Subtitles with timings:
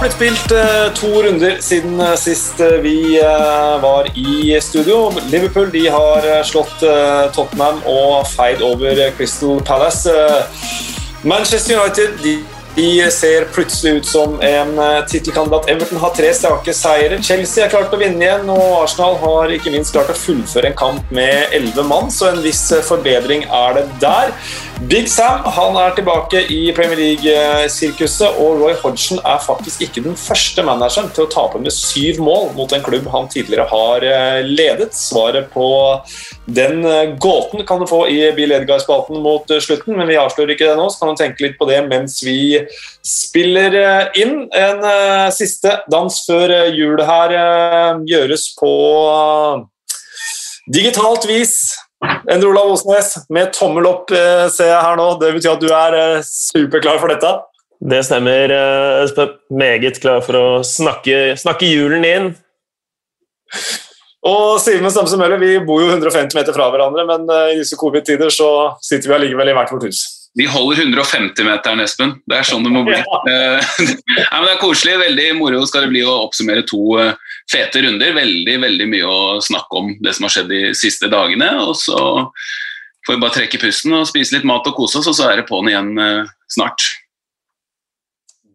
[0.00, 3.20] Har blitt spilt uh, to runder siden uh, sist uh, vi
[3.82, 5.10] var i studio.
[5.28, 6.80] Liverpool de har slått
[7.36, 10.14] Tottenham og feid over Crystal Palace.
[11.20, 12.38] Manchester United de
[12.70, 14.78] de ser plutselig ut som en
[15.10, 15.68] tittelkandidat.
[15.68, 17.18] Everton har tre strake seire.
[17.20, 20.78] Chelsea har klart å vinne igjen, og Arsenal har ikke minst klart å fullføre en
[20.78, 24.30] kamp med elleve mann, så en viss forbedring er det der.
[24.88, 30.14] Big Sam han er tilbake i Premier League-sirkuset, og Roy Hodgson er faktisk ikke den
[30.16, 34.38] første manageren til å tape med syv mål mot en klubb han tidligere har eh,
[34.48, 34.94] ledet.
[34.96, 35.66] Svaret på
[36.48, 40.54] den eh, gåten kan du få i Bill Edgar-spalten mot eh, slutten, men vi avslører
[40.56, 42.38] ikke det nå, så kan du tenke litt på det mens vi
[43.04, 43.76] spiller
[44.16, 44.46] inn.
[44.48, 44.80] En
[45.36, 47.36] siste dans før jul her
[48.08, 48.72] gjøres på
[50.72, 51.58] digitalt vis.
[52.00, 55.08] Endre Olav Osnes med tommel opp eh, ser jeg her nå.
[55.20, 57.32] Det betyr at du er eh, superklar for dette?
[57.80, 59.34] Det stemmer, jeg Espen.
[59.56, 62.30] Meget klar for å snakke, snakke julen inn.
[64.28, 68.28] Og Simen Stamse Møller, vi bor jo 150 meter fra hverandre, men i disse covid-tider
[68.32, 68.50] så
[68.84, 70.02] sitter vi allikevel i hvert vårt hus.
[70.36, 72.12] Vi holder 150-meteren, Espen.
[72.28, 73.00] Det er sånn det må bli.
[73.00, 73.22] Ja.
[74.44, 75.00] det er koselig.
[75.00, 77.00] Veldig moro skal det bli å oppsummere to
[77.50, 78.16] fete runder.
[78.16, 81.52] Veldig veldig mye å snakke om det som har skjedd de siste dagene.
[81.64, 82.00] og så
[83.06, 85.40] får vi bare trekke pusten og spise litt mat og kose oss, og så er
[85.40, 86.84] det på'n igjen eh, snart.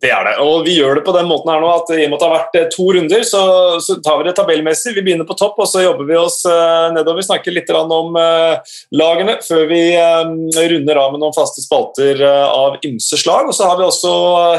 [0.05, 0.33] Det er det.
[0.43, 2.27] Og vi gjør det på den måten her nå at i og med at det
[2.27, 3.41] har vært eh, to runder, så,
[3.81, 4.93] så, tar vi det tabellmessig.
[4.93, 7.25] Vi begynner på topp, og så jobber vi oss uh, nedover.
[7.25, 12.45] Snakker litt om uh, lagene før vi um, runder av med noen faste spalter uh,
[12.51, 13.49] av ymse slag.
[13.49, 14.11] Og så har vi også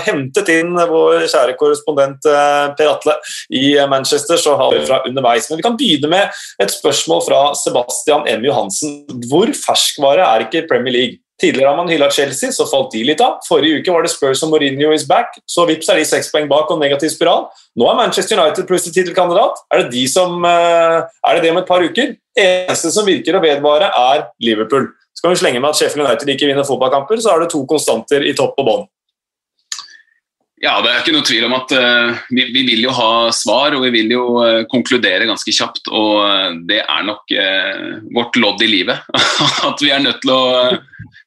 [0.09, 3.15] hentet inn vår kjære korrespondent Per Atle
[3.55, 5.47] i Manchester, så har vi fra underveis.
[5.51, 8.49] Men vi kan begynne med et spørsmål fra Sebastian M.
[8.49, 8.99] Johansen.
[9.31, 11.26] Hvor ferskvare er ikke Premier League?
[11.41, 13.43] Tidligere har man hylla Chelsea, så falt de litt av.
[13.45, 16.49] Forrige uke var det Spurs og Mourinho is back, så vips er de seks poeng
[16.49, 17.51] bak og negativ spiral.
[17.77, 19.61] Nå er Manchester United plutselig tittelkandidat.
[19.69, 22.17] Er det, de som, eh, er det det om et par uker?
[22.41, 24.89] Eneste som virker å vedvare, er Liverpool.
[25.13, 28.25] Skal vi slenge med at Sheffield United ikke vinner fotballkamper, så er det to konstanter
[28.25, 28.87] i topp og bånn.
[30.65, 33.75] Ja, det er ikke noe tvil om at uh, vi, vi, vil jo ha svar,
[33.77, 35.91] og vi vil jo uh, konkludere ganske kjapt.
[35.93, 37.29] Og uh, det er nok
[38.17, 39.05] vårt lodd i livet.
[39.69, 40.41] at vi er nødt til å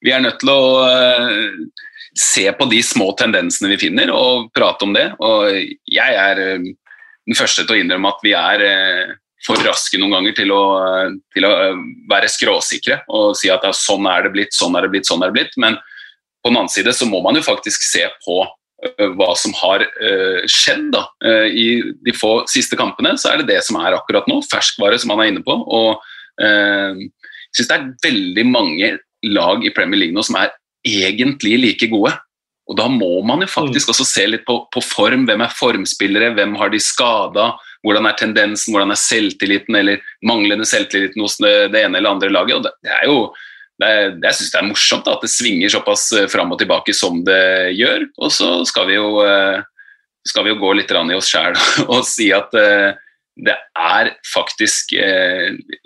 [0.05, 1.87] vi er nødt til å uh,
[2.17, 5.07] se på de små tendensene vi finner, og prate om det.
[5.23, 5.49] Og
[5.89, 6.69] jeg er uh,
[7.29, 10.63] den første til å innrømme at vi er uh, for raske noen ganger til å,
[11.31, 11.51] til å
[12.11, 15.23] være skråsikre og si at ja, sånn er det blitt, sånn er det blitt, sånn
[15.23, 15.53] er det blitt.
[15.63, 15.77] Men
[16.43, 18.41] på den annen side så må man jo faktisk se på
[19.15, 19.85] hva som har
[20.47, 21.05] skjedd da.
[21.51, 24.37] I de få siste kampene, så er det det som er akkurat nå.
[24.51, 25.55] Ferskvare, som man er inne på.
[25.55, 26.03] og
[26.39, 28.91] jeg synes det er veldig mange
[29.25, 30.53] lag i Premier League nå som er
[30.87, 32.13] egentlig like gode.
[32.69, 33.93] Og Da må man jo faktisk mm.
[33.95, 35.25] også se litt på, på, form.
[35.25, 37.51] Hvem er formspillere, hvem har de skada?
[37.85, 42.29] Hvordan er tendensen, hvordan er selvtilliten eller manglende selvtilliten hos det, det ene eller andre
[42.29, 42.59] laget?
[42.59, 43.17] Og det, det er jo,
[43.81, 46.61] det er, jeg syns det er morsomt da, at det svinger såpass eh, fram og
[46.61, 48.05] tilbake som det gjør.
[48.21, 49.63] Og så skal vi jo, eh,
[50.29, 51.57] skal vi jo gå litt i oss sjæl
[51.93, 52.91] og si at eh,
[53.39, 54.91] det er faktisk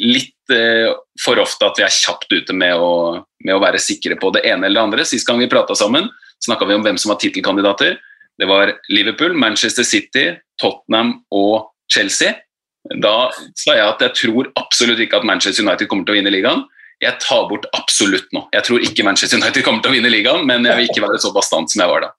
[0.01, 0.92] litt Eh,
[1.24, 4.44] for ofte at vi er kjapt ute med å, med å, være sikre på det
[4.50, 5.06] ene eller det andre.
[5.08, 6.09] Sist gang vi prata sammen,
[6.44, 7.96] snakka vi om hvem som var tittelkandidater.
[8.40, 12.34] Det var Liverpool, Manchester City, Tottenham og Chelsea.
[13.00, 16.34] Da sa jeg at jeg tror absolutt ikke at Manchester United kommer til å vinne
[16.34, 16.66] ligaen.
[17.04, 18.46] Jeg tar bort absolutt nå.
[18.56, 21.22] Jeg tror ikke Manchester United kommer til å vinne ligaen, men jeg vil ikke være
[21.24, 22.12] så bastant som jeg var da.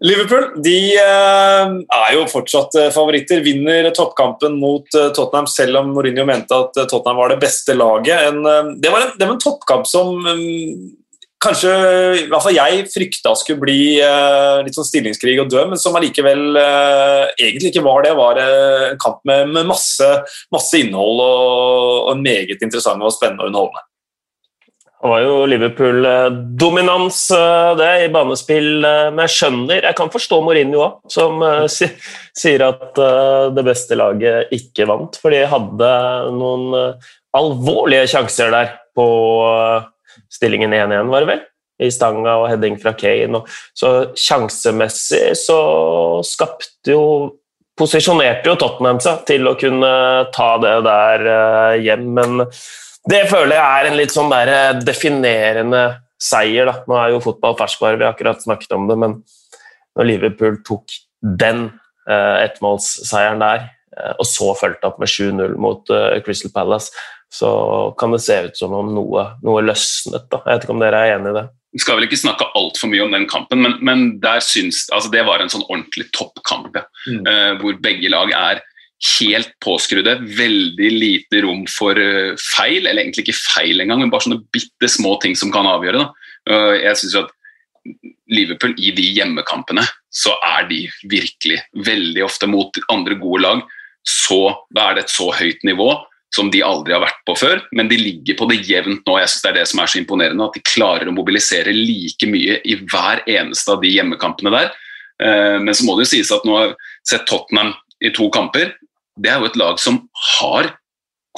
[0.00, 3.42] Liverpool de eh, er jo fortsatt eh, favoritter.
[3.44, 8.30] Vinner toppkampen mot eh, Tottenham, selv om Mourinho mente at Tottenham var det beste laget.
[8.80, 10.24] Det, var en, det, var en, toppkamp som
[11.40, 11.70] kanskje
[12.20, 16.58] i hvert fall jeg frykta skulle bli litt sånn stillingskrig og død, men som allikevel
[16.60, 18.12] egentlig ikke var det.
[18.18, 20.10] var en kamp med masse,
[20.52, 23.89] masse, innhold og, og meget interessant og spennende og underholdende.
[25.00, 28.82] Det var jo Liverpool-dominans, eh, det, i banespill.
[29.16, 31.64] med skjønner Jeg kan forstå Mourinho òg, som eh,
[32.36, 33.00] sier at
[33.56, 35.16] det beste laget ikke vant.
[35.16, 35.92] For de hadde
[36.36, 36.98] noen
[37.36, 39.06] alvorlige sjanser der på
[40.28, 41.42] stillingen 1-1, var det vel?
[41.80, 43.40] I stanga og heading fra Kane.
[43.72, 45.60] Så sjansemessig så
[46.28, 47.04] skapte jo
[47.80, 49.90] Posisjonerte jo Tottenham seg til å kunne
[50.34, 51.22] ta det der
[51.80, 52.42] hjem, men
[53.08, 55.84] det føler jeg er en litt sånn der eh, definerende
[56.20, 56.68] seier.
[56.68, 56.82] Da.
[56.88, 59.20] Nå er jo fotball ferskvare, vi har akkurat snakket om det, men
[59.96, 61.66] når Liverpool tok den
[62.08, 63.70] uh, ettmålsseieren der
[64.22, 65.90] og så fulgte opp med 7-0 mot
[66.24, 66.94] Crystal Palace,
[67.34, 67.50] så
[67.98, 70.28] kan det se ut som om noe, noe løsnet.
[70.30, 70.40] Da.
[70.46, 71.44] Jeg vet ikke om dere er enig i det?
[71.70, 75.12] Vi skal vel ikke snakke altfor mye om den kampen, men, men der syns, altså
[75.12, 76.74] det var en sånn ordentlig toppkamp.
[76.74, 76.86] Ja.
[77.06, 77.20] Mm.
[77.28, 78.62] Uh, hvor begge lag er
[79.20, 80.18] helt påskrudde.
[80.36, 84.90] Veldig lite rom for uh, feil, eller egentlig ikke feil engang, men bare sånne bitte
[84.90, 86.04] små ting som kan avgjøre.
[86.04, 86.58] Da.
[86.80, 87.34] jeg synes at
[88.32, 93.64] Liverpool i de hjemmekampene, så er de virkelig veldig ofte mot andre gode lag.
[94.06, 94.42] Så
[94.74, 95.90] da er det et så høyt nivå
[96.34, 99.16] som de aldri har vært på før, men de ligger på det jevnt nå.
[99.18, 102.28] Jeg synes Det er det som er så imponerende, at de klarer å mobilisere like
[102.30, 104.70] mye i hver eneste av de hjemmekampene der.
[105.22, 106.76] Eh, men så må det jo sies at nå har
[107.06, 108.76] sett Tottenham i to kamper.
[109.20, 110.02] Det er jo et lag som
[110.40, 110.72] har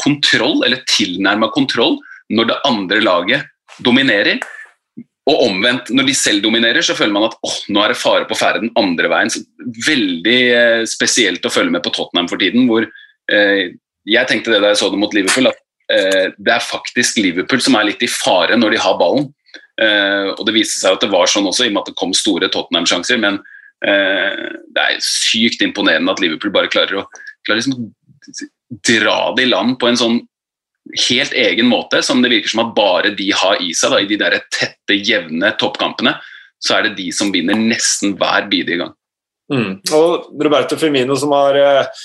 [0.01, 1.99] kontroll, eller tilnærma kontroll,
[2.33, 4.41] når det andre laget dominerer.
[5.31, 8.27] Og omvendt, når de selv dominerer, så føler man at åh, nå er det fare
[8.27, 9.31] på ferde den andre veien.
[9.31, 9.45] Så
[9.87, 13.63] veldig eh, spesielt å følge med på Tottenham for tiden, hvor eh,
[14.11, 15.61] jeg tenkte det da jeg så det mot Liverpool, at
[15.95, 19.31] eh, det er faktisk Liverpool som er litt i fare når de har ballen.
[19.81, 22.01] Eh, og Det viste seg at det var sånn også, i og med at det
[22.01, 23.23] kom store Tottenham-sjanser.
[23.23, 23.39] Men
[23.87, 27.07] eh, det er sykt imponerende at Liverpool bare klarer å,
[27.47, 28.51] klarer liksom å
[28.89, 30.21] dra det i land på en sånn
[31.09, 33.93] helt egen måte, som det virker som at bare de har i seg.
[33.95, 36.17] Da, I de der tette, jevne toppkampene
[36.63, 38.97] så er det de som vinner nesten hver bidige gang.
[39.53, 39.73] Mm.
[39.99, 42.03] Og Roberto Firmino som har eh,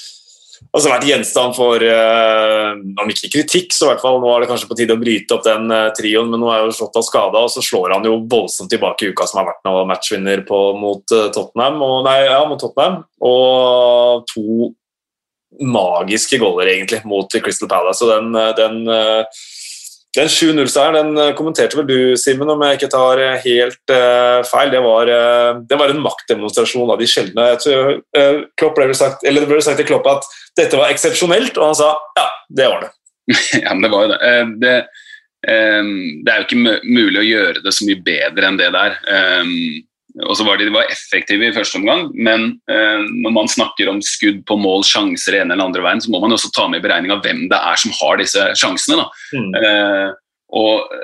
[0.65, 4.49] altså vært gjenstand for eh, om ikke kritikk, så i hvert fall nå er det
[4.49, 6.31] kanskje på tide å bryte opp den eh, trioen.
[6.33, 9.13] Men nå er jo slått av skada, og så slår han jo voldsomt tilbake i
[9.13, 13.01] uka som har vært nå matchvinner på, mot, uh, Tottenham, og, nei, ja, mot Tottenham.
[13.29, 14.73] Og to
[15.63, 18.05] magiske goller, egentlig, mot Crystal Palace.
[18.05, 19.27] Og den, den
[20.17, 24.71] den 7-0-seieren den kommenterte vel du, Simen, om jeg ikke tar helt uh, feil.
[24.73, 27.49] Det var, uh, det var, en maktdemonstrasjon av de sjeldne.
[28.17, 30.25] Uh, Klopp ble sagt, eller det ble sagt til Klopp at
[30.57, 32.25] dette var eksepsjonelt, og han sa ja,
[32.61, 32.93] det var det.
[33.63, 34.19] ja, men det var jo det.
[34.23, 34.75] Eh, det,
[36.23, 38.97] det er jo ikke mulig å gjøre det så mye bedre enn det der.
[39.05, 39.51] Um,
[40.25, 43.89] og så var de, de var effektive i første omgang, men eh, når man snakker
[43.91, 46.81] om skudd på mål, sjanser ene eller andre veien, så må man også ta med
[46.81, 49.05] i beregninga hvem det er som har disse sjansene.
[49.35, 49.51] Mm.
[49.61, 50.09] Eh,
[50.57, 50.97] og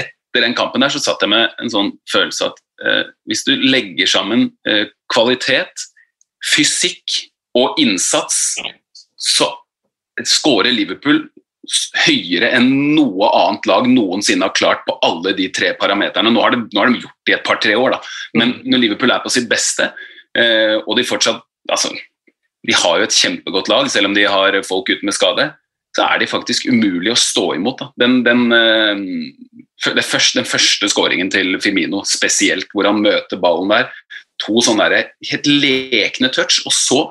[0.00, 3.54] etter den kampen der så satt jeg med en sånn følelse at eh, hvis du
[3.62, 4.50] legger sammen
[5.12, 5.88] kvalitet,
[6.44, 7.22] fysikk
[7.56, 8.58] og innsats,
[9.14, 9.48] så
[10.26, 11.22] skårer Liverpool
[12.04, 16.32] høyere enn noe annet lag noensinne har klart på alle de tre parameterne.
[16.32, 18.14] Nå har, de, nå har de gjort det i et par-tre år, da.
[18.38, 18.62] men mm.
[18.72, 19.90] når Liverpool er på sitt beste,
[20.38, 21.94] eh, og de fortsatt altså,
[22.64, 25.50] De har jo et kjempegodt lag, selv om de har folk ute med skade.
[25.94, 27.82] Så er de faktisk umulig å stå imot.
[28.00, 29.02] Den, den, eh,
[29.84, 33.92] første, den første skåringen til Firmino spesielt, hvor han møter ballen der.
[34.46, 37.04] To sånne der, helt lekne touch, og så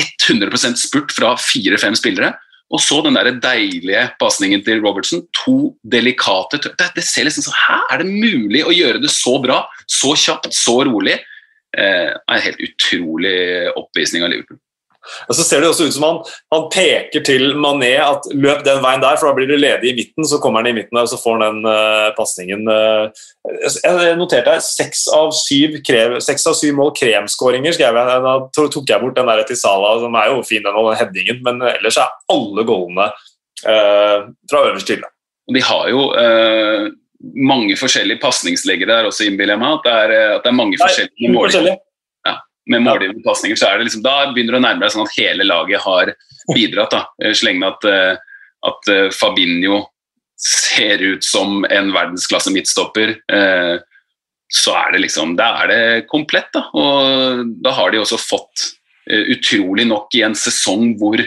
[0.00, 2.32] 100% spurt fra fire-fem spillere.
[2.70, 5.24] Og så den der deilige pasningen til Robertson.
[5.42, 9.36] To delikate det, det ser liksom sånn Hæ, er det mulig å gjøre det så
[9.42, 11.18] bra, så kjapt, så rolig?
[11.78, 13.38] Eh, en helt utrolig
[13.78, 14.58] oppvisning av Liverpool.
[15.28, 16.20] Og så ser det også ut som han,
[16.54, 19.96] han peker til Mané at løp den veien der, for da blir du ledig i
[19.98, 20.26] midten.
[20.28, 22.66] Så kommer han i midten der, og så får han den uh, pasningen.
[22.68, 23.26] Uh,
[23.80, 27.78] jeg noterte her seks av syv, krev, seks av syv mål kremskåringer.
[27.80, 31.00] Da tok jeg bort den der til Sala, som er jo fin, den, og den
[31.02, 35.04] headingen, men ellers er alle goalene uh, fra øverst til.
[35.50, 36.90] De har jo uh,
[37.36, 39.78] mange forskjellige pasningslegger der også, innbiller jeg meg.
[39.80, 41.54] At det er, at det er mange forskjellige mål
[42.70, 45.16] med målgivende pasninger, så er det liksom, da begynner det å nærme deg sånn at
[45.18, 46.12] hele laget har
[46.54, 46.90] bidratt.
[46.90, 48.16] da, eh, Så lenge at, eh,
[48.70, 49.86] at eh, Fabinho
[50.36, 53.18] ser ut som en verdensklasse midtstopper,
[54.50, 56.48] så er det liksom, da er det komplett.
[56.54, 58.72] da, og Da har de også fått
[59.06, 61.20] utrolig nok i en sesong hvor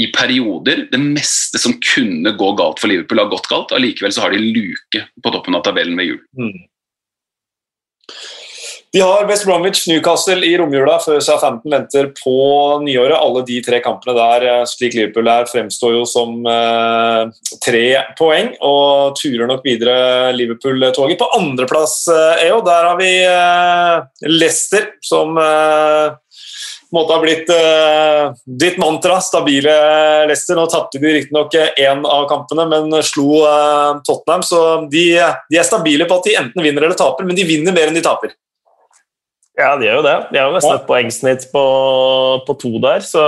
[0.00, 3.72] i perioder det meste som kunne gå galt for Liverpool, har gått galt.
[3.72, 6.20] Allikevel så har de luke på toppen av tabellen ved jul.
[6.38, 6.62] Mm.
[8.92, 12.32] De har West Bromwich, Newcastle i romjula før Southampton venter på
[12.82, 13.14] nyåret.
[13.22, 17.30] Alle de tre kampene der, eh, slik Liverpool er, fremstår jo som eh,
[17.62, 17.84] tre
[18.18, 21.20] poeng og turer nok videre Liverpool-toget.
[21.22, 26.18] På andreplass, eh, EO, der har vi eh, Leicester, som eh,
[26.90, 29.20] måte har blitt uh, ditt mantra.
[29.22, 29.70] Stabile
[30.26, 30.58] Leicester.
[30.58, 34.42] Nå tapte de riktignok én av kampene, men slo uh, Tottenham.
[34.42, 35.04] Så de,
[35.46, 37.94] de, er stabile på at de enten vinner eller taper, men de vinner mer enn
[37.94, 38.34] de taper.
[39.60, 40.16] Ja, de gjør jo det.
[40.30, 41.62] De har jo nesten et poengsnitt på,
[42.46, 43.22] på, to der, så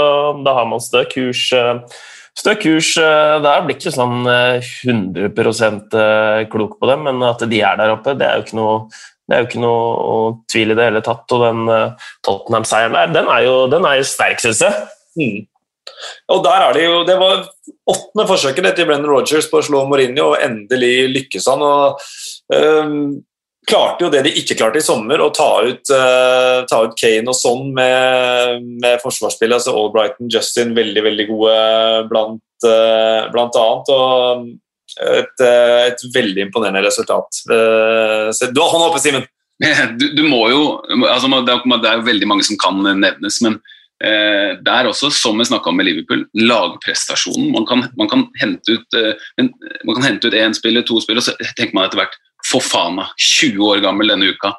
[0.44, 1.44] da har man stø kurs.
[1.56, 2.00] Eh,
[2.38, 7.62] stø kurs eh, der blir ikke sånn 100 eh, klok på dem, men at de
[7.62, 8.76] er der oppe, det er jo ikke noe,
[9.28, 10.18] det er jo ikke noe
[10.52, 11.24] tvil i det hele tatt.
[11.36, 11.64] Og den
[12.26, 14.86] Tottenham-seieren der, den er jo, den er jo sterk, syns jeg.
[15.20, 15.40] Mm.
[16.32, 17.44] Og der er Det jo, det var
[17.90, 21.62] åttende forsøket til Brennan Rogers på å slå Mourinho, og endelig lykkes han.
[21.62, 22.00] og
[22.54, 23.20] um,
[23.68, 27.30] klarte jo det de ikke klarte i sommer, å ta ut, uh, ta ut Kane
[27.30, 29.60] og sånn med, med forsvarsspillet.
[29.60, 31.58] altså Albrighton, Justin, veldig veldig gode
[32.10, 33.94] blant, uh, blant annet.
[33.94, 34.50] og
[35.00, 37.38] et, et, veldig imponerende resultat.
[37.48, 39.28] Uh, du har hånda oppe, Simen!
[39.98, 40.62] Du, du, må jo
[41.06, 41.52] altså, det,
[41.86, 43.60] er, jo veldig mange som kan nevnes, men
[44.02, 47.52] eh, det er også, som vi snakka om med Liverpool, lagprestasjonen.
[47.54, 48.98] Man kan, man kan hente ut
[49.86, 52.18] man ut én spiller, to spiller, og så tenker man etter hvert
[52.52, 54.54] Fofana, 20 år gammel denne uka,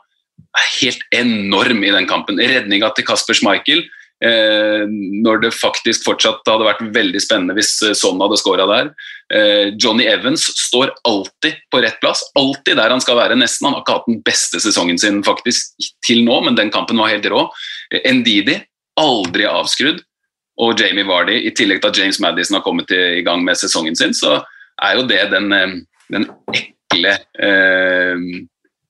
[0.53, 2.41] er helt enorm i den kampen.
[2.41, 3.83] Redninga til Kasper Schmeichel,
[4.23, 4.85] eh,
[5.23, 8.91] når det faktisk fortsatt hadde vært veldig spennende hvis eh, Son hadde skåra der.
[9.33, 13.37] Eh, Johnny Evans står alltid på rett plass, alltid der han skal være.
[13.39, 13.67] nesten.
[13.67, 17.13] Han har ikke hatt den beste sesongen sin faktisk til nå, men den kampen var
[17.13, 17.47] helt rå.
[17.93, 18.59] Eh, Ndidi,
[18.99, 20.03] aldri avskrudd.
[20.61, 23.97] Og Jamie Vardy, i tillegg til at James Madison har kommet i gang med sesongen
[23.97, 24.43] sin, så
[24.83, 25.73] er jo det den, eh,
[26.13, 26.27] den
[26.93, 28.23] ekle eh,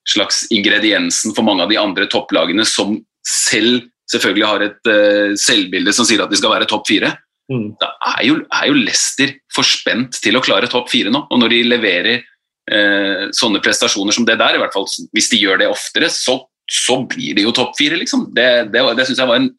[0.10, 5.94] slags ingrediensen for mange av de andre topplagene som selv selvfølgelig har et eh, selvbilde
[5.96, 7.14] som sier at de skal være topp fire.
[7.52, 7.74] Mm.
[7.80, 11.26] Da er jo, er jo, Leicester for spent til å klare topp fire nå.
[11.32, 15.42] Og når de leverer eh, sånne prestasjoner som det der, i hvert fall hvis de
[15.42, 18.30] gjør det oftere, så, så blir det jo topp fire, liksom.
[18.36, 19.52] Det, det, det syns jeg var en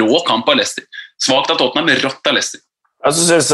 [0.00, 0.86] rå kamp av Leicester.
[1.20, 2.62] Svakt av Tottenham, rått av Leicester.
[3.00, 3.50] Jeg så syns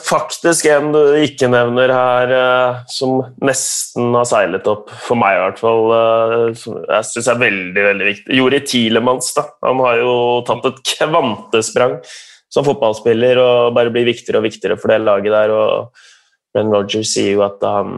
[0.00, 5.42] faktisk en du ikke nevner her, eh, som nesten har seilet opp, for meg i
[5.42, 6.62] hvert fall, eh,
[6.94, 8.38] jeg syns er veldig veldig viktig.
[8.38, 9.34] Jori Tilemans.
[9.36, 9.44] da.
[9.68, 10.14] Han har jo
[10.48, 11.98] tatt et kvantesprang
[12.48, 15.50] som fotballspiller og bare blir viktigere og viktigere for det laget der.
[15.52, 15.92] og
[16.56, 17.90] men Roger sier jo at han,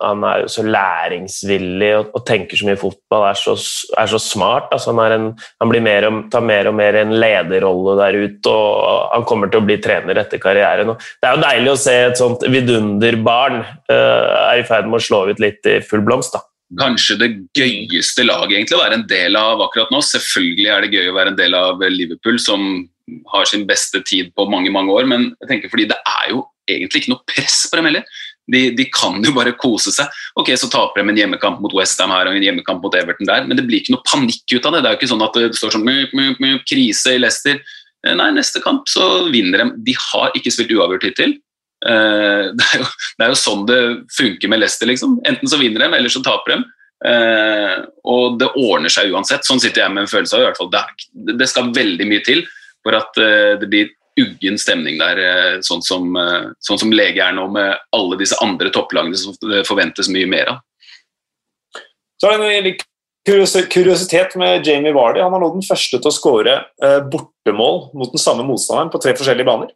[0.00, 3.54] han er jo så læringsvillig og, og, tenker så mye fotball, er så,
[4.00, 4.70] er så smart.
[4.74, 5.28] Altså han, en,
[5.60, 9.60] han mer og, tar mer og mer en lederrolle der ute, og han kommer til
[9.60, 10.94] å bli trener etter karrieren.
[10.94, 15.00] Og det er jo deilig å se et sånt vidunderbarn uh, er i ferd med
[15.00, 16.38] å slå ut litt i full blomst.
[16.38, 16.44] da
[16.80, 20.00] kanskje det gøyeste laget egentlig å være en del av akkurat nå.
[20.02, 22.64] Selvfølgelig er det gøy å være en del av Liverpool, som
[23.30, 26.42] har sin beste tid på mange mange år, men jeg tenker fordi det er jo
[26.68, 28.04] egentlig ikke noe press på dem heller.
[28.52, 30.10] De, de, kan jo bare kose seg.
[30.38, 33.46] Ok, Så taper de en hjemmekamp mot Westham her og en hjemmekamp mot Everton der,
[33.48, 34.84] men det blir ikke noe panikk ut av det.
[34.84, 37.58] Det er jo ikke sånn at det står sånn myp, myp, myp, krise i Leicester.
[38.06, 39.82] Eh, nei, neste kamp så vinner de.
[39.90, 41.36] De har ikke spilt uavgjort hittil.
[41.86, 43.80] Uh, det, er jo, det, er jo, sånn det
[44.16, 44.88] funker med Leicester.
[44.90, 45.18] liksom.
[45.28, 46.62] Enten så vinner de, eller så taper de.
[47.06, 49.46] Uh, og det ordner seg uansett.
[49.48, 50.44] Sånn sitter jeg med en følelse av.
[50.44, 50.70] i hvert fall.
[50.72, 52.46] Det, det skal veldig mye til
[52.86, 53.16] for at
[53.58, 53.88] det blir
[54.20, 58.36] uggen stemning der, eh, sånn som, eh, sånn som lege er nå, med alle disse
[58.42, 59.34] andre topplagene som
[59.68, 60.60] forventes mye mer av.
[62.20, 62.80] Så er det
[63.26, 65.20] en kuriositet med Jamie Vardy.
[65.20, 69.00] Han var nå den første til å skåre eh, bortemål mot den samme motstanderen på
[69.02, 69.74] tre forskjellige baner.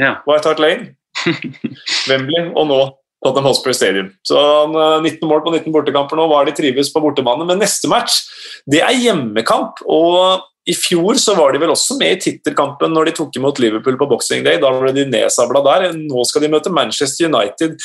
[0.00, 0.20] Ja.
[0.28, 0.94] White Hart Lane,
[2.08, 2.80] Wembley og nå
[3.24, 4.10] Tottenham Hotspur Stadium.
[4.24, 6.28] Så han, 19 mål på 19 bortekamper nå.
[6.30, 7.44] Vardy trives på bortebane.
[7.48, 8.22] Men neste match
[8.70, 9.82] det er hjemmekamp.
[9.84, 13.60] og i fjor så var de vel også med i tittelkampen når de tok imot
[13.62, 14.58] Liverpool på Boxing Day.
[14.62, 15.92] Da ble de nedsabla der.
[15.94, 17.76] Nå skal de møte Manchester United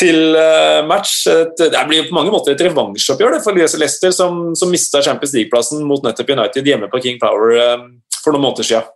[0.00, 1.26] til eh, match.
[1.60, 6.04] Det blir på mange måter et revansjoppgjør for Leicester, som, som mista Champions League-plassen mot
[6.04, 7.86] nettopp United hjemme på King Power eh,
[8.22, 8.90] for noen måneder siden.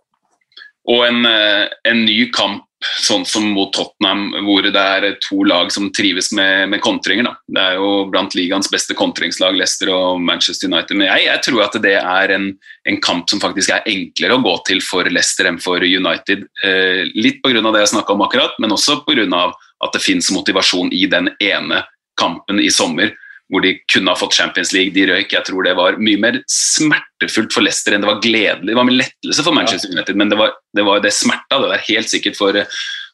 [0.89, 5.71] Og en, eh, en ny kamp sånn som mot Tottenham, hvor det er to lag
[5.73, 7.27] som trives med, med kontringer.
[7.27, 7.33] Da.
[7.45, 10.97] Det er jo blant ligaens beste kontringslag, Leicester og Manchester United.
[10.97, 12.49] Men jeg, jeg tror at det er en,
[12.89, 16.45] en, kamp som faktisk er enklere å gå til for Leicester enn for United.
[16.65, 17.61] Eh, litt pga.
[17.61, 19.41] det jeg snakka om akkurat, men også pga.
[19.81, 21.83] at det fins motivasjon i den ene
[22.19, 23.13] kampen i sommer
[23.51, 24.93] hvor de kunne ha fått Champions League.
[24.95, 25.33] De røyk.
[25.35, 28.71] Jeg tror det var mye mer smertefullt for Leicester enn det var gledelig.
[28.71, 31.59] Det var med lettelse for Manchester United, men det var det, var det smerta.
[31.59, 32.61] Det der helt sikkert for,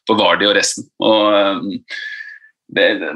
[0.06, 0.86] for Vardy og resten.
[1.02, 1.66] Og um,
[2.78, 3.12] det, det,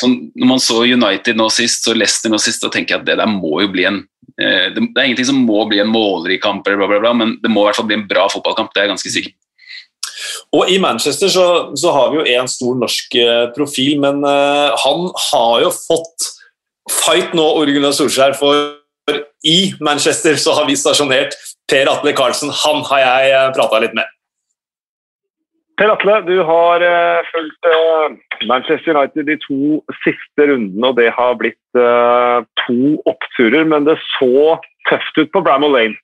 [0.00, 3.08] sånn, når man så United nå sist og Leicester nå sist, så tenker jeg at
[3.12, 4.02] det der må jo bli en
[4.40, 7.52] eh, det, er ingenting som må bli en målrik kamp, bla, bla, bla, men det
[7.52, 8.72] må i hvert fall bli en bra fotballkamp.
[8.74, 9.36] Det er jeg ganske sikker
[10.54, 11.46] og I Manchester så,
[11.78, 16.32] så har vi jo en stor norsk eh, profil, men uh, han har jo fått
[16.90, 18.76] fight nå, Ole Gunnar Solskjær, for
[19.46, 21.36] i Manchester så har vi stasjonert
[21.70, 22.50] Per Atle Karlsen.
[22.64, 24.12] Han har jeg uh, eh, prata litt med.
[25.76, 28.16] Per Atle, du har uh, fulgt uh,
[28.48, 34.56] Manchester United de to siste rundene, og det har blitt to oppturer, men det så
[34.88, 35.98] tøft ut på Bramall Lane.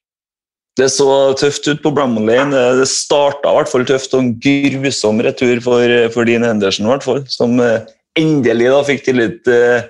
[0.80, 2.60] Det så tøft ut på Bramall Lane.
[2.78, 7.04] Det starta i hvert fall tøft og en grusom retur for, for Dean Henderson, hvert
[7.04, 7.82] fall, som eh,
[8.18, 9.84] endelig da fikk tillit, eh,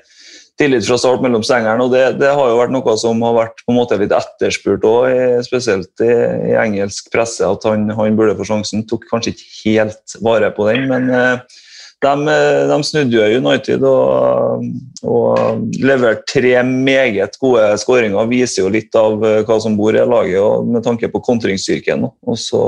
[0.58, 1.84] tillit fra start mellom stengeren.
[1.84, 4.86] og det, det, har jo vært noe som har vært på en måte litt etterspurt
[4.88, 5.14] òg,
[5.46, 6.10] spesielt i,
[6.50, 8.82] i, engelsk presse, at han, han, burde få sjansen.
[8.90, 11.62] Tok kanskje ikke helt vare på den, men eh,
[12.02, 12.36] de,
[12.70, 14.64] de snudde jo United og,
[15.06, 18.30] og leverte tre meget gode skåringer.
[18.30, 22.08] Viser jo litt av eh, hva som bor i laget, med tanke på kontringsstyrken.
[22.26, 22.64] Og så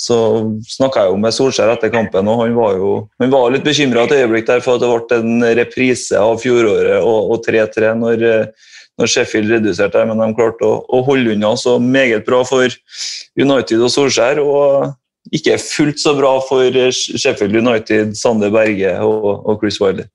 [0.00, 0.16] så
[0.64, 4.06] snakka jeg jo med Solskjær etter kampen, og han var jo han var litt bekymra
[4.06, 8.24] et øyeblikk der for at det ble en reprise av fjoråret og 3-3 når,
[8.96, 11.52] når, Sheffield reduserte, men de klarte å, å, holde unna.
[11.60, 12.72] Så meget bra for
[13.36, 14.88] United og Solskjær, og
[15.36, 20.08] ikke er fullt så bra for Sheffield United, Sander Berge og, og Chris Wilder.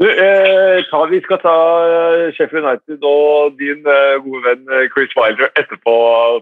[0.00, 5.12] Du, eh, vi skal ta eh, Sheffield United og din eh, gode venn eh, Chris
[5.18, 5.92] Wilder etterpå.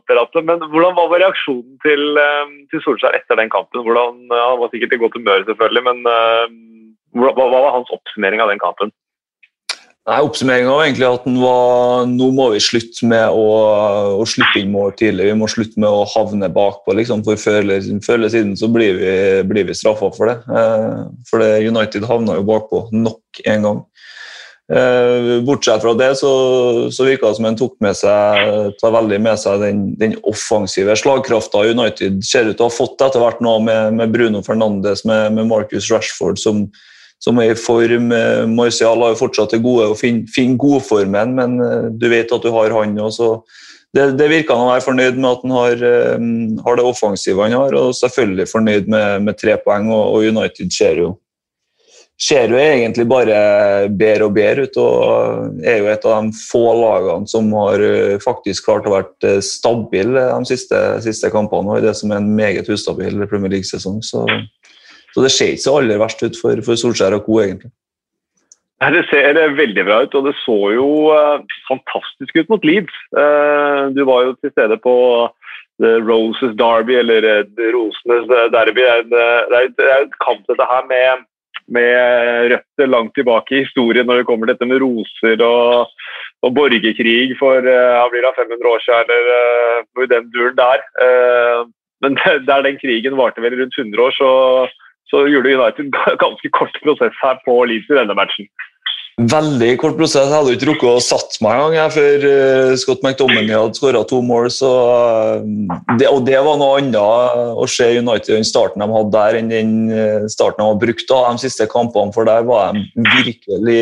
[0.07, 0.45] Peratte.
[0.47, 3.83] Men hvordan var reaksjonen til, eh, til, Solskjær etter den kampen?
[3.83, 6.55] Hvordan, han var sikkert i godt humør, selvfølgelig, men eh,
[7.19, 8.95] hva, hva var hans oppsummering av den kampen?
[10.09, 13.43] Nei, Oppsummeringa var egentlig at var, nå må vi slutte med å,
[14.17, 15.27] å, slippe inn mål tidlig.
[15.29, 16.95] Vi må slutte med å havne bakpå.
[16.97, 17.27] Liksom.
[17.27, 17.83] For før eller,
[18.33, 19.13] siden så blir vi,
[19.51, 20.39] blir vi straffa for det.
[20.49, 23.85] Eh, for det, United havna jo bakpå nok en gang.
[24.73, 26.33] Eh, bortsett fra det så,
[26.89, 30.97] så virka det som en tok med seg, tar veldig med seg den, den offensive
[30.97, 35.05] slagkrafta United ser ut til å ha fått etter hvert nå med, med Bruno Fernandes,
[35.09, 36.71] med, med Marcus Rashford som
[37.23, 38.13] som er i form.
[38.15, 42.33] Eh, Marcial har jo fortsatt det gode å finne, finne godformen, men eh, du vet
[42.35, 43.37] at du har han også.
[43.97, 45.87] Det, det virker han å være fornøyd med at han har,
[46.21, 49.89] um, har, det offensive han har, og selvfølgelig fornøyd med, med tre poeng.
[49.89, 51.15] Og, og, United ser jo,
[52.21, 53.39] ser jo egentlig bare
[53.89, 57.87] bedre og bedre ut, og er jo et av de få lagene som har
[58.21, 62.69] faktisk klart å være stabile de siste, siste kampene, og det som er en meget
[62.69, 64.03] ustabil Premier League-sesong.
[64.05, 64.29] så
[65.15, 67.41] så det ser ikke så aller verst ut for, for Solskjær og co.
[67.45, 67.73] egentlig.
[68.79, 73.01] Nei, Det ser veldig bra ut, og det så jo uh, fantastisk ut mot Leeds.
[73.17, 74.95] Uh, du var jo til stede på
[75.83, 77.27] The Roses Derby, eller
[77.75, 78.87] Rosenes Derby.
[79.11, 79.25] Det
[79.59, 81.27] er, er kamp dette her med,
[81.75, 85.91] med røtter langt tilbake i historien når det kommer til dette med roser og,
[86.47, 90.87] og borgerkrig for uh, blir det 500 år siden, eller uh, den duren der.
[92.03, 92.15] men
[92.47, 94.31] der den krigen varte vel rundt 100 år, så
[95.11, 95.93] så gjorde United
[96.23, 98.49] ganske kort prosess her på Leeds i denne matchen.
[99.19, 100.29] Veldig kort prosess.
[100.29, 104.21] Jeg hadde ikke rukket å satt meg engang før uh, Scott McDominay hadde skåra to
[104.23, 104.47] mål.
[104.55, 107.01] Så, uh, det, og det var noe annet
[107.59, 111.11] å se United den starten de hadde der, enn den uh, starten de har brukt
[111.11, 112.15] da, de siste kampene.
[112.15, 113.81] For der var de virkelig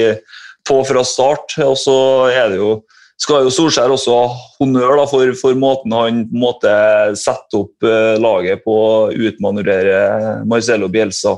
[0.67, 1.59] på fra start.
[1.67, 1.99] Og så
[2.33, 2.79] er det jo
[3.21, 4.27] skal jo Solskjær også ha
[4.59, 6.75] honnør da, for, for, måten han på en måte
[7.19, 11.33] setter opp eh, laget på å utmanøvrere Marcello Bielsa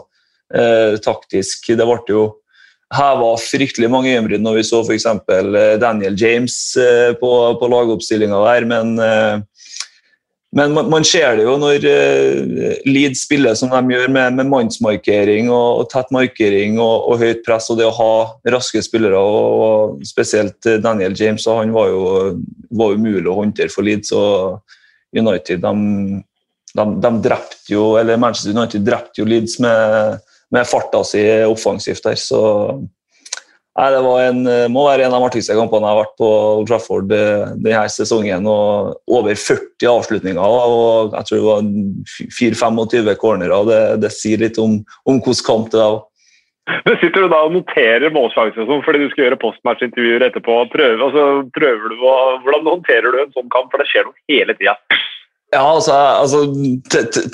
[0.54, 1.70] eh, taktisk.
[1.70, 2.24] Det ble jo
[2.94, 5.06] heva fryktelig mange øyenbryn når vi så f.eks.
[5.06, 9.34] Eh, Daniel James eh, på, på lagoppstillinga der, men eh,
[10.56, 14.48] men man, man, ser det jo når uh, Leeds spiller som de gjør, med, med
[14.48, 18.14] mannsmarkering og, og, tett markering og, og, høyt press, og det å ha
[18.54, 22.02] raske spillere, og, og spesielt eh, Daniel James, og han var jo
[22.80, 24.14] var umulig å håndtere for Leeds.
[24.16, 24.64] og
[25.16, 25.74] United de,
[26.76, 32.08] de, de drepte jo, eller Manchester United drepte jo Leeds med, med farta si offensivt
[32.08, 32.16] der.
[32.20, 32.40] så
[33.78, 36.28] Nei, Det en, eh, må være en av de artigste kampene jeg har vært på
[36.58, 38.46] Old Trafford eh, denne sesongen.
[38.50, 41.62] og Over 40 avslutninger og jeg tror det var
[42.34, 43.68] 4-25 cornerer.
[43.68, 46.00] Det, det sier litt om, om hvilken kamp det er.
[46.84, 50.58] Du Sitter du da og noterer målsjanser sånn fordi du skal gjøre postmatch-intervjuer etterpå?
[50.74, 53.70] Prøver, altså, prøver du å, hvordan håndterer du en sånn kamp?
[53.72, 54.74] For det skjer noe hele tida.
[55.48, 56.42] Ja, altså, altså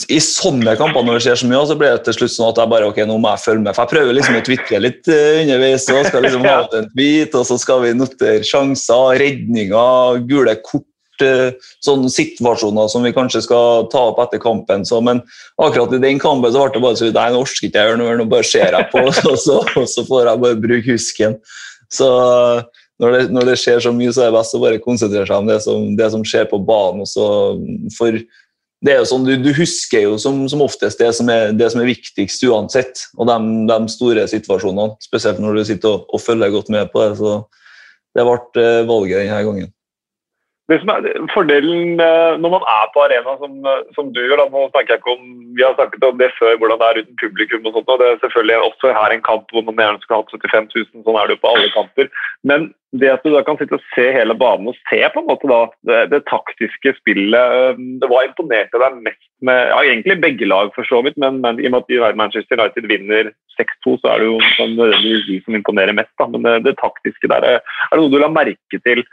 [0.06, 2.60] I sånne kamper når det skjer så mye, så blir det til slutt sånn at
[2.62, 3.74] jeg bare ok, nå må jeg følge med.
[3.74, 5.86] For jeg prøver liksom å tvitre litt uh, underveis.
[5.90, 10.86] og skal liksom ha en tweet, og så skal vi notere sjanser, redninger, gule kort.
[11.22, 14.86] Uh, sånne situasjoner som vi kanskje skal ta opp etter kampen.
[14.86, 15.24] Så, men
[15.62, 18.00] akkurat i den kampen så ble det bare sånn Nei, nå orker ikke jeg gjøre
[18.02, 21.38] noe, nå bare ser jeg på, og så, og så får jeg bare bruke husken.
[21.94, 22.08] Så
[23.02, 25.42] når det, når det, skjer så mye, så er det best å bare konsentrere seg
[25.42, 27.02] om det som, det som skjer på banen.
[27.02, 27.26] Også.
[27.96, 28.20] For
[28.84, 31.70] det er jo sånn, du, du husker jo som, som oftest det som, er, det
[31.72, 33.06] som, er, viktigst uansett.
[33.18, 33.38] Og de,
[33.70, 37.16] de, store situasjonene, spesielt når du sitter og, og, følger godt med på det.
[37.18, 37.38] Så
[38.14, 39.72] det ble eh, valget denne gangen.
[40.72, 44.40] Det som er fordelen eh, når man er på arena som, eh, som du gjør,
[44.40, 45.24] da, nå snakker jeg ikke om,
[45.58, 47.66] Vi har snakket om det før, hvordan det er uten publikum.
[47.68, 50.32] og sånt, og Det er selvfølgelig også her en kamp hvor man gjerne skulle hatt
[50.32, 51.04] 75 000.
[51.04, 52.08] Sånn er det jo på alle kamper.
[52.48, 55.28] Men det at du da kan sitte og se hele banen og se på en
[55.28, 60.16] måte da, det, det taktiske spillet eh, det var imponerte deg mest med ja, egentlig
[60.22, 63.98] begge lag, for så vidt, men, men i og med at Manchester United vinner 6-2,
[64.00, 66.14] så er det jo sånn, nødvendigvis de som imponerer mest.
[66.16, 66.30] Da.
[66.32, 69.04] Men det, det taktiske der, er det noe du la merke til?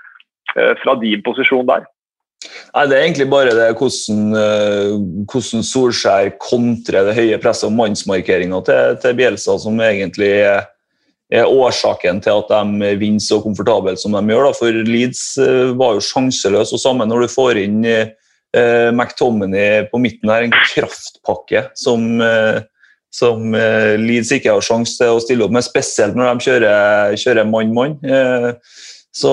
[0.60, 1.86] Eh, fra din posisjon der?
[2.74, 4.94] Nei, Det er egentlig bare det hvordan, eh,
[5.30, 10.66] hvordan Solskjær kontrer det høye presset og mannsmarkeringa til, til Bjelsa, som egentlig er,
[11.32, 14.50] er, årsaken til at de vinner så komfortabelt som de gjør.
[14.50, 14.58] Da.
[14.58, 20.02] For Leeds eh, var jo sjanseløs, og sammen når du får inn eh, McTominay på
[20.02, 22.64] midten her, en kraftpakke som, eh,
[23.14, 27.46] som eh, Leeds ikke har sjanse til å stille opp med, spesielt når de kjører
[27.48, 28.00] mann-mann.
[28.02, 28.50] Eh,
[29.12, 29.32] så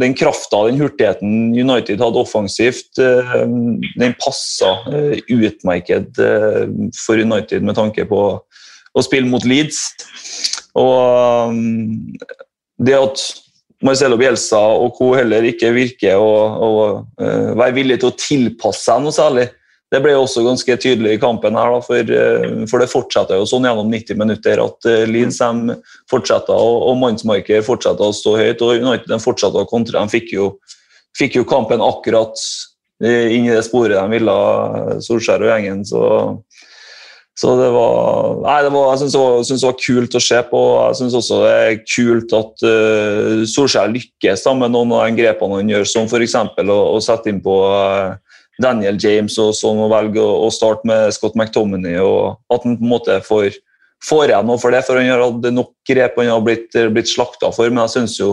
[0.00, 3.42] den krafta den hurtigheten United hadde offensivt, eh,
[4.00, 6.64] den passa eh, utmerket eh,
[7.06, 9.82] for United med tanke på å spille mot Leeds.
[10.80, 11.52] Og
[12.80, 13.26] det at
[13.84, 15.12] Marcelo Bielsa og co.
[15.14, 16.32] heller ikke virker å,
[16.64, 16.70] å
[17.18, 19.44] være villig til å tilpasse seg noe særlig,
[19.88, 21.56] det ble også ganske tydelig i kampen.
[21.56, 25.40] her, da, for, eh, for, det fortsetter jo sånn gjennom 90 minutter at uh, Leeds
[26.10, 28.64] fortsetter, og, og mannsmarker fortsetter å stå høyt.
[28.64, 29.96] og United fortsetter å kontre.
[29.96, 30.50] De fikk jo,
[31.16, 34.36] fikk jo kampen akkurat uh, inn i det sporet de ville,
[35.08, 35.84] Solskjær og gjengen.
[35.88, 36.04] så
[37.38, 40.62] så det var, nei, det var Jeg syns det, det, var kult å se på.
[40.88, 45.20] Jeg syns også det er kult at uh, Solskjær lykkes da, med noen av de
[45.22, 46.34] grepene han gjør, som f.eks.
[46.34, 48.18] Å, å sette inn på uh,
[48.62, 52.00] Daniel James og sånn, og velge å, starte med Scott McTominay.
[52.02, 53.56] og At han på en måte får,
[54.04, 57.10] får igjen noe for det, for han har hatt nok grep han har blitt, blitt
[57.10, 57.70] slakta for.
[57.70, 58.32] Men jeg syns jo,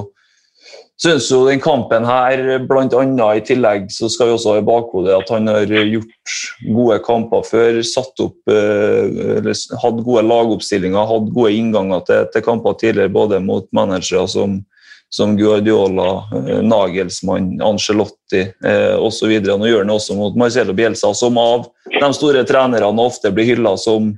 [1.02, 4.66] synes jo den kampen her, blant annet i tillegg, så skal vi også ha i
[4.66, 7.82] bakhodet at han har gjort gode kamper før.
[7.86, 13.44] satt opp, eh, eller Hatt gode lagoppstillinger, hatt gode innganger til, til kamper tidligere, både
[13.46, 14.64] mot managere som
[15.10, 19.32] som Guardiola, eh, Nagelsmann, Angelotti eh, osv.
[19.40, 23.54] Nå gjør han det også mot Marcelo Bielsa, som av de store trenerne ofte blir
[23.54, 24.14] hylla som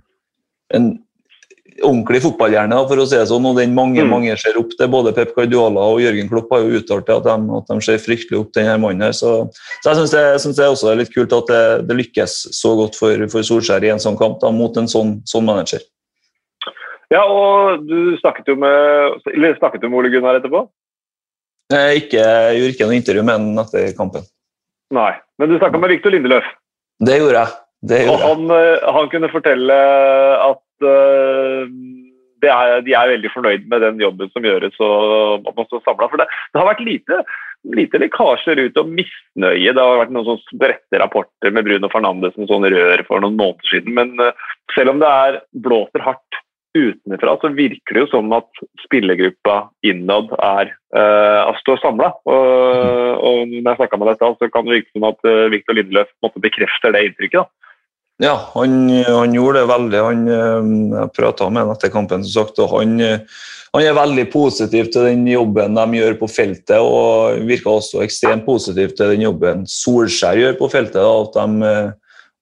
[0.74, 0.96] en
[1.84, 4.10] ordentlig fotballhjerne, for å si det sånn, og den mange mm.
[4.10, 4.90] mange ser opp til.
[4.92, 8.40] Både Pep Guardiola og Jørgen Klopp har jo uttalt at de, at de ser fryktelig
[8.40, 9.06] opp til denne mannen.
[9.06, 9.34] her, Så,
[9.84, 12.74] så jeg syns det, synes det også er litt kult at det, det lykkes så
[12.80, 15.84] godt for, for Solskjær i en sånn kamp da, mot en sånn, sånn manager.
[17.14, 19.22] Ja, og du snakket jo med,
[19.60, 20.66] snakket du med Ole Gunnar etterpå?
[21.72, 24.28] Jeg, ikke, jeg gjorde ikke noe intervju med ham etter kampen.
[24.96, 26.46] Nei, Men du snakka med Viktor Lindeløf?
[27.04, 27.56] Det gjorde jeg.
[27.88, 29.76] Det gjorde og han, eh, han, kunne fortelle
[30.42, 31.68] at uh,
[32.48, 34.80] er, de er veldig fornøyd med den jobben som gjøres.
[34.80, 36.10] og man står samlet.
[36.10, 37.20] For det, det har vært lite,
[37.78, 39.76] lite lekkasjer ut og misnøye.
[39.76, 43.40] Det har vært noen sånn spredte rapporter med Bruno Fernandes som sånn rør for noen
[43.40, 43.96] måneder siden.
[44.00, 46.44] Men uh, selv om det er blåser hardt
[46.76, 52.12] utenfra så virker det jo som at spillergruppa innad er uh, står samla.
[52.28, 52.42] Og,
[53.18, 56.12] og, når jeg snakka med deg så kan det virke som at uh, Viktor Lindløf
[56.26, 57.46] måtte bekrefte det inntrykket.
[57.46, 57.68] da.
[58.18, 60.00] Ja, han, han, gjorde det veldig.
[60.02, 64.26] Han, eh, jeg prata med ham etter kampen, som sagt, og han, han, er veldig
[64.34, 69.28] positiv til den jobben de gjør på feltet, og virker også ekstremt positiv til den
[69.28, 70.98] jobben Solskjær gjør på feltet.
[70.98, 71.70] Da, at de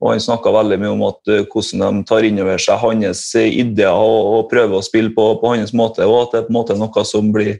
[0.01, 3.23] og Han snakka veldig mye om at, uh, hvordan de tar inn over seg hans
[3.37, 6.47] uh, ideer og, og, prøver å spille på, på, hans måte, og at det er
[6.49, 7.57] på en måte noe som blir,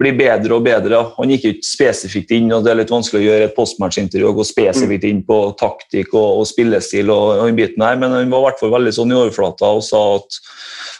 [0.00, 1.02] blir bedre og bedre.
[1.16, 4.40] Han gikk ikke spesifikt inn, og det er litt vanskelig å gjøre et postmatch-intervju og
[4.42, 8.42] gå spesifikt inn på taktikk og, og spillestil, og, og biten her, men han var
[8.42, 10.42] i hvert fall veldig sånn i overflata og sa at,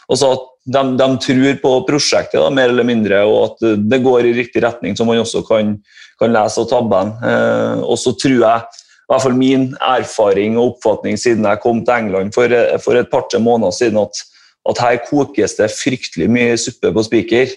[0.07, 4.01] og sa at de, de, tror på prosjektet, da, mer eller mindre, og at det
[4.03, 5.77] går i riktig retning, som man også kan,
[6.19, 7.13] kan lese av tabben.
[7.23, 11.79] Eh, og så tror jeg i hvert fall min erfaring og oppfatning siden jeg kom
[11.85, 12.51] til England for,
[12.83, 14.19] for et par-tre måneder siden, at,
[14.67, 17.53] at, her kokes det fryktelig mye suppe på spiker.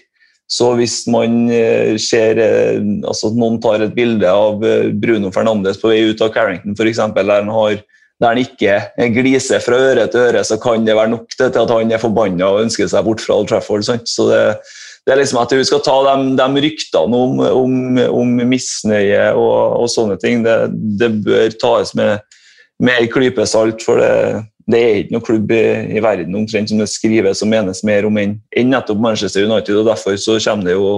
[0.51, 5.79] Så hvis man eh, ser eh, altså Noen tar et bilde av eh, Bruno Fernandes
[5.79, 7.81] på vei ut av Carrington, f.eks., der han har
[8.21, 11.71] der han ikke gliser fra øre til øre, så kan det være nok til at
[11.73, 13.83] han er forbanna og ønsker seg bort fra Old Trafford.
[13.87, 14.05] Sant?
[14.11, 14.43] Så det,
[15.05, 17.73] det er liksom at vi skal ta de, de ryktene om, om,
[18.21, 20.43] om misnøye og, og, sånne ting.
[20.45, 20.55] Det,
[21.01, 22.21] det bør tas med,
[22.81, 25.65] mer klypesalt, klype salt, for det, det, er ikke noen klubb i,
[25.97, 29.81] i, verden omtrent som det skrives og menes mer om enn en nettopp Manchester United.
[29.81, 30.95] og Derfor så kommer det jo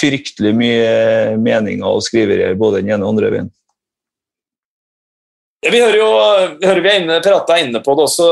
[0.00, 3.54] fryktelig mye meninger og skriverier både den ene og andre veien.
[5.60, 6.10] Ja, vi hører jo
[6.56, 8.28] vi, hører vi er inne, prata inne på det også.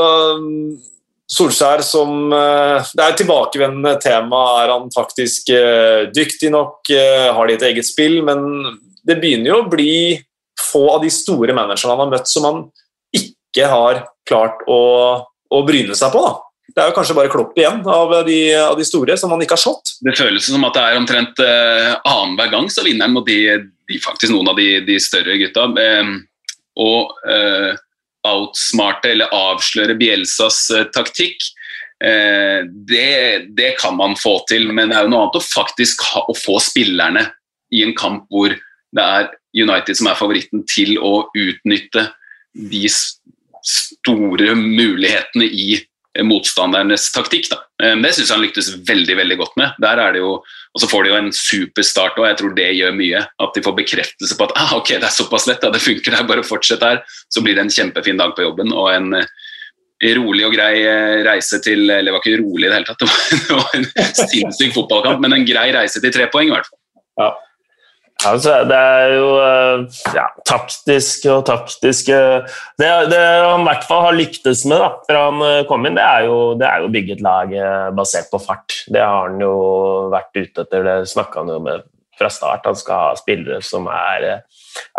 [1.28, 4.40] Solskjær som eh, Det er et tilbakevendende tema.
[4.62, 6.88] Er han faktisk eh, dyktig nok?
[6.88, 8.22] Eh, har de et eget spill?
[8.24, 8.46] Men
[9.04, 10.18] det begynner jo å bli
[10.58, 12.62] få av de store managerne han har møtt som han
[13.14, 14.80] ikke har klart å,
[15.24, 16.22] å bryne seg på.
[16.24, 16.34] da.
[16.68, 19.56] Det er jo kanskje bare Klopp igjen av de, av de store som han ikke
[19.56, 19.94] har slått.
[20.04, 23.38] Det føles som at det er omtrent eh, annenhver gang så vinner han mot de,
[23.88, 25.64] de, faktisk noen av de, de større gutta.
[25.82, 26.12] Eh,
[26.78, 27.72] og uh,
[28.26, 31.36] outsmarte eller avsløre Bielsas uh, taktikk,
[32.04, 34.70] uh, det, det, kan man få til.
[34.72, 37.28] Men det er jo noe annet å faktisk ha, å få spillerne
[37.74, 38.54] i en kamp hvor
[38.96, 42.08] det er United som er favoritten til å utnytte
[42.58, 45.76] de store mulighetene i
[46.24, 47.50] motstandernes taktikk.
[47.52, 47.60] Da.
[47.82, 49.76] Eh, det syns jeg han lyktes veldig veldig godt med.
[49.82, 50.38] Der er det jo,
[50.74, 53.24] og Så får de jo en superstart, og jeg tror det gjør mye.
[53.42, 56.12] At de får bekreftelse på at ah, ok, det er såpass lett, ja, det funker,
[56.12, 57.02] det er bare å fortsette her.
[57.32, 61.18] Så blir det en kjempefin dag på jobben og en eh, rolig og grei eh,
[61.26, 63.02] reise til Eller det var ikke rolig i det hele tatt,
[63.48, 63.88] det var en
[64.20, 66.78] sinnssyk fotballkamp, men en grei reise til tre poeng i hvert fall.
[67.18, 67.32] Ja.
[68.26, 72.16] Altså, det er jo eh, ja, taktiske og taktiske
[72.80, 75.94] Det, det han i hvert fall har lyktes med da, fra han eh, kom inn,
[75.94, 78.80] det er, jo, det er jo bygge et lag eh, basert på fart.
[78.90, 79.54] Det har han jo
[80.10, 81.86] vært ute etter, det snakka han jo med
[82.18, 82.66] fra start.
[82.66, 84.26] Han skal ha spillere som er,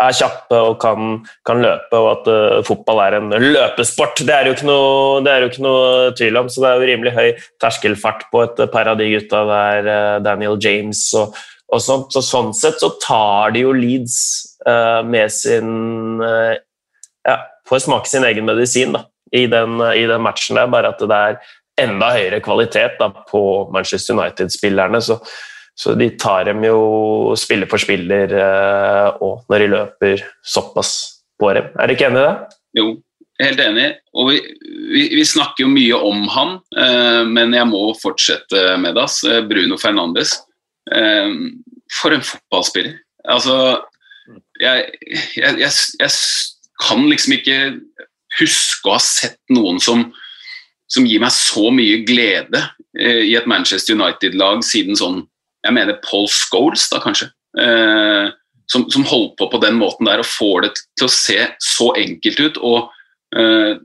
[0.00, 4.24] er kjappe og kan, kan, løpe, og at uh, fotball er en løpesport.
[4.24, 6.80] Det er, jo ikke noe, det er jo ikke noe tvil om, så det er
[6.80, 7.28] jo rimelig høy
[7.62, 11.36] terskelfart på et par av de gutta der, uh, Daniel James og
[11.70, 12.10] og sånt.
[12.14, 14.18] Så sånn sett så tar de jo Leeds
[14.66, 16.56] uh, med sin uh,
[17.26, 17.36] Ja,
[17.68, 21.02] får smake sin egen medisin da, i, den, uh, i den matchen der, bare at
[21.02, 21.38] det er
[21.80, 25.00] enda høyere kvalitet da, på Manchester United-spillerne.
[25.04, 25.20] Så,
[25.78, 26.80] så, de tar dem jo
[27.40, 28.34] spiller for spiller
[29.22, 30.90] og når de løper såpass
[31.40, 31.70] på dem.
[31.80, 32.58] Er du ikke enig i det?
[32.76, 32.84] Jo,
[33.40, 33.86] helt enig.
[34.12, 34.42] Og vi,
[34.92, 36.52] vi, vi, snakker jo mye om han,
[37.32, 39.08] men jeg må fortsette med det.
[39.48, 40.36] Bruno Fernandes.
[40.94, 42.98] Ehm, for en fotballspiller.
[43.28, 43.54] Altså
[44.60, 44.90] jeg,
[45.36, 46.10] jeg, jeg, jeg,
[46.80, 47.56] kan liksom ikke
[48.38, 50.06] huske å ha sett noen som,
[50.88, 52.62] som gir meg så mye glede
[52.96, 55.26] eh, i et Manchester United-lag siden sånn
[55.60, 57.26] Jeg mener Paul Scholes, da kanskje.
[57.60, 58.30] Eh,
[58.70, 61.90] som, som, holdt på på den måten der og får det til å se så
[62.00, 62.60] enkelt ut.
[62.64, 62.88] og
[63.36, 63.76] eh,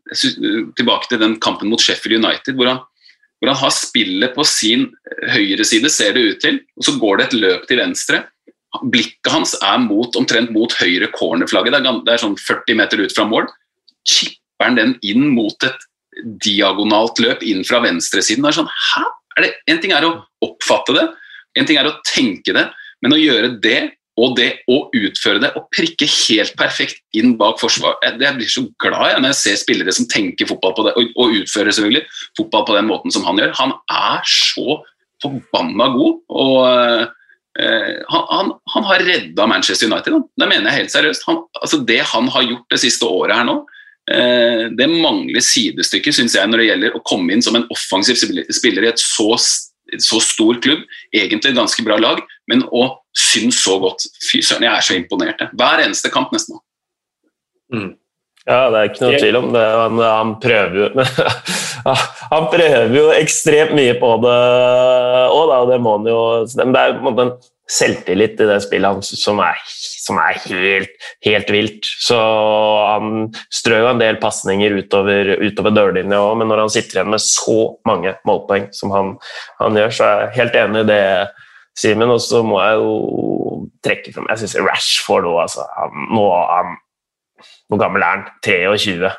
[0.77, 2.79] Tilbake til den kampen mot Sheffield United, hvor han
[3.45, 4.87] hvor han har spillet på sin
[5.29, 8.23] høyre side, ser det ut til, og så går det et løp til venstre.
[8.91, 13.27] Blikket hans er mot, omtrent mot høyre cornerflagget, det, er, sånn 40 meter ut fra
[13.29, 13.45] mål.
[14.09, 15.85] Chipper han den inn mot et
[16.41, 18.41] diagonalt løp inn fra venstresiden.
[18.41, 19.05] Det er sånn, hæ?
[19.35, 20.15] Er det, en ting er å
[20.47, 21.05] oppfatte det,
[21.59, 22.65] en ting er å tenke det,
[23.03, 23.79] men å gjøre det
[24.15, 28.63] og det å utføre det og prikke helt perfekt inn bak forsvar Jeg blir så
[28.79, 32.05] glad jeg, når jeg ser spillere som tenker fotball på det, og, og utfører selvfølgelig
[32.39, 33.51] fotball på den måten som han gjør.
[33.59, 34.79] Han er så
[35.23, 36.17] forbanna god.
[36.31, 37.05] og uh,
[38.11, 40.15] han, han, han, har redda Manchester United.
[40.15, 40.23] Da.
[40.43, 41.27] Det mener jeg helt seriøst.
[41.27, 43.61] Han, altså det han har gjort det siste året her nå,
[44.15, 48.19] uh, det mangler sidestykke synes jeg, når det gjelder å komme inn som en offensiv
[48.19, 49.33] spiller i et så
[50.01, 50.81] så stor klubb,
[51.13, 54.07] egentlig et ganske bra lag, men å synes så godt.
[54.23, 55.45] Fy søren, jeg er så imponert.
[55.55, 56.59] Hver eneste kamp, nesten.
[57.73, 57.93] Mm.
[58.45, 59.63] Ja, det er ikke noe tvil om det.
[59.65, 60.89] Han, han, prøver jo
[62.35, 64.37] Han prøver jo ekstremt mye på det
[65.33, 65.59] òg, da.
[65.71, 66.21] Det må han jo
[66.61, 70.19] Men det er på en måte en selvtillit i det spillet hans som er, som
[70.21, 71.89] er helt, helt, vilt.
[72.05, 72.19] Så
[72.85, 77.09] han strør jo en del pasninger utover, utover dørlinja òg, men når han sitter igjen
[77.15, 77.57] med så
[77.89, 79.15] mange målpoeng som han,
[79.57, 81.01] han gjør, så er jeg helt enig i det,
[81.79, 82.11] Simen.
[82.13, 82.95] Og så må jeg jo
[83.85, 85.67] trekke frem Jeg syns Rashford òg, altså.
[85.75, 86.73] Han, nå, han,
[87.69, 88.27] hvor gammel er han?
[88.45, 89.13] 23.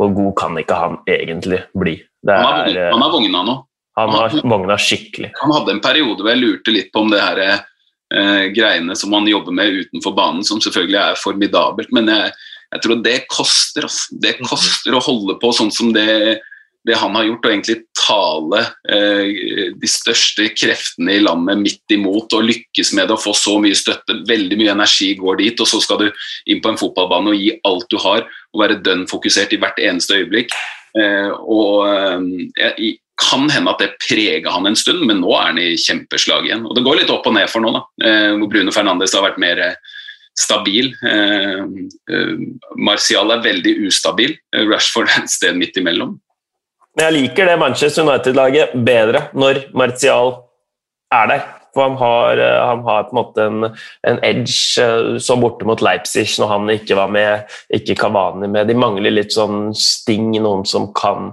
[0.00, 1.98] Hvor god kan ikke han egentlig bli?
[2.28, 3.58] Er, han har vogna nå.
[3.98, 5.32] Han har vogna skikkelig.
[5.42, 9.12] Han hadde en periode hvor jeg lurte litt på om det her eh, greiene som
[9.12, 12.30] han jobber med utenfor banen, som selvfølgelig er formidabelt, men jeg,
[12.72, 13.88] jeg tror det koster.
[13.88, 14.16] Altså.
[14.22, 14.48] Det mhm.
[14.48, 16.38] koster å holde på sånn som det,
[16.88, 22.34] det han har gjort, å egentlig tale eh, de største kreftene i landet midt imot
[22.34, 24.18] og lykkes med det og få så mye støtte.
[24.28, 26.08] Veldig mye energi går dit, og så skal du
[26.50, 29.78] inn på en fotballbane og gi alt du har og være dønn fokusert i hvert
[29.82, 30.50] eneste øyeblikk.
[30.98, 35.60] Eh, og eh, kan hende at det preger han en stund, men nå er han
[35.60, 36.66] i kjempeslag igjen.
[36.66, 37.82] Og Det går litt opp og ned for nå, da.
[38.08, 39.78] Eh, hvor Bruno Fernandes har vært mer eh,
[40.38, 40.90] stabil.
[41.06, 41.62] Eh,
[42.80, 44.34] Martial er veldig ustabil.
[44.66, 46.16] Rashford er et sted midt imellom.
[46.96, 50.34] Men jeg liker det Manchester United-laget bedre når Martial
[51.12, 51.44] er der.
[51.72, 53.70] For han har, han har på en måte en,
[54.04, 58.68] en edge som borte mot Leipzig når han ikke var med, ikke Kavani med.
[58.68, 61.32] De mangler litt sånn sting, noen som kan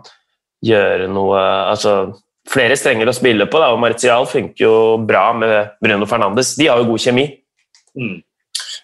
[0.66, 2.16] gjøre noe altså,
[2.50, 6.56] Flere strenger å spille på, da, og Martial funker jo bra med Bruno Fernandes.
[6.58, 7.28] De har jo god kjemi.
[7.94, 8.16] Mm.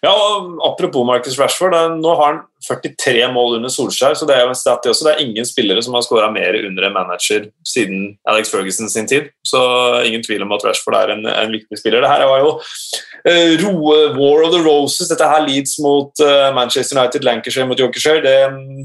[0.06, 4.16] Ja, og Apropos Marcus Rashford, nå har han 43 mål under Solskjær.
[4.18, 5.06] så Det er jo en stat det også.
[5.06, 9.08] Det er ingen spillere som har skåra mer under en manager siden Alex Ferguson sin
[9.08, 9.30] tid.
[9.46, 9.60] Så
[10.06, 12.02] ingen tvil om at Rashford er en, en viktig spiller.
[12.02, 15.10] Det her var jo uh, roe, War of the Roses.
[15.10, 18.22] Dette her leads mot uh, Manchester United, Lancashire mot Yorkshire.
[18.26, 18.36] Det,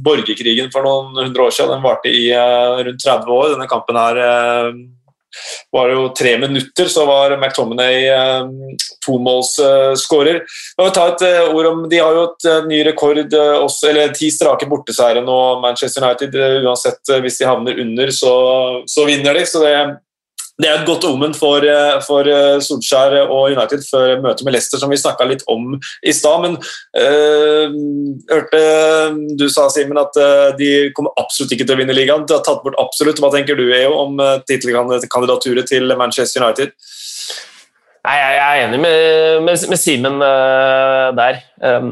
[0.04, 3.52] borgerkrigen for noen hundre år siden den varte i uh, rundt 30 år.
[3.54, 4.24] Denne kampen her
[5.72, 8.50] var det jo tre minutter, så var McTominay eh,
[9.06, 10.42] tomålsskårer.
[10.80, 13.90] Eh, ta et uh, ord om, De har jo et eh, ny rekord, uh, også,
[13.90, 16.38] eller ti strake borteseiere nå, Manchester United.
[16.64, 18.32] uansett Hvis de havner under, så,
[18.88, 19.46] så vinner de.
[19.46, 19.74] så det
[20.60, 24.54] det er et godt omen for, eh, for eh, Solskjær og United før møtet med
[24.56, 26.44] Leicester, som vi snakka litt om i stad.
[26.44, 26.56] Men
[27.00, 27.76] øh,
[28.30, 28.62] hørte
[29.40, 30.16] du sa, Simen, at
[30.58, 32.26] de kommer absolutt ikke til å vinne ligaen.
[32.28, 33.20] De har tatt bort absolutt.
[33.22, 36.74] Hva tenker du EO, om tittelkandidaturet til Manchester United?
[38.00, 41.42] Nei, Jeg er enig med, med, med Simen uh, der.
[41.60, 41.90] Um,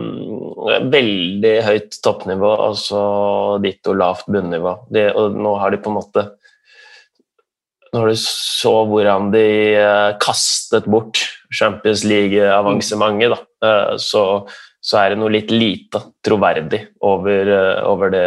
[0.88, 3.02] veldig høyt toppnivå og så
[3.60, 4.72] ditto lavt bunnivå.
[4.94, 6.24] De, og nå har de på en måte
[7.94, 9.44] når du så hvordan de
[9.78, 11.20] eh, kastet bort
[11.54, 14.24] Champions League-avansementet, eh, så,
[14.80, 18.24] så, er det noe litt lite troverdig over, eh, over, det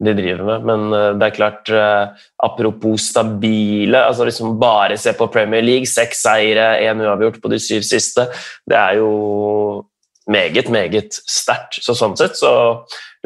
[0.00, 0.62] de driver med.
[0.64, 1.70] Men det er klart,
[2.40, 5.84] apropos stabile altså liksom Bare se på Premier League.
[5.84, 8.24] Seks seire, én uavgjort på de syv siste.
[8.64, 9.10] Det er jo
[10.28, 11.80] meget, meget sterkt.
[11.84, 12.52] Så sånn sett så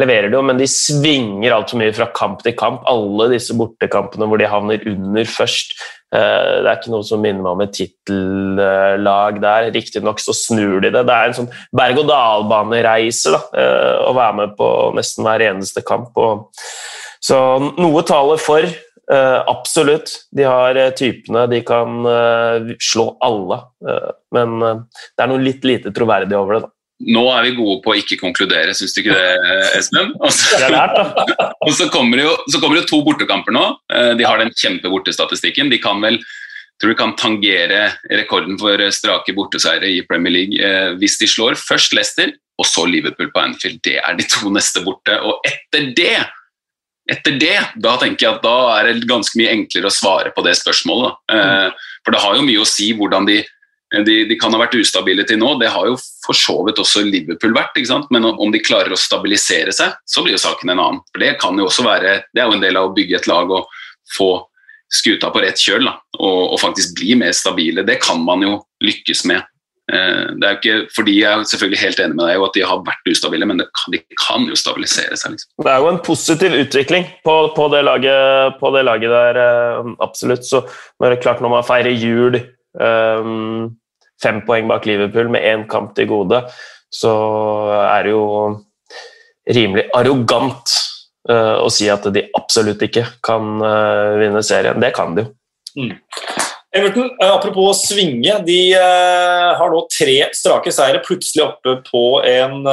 [0.01, 2.85] leverer de jo, men de svinger altfor mye fra kamp til kamp.
[2.91, 5.77] Alle disse bortekampene hvor de havner under først.
[6.15, 9.71] Eh, det er ikke noe som minner meg om et tittellag der.
[9.75, 11.05] Riktignok så snur de det.
[11.07, 13.45] Det er en sånn berg-og-dal-banereise da,
[14.09, 16.19] å være med på nesten hver eneste kamp.
[17.25, 17.39] Så
[17.79, 18.67] noe taler for.
[19.05, 20.15] Uh, absolutt.
[20.33, 22.07] De har typene, de kan
[22.81, 23.59] slå alle.
[24.33, 26.63] men det er noe litt lite troverdig over det.
[26.65, 26.74] da.
[27.05, 30.15] Nå er vi gode på å ikke konkludere, syns du ikke det, Espen?
[30.21, 30.61] Og så,
[31.67, 33.67] og så, kommer det jo, så kommer det to bortekamper nå.
[33.93, 35.73] Eh, de har den kjempebortestatistikken.
[35.73, 36.21] De kan vel
[36.81, 41.59] tror de kan tangere rekorden for strake borteseiere i Premier League eh, hvis de slår
[41.61, 43.81] først Leicester og så Liverpool på Anfield.
[43.83, 45.17] Det er de to neste borte.
[45.27, 46.19] Og etter det,
[47.11, 50.45] etter det, da tenker jeg at da er det ganske mye enklere å svare på
[50.47, 51.19] det spørsmålet.
[51.35, 53.41] Eh, for det har jo mye å si hvordan de
[54.03, 57.05] de, de, kan ha vært ustabile til nå, det har jo for så vidt også
[57.07, 57.79] Liverpool vært.
[58.15, 61.05] Men om de klarer å stabilisere seg, så blir jo saken en annen.
[61.13, 63.31] For Det kan jo også være, det er jo en del av å bygge et
[63.31, 63.71] lag og
[64.17, 64.33] få
[64.95, 67.85] skuta på rett kjøl da, og, og, faktisk bli mer stabile.
[67.87, 69.43] Det kan man jo lykkes med.
[69.93, 72.65] Eh, det er jo ikke, fordi Jeg er selvfølgelig helt enig med deg at de
[72.65, 75.35] har vært ustabile, men kan, de kan jo stabilisere seg.
[75.35, 75.51] Liksom.
[75.67, 79.95] Det er jo en positiv utvikling på, på, det, laget, på det laget der, eh,
[80.05, 80.47] absolutt.
[80.49, 82.39] Så det er klart når man feirer jul
[82.81, 83.75] um,
[84.23, 86.43] fem poeng bak Liverpool med én kamp til gode,
[86.95, 87.13] så
[87.89, 88.25] er det jo
[89.51, 90.75] rimelig arrogant
[91.31, 94.81] uh, å si at de absolutt ikke kan uh, vinne serien.
[94.81, 95.33] Det kan de jo.
[95.75, 95.95] Mm.
[96.75, 101.05] Everton, eh, apropos å svinge, de har nå tre strake seire.
[101.07, 102.67] Plutselig oppe på en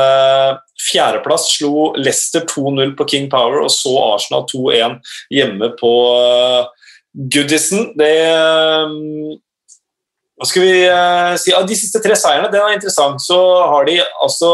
[0.81, 1.45] fjerdeplass.
[1.53, 4.97] Slo Leicester 2-0 på King Power, og så Arsenal 2-1
[5.37, 5.93] hjemme på
[7.13, 7.91] Goodison.
[7.93, 8.09] Det
[10.41, 11.51] hva skal vi uh, si?
[11.53, 13.37] Av de siste tre seierne, den er interessant, så
[13.69, 14.49] har de altså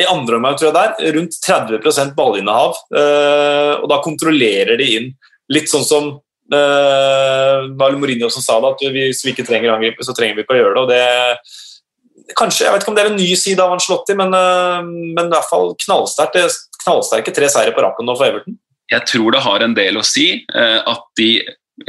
[0.00, 2.78] i andre omgang tror jeg der, rundt 30 ballinnehav.
[2.92, 5.10] Uh, og da kontrollerer de inn.
[5.52, 9.76] Litt sånn som uh, var Mourinho som sa det, at hvis vi ikke trenger å
[9.76, 10.96] angripe, så trenger vi ikke å gjøre det.
[10.96, 14.80] det kanskje, Jeg vet ikke om det er en ny side av Ancelotti, men, uh,
[14.84, 16.48] men i hvert fall knallsterke,
[16.80, 18.56] knallsterke tre seire på rappen nå for Everton.
[18.88, 21.30] Jeg tror det har en del å si at de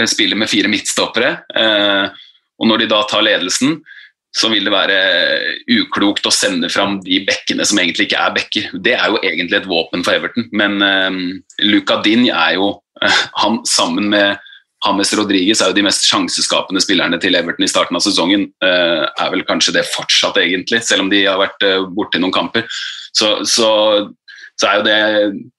[0.10, 1.30] spiller med fire midtstoppere.
[1.54, 2.10] Uh,
[2.58, 3.78] og når de da tar ledelsen,
[4.38, 4.98] så vil det være
[5.80, 8.68] uklokt å sende fram de bekkene som egentlig ikke er bekker.
[8.86, 11.22] Det er jo egentlig et våpen for Everton, men um,
[11.66, 14.44] Luca Din er jo uh, han sammen med
[14.86, 18.46] Hames Rodriguez er jo de mest sjanseskapende spillerne til Everton i starten av sesongen.
[18.62, 22.22] Uh, er vel kanskje det fortsatt, egentlig, selv om de har vært uh, borte i
[22.22, 22.68] noen kamper.
[23.18, 23.72] Så, så,
[24.60, 25.00] så er jo det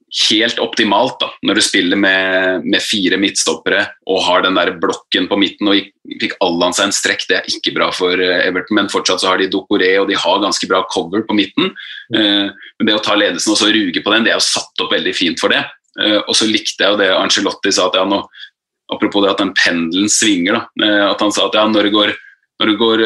[0.09, 5.29] helt optimalt da, når du spiller med, med, fire midtstoppere og har den der blokken
[5.29, 5.69] på midten.
[5.69, 9.21] og Fikk Allan seg en strekk, det er ikke bra for eh, Everton, men fortsatt
[9.21, 11.75] så har de Dokoré og de har ganske bra cover på midten.
[12.15, 14.85] Uh, men det å ta ledelsen og så ruge på den, det er jo satt
[14.85, 15.61] opp veldig fint for det.
[16.01, 18.23] Uh, og så likte jeg jo det Angelotti sa, at ja, nå,
[18.95, 22.17] apropos det at den pendelen svinger, da, at han sa at ja, når det går
[22.59, 23.01] når det går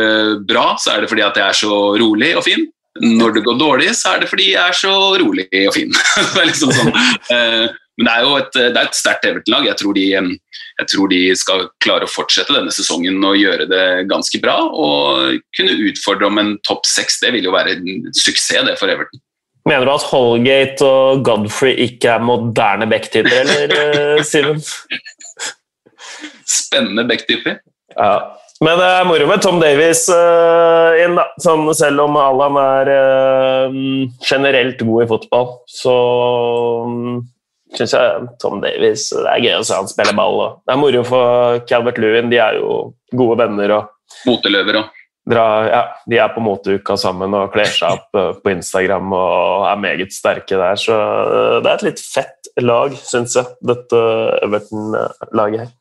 [0.48, 2.62] bra, så er det fordi at jeg er så rolig og fin.
[3.00, 5.94] Når det går dårlig, så er det fordi jeg er så rolig og fin.
[6.36, 6.92] det liksom sånn.
[7.32, 9.66] Eh, men det er jo et, det er et sterkt Everton-lag.
[9.68, 13.84] Jeg, tror de, jeg tror de skal klare å fortsette denne sesongen og gjøre det
[14.10, 14.56] ganske bra.
[14.64, 17.20] Og kunne utfordre om en topp seks.
[17.22, 19.22] Det vil jo være en suksess det for Everton.
[19.68, 24.58] Mener du at Holgate og Godfrey ikke er moderne backtyper, eller, Simen?
[26.48, 27.60] Spennende backtyper.
[27.94, 28.16] Ja.
[28.62, 31.24] Men det er moro med Tom Davies uh, inn, da.
[31.42, 33.74] Sånn, selv om Allan er uh,
[34.22, 35.94] generelt god i fotball, så
[36.86, 37.18] um,
[37.74, 40.38] syns jeg Tom Davies Det er gøy å se han spille ball.
[40.44, 40.62] Og.
[40.62, 42.30] Det er moro for Calvert Lewin.
[42.30, 43.74] De er jo gode venner.
[43.80, 44.98] og Moteløver òg.
[45.32, 49.84] Ja, de er på moteuka sammen og kler seg opp uh, på Instagram og er
[49.88, 50.78] meget sterke der.
[50.78, 50.94] Så
[51.58, 54.06] det er et litt fett lag, syns jeg, dette
[54.46, 55.78] Everton-laget her.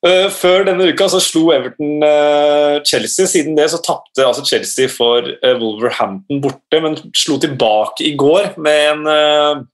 [0.00, 3.28] Uh, før denne uka så slo Everton uh, Chelsea.
[3.28, 8.54] Siden det så tapte altså Chelsea for uh, Wolverhampton borte, men slo tilbake i går
[8.64, 9.68] med en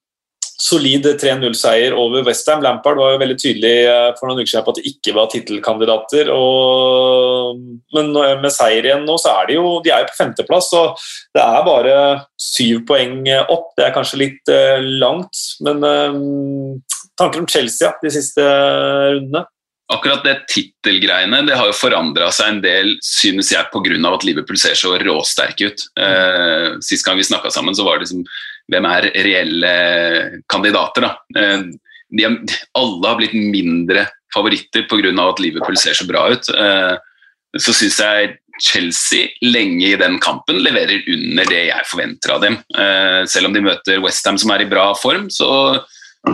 [0.57, 2.63] solid 3-0-seier over Westham.
[2.65, 3.75] Lampard var jo veldig tydelig
[4.17, 6.31] for noen uker siden på at det ikke var tittelkandidater.
[7.95, 8.09] Men
[8.41, 10.71] med seier igjen nå, så er de jo de er på femteplass.
[10.73, 10.87] Så
[11.37, 11.99] Det er bare
[12.41, 13.75] syv poeng opp.
[13.77, 14.55] Det er kanskje litt
[14.97, 15.85] langt, men
[17.21, 19.45] tanker om Chelsea de siste rundene?
[19.93, 23.97] Akkurat det tittelgreiene det har jo forandra seg en del, synes jeg, pga.
[24.13, 25.87] at Liverpool ser så råsterke ut.
[26.01, 28.27] Eh, sist gang vi snakka sammen, så var det liksom
[28.67, 29.73] Hvem er reelle
[30.51, 31.13] kandidater, da?
[31.39, 31.69] Eh,
[32.19, 32.25] de,
[32.75, 35.13] alle har blitt mindre favoritter pga.
[35.29, 36.51] at Liverpool ser så bra ut.
[36.51, 36.97] Eh,
[37.57, 42.59] så syns jeg Chelsea lenge i den kampen leverer under det jeg forventer av dem.
[42.75, 45.85] Eh, selv om de møter Westham som er i bra form, så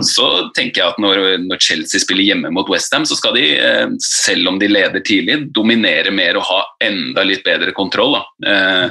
[0.01, 3.85] så tenker jeg at når, når Chelsea spiller hjemme mot Westham, så skal de, eh,
[4.01, 8.17] selv om de leder tidlig, dominere mer og ha enda litt bedre kontroll.
[8.45, 8.89] Eh,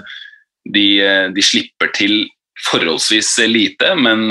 [0.73, 2.29] de, eh, de, slipper til
[2.63, 4.29] forholdsvis lite, men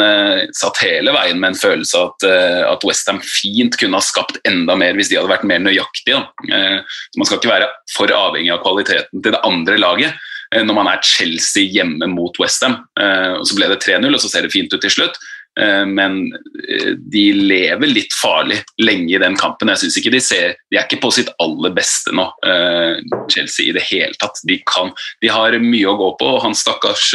[0.55, 2.25] satt hele veien med en følelse av at,
[2.69, 6.21] at Westham fint kunne ha skapt enda mer hvis de hadde vært mer nøyaktige.
[6.47, 11.03] man skal ikke være for avhengig av kvaliteten til det andre laget når man er
[11.03, 12.77] Chelsea hjemme mot Westham.
[12.95, 15.19] Så ble det 3-0, og så ser det fint ut til slutt.
[15.59, 16.33] Eh, men
[16.69, 19.71] eh, de lever litt farlig lenge i den kampen.
[19.73, 23.67] Jeg synes ikke De ser, de er ikke på sitt aller beste nå, eh, Chelsea,
[23.67, 24.39] i det hele tatt.
[24.47, 24.93] De, kan,
[25.23, 27.11] de har mye å gå på, og han stakkars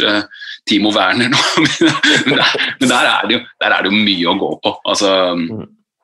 [0.67, 1.39] Timo Werner nå
[2.29, 4.77] Men der er, det jo, der er det jo mye å gå på.
[4.91, 5.11] Altså,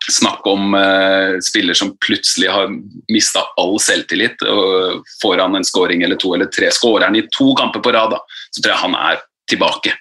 [0.03, 2.67] Snakk om uh, spiller som plutselig har
[3.07, 4.41] mista all selvtillit.
[4.51, 7.93] og Får han en scoring eller to eller tre, skårer han i to kamper på
[7.95, 8.19] rad, da,
[8.51, 9.93] så tror jeg han er tilbake.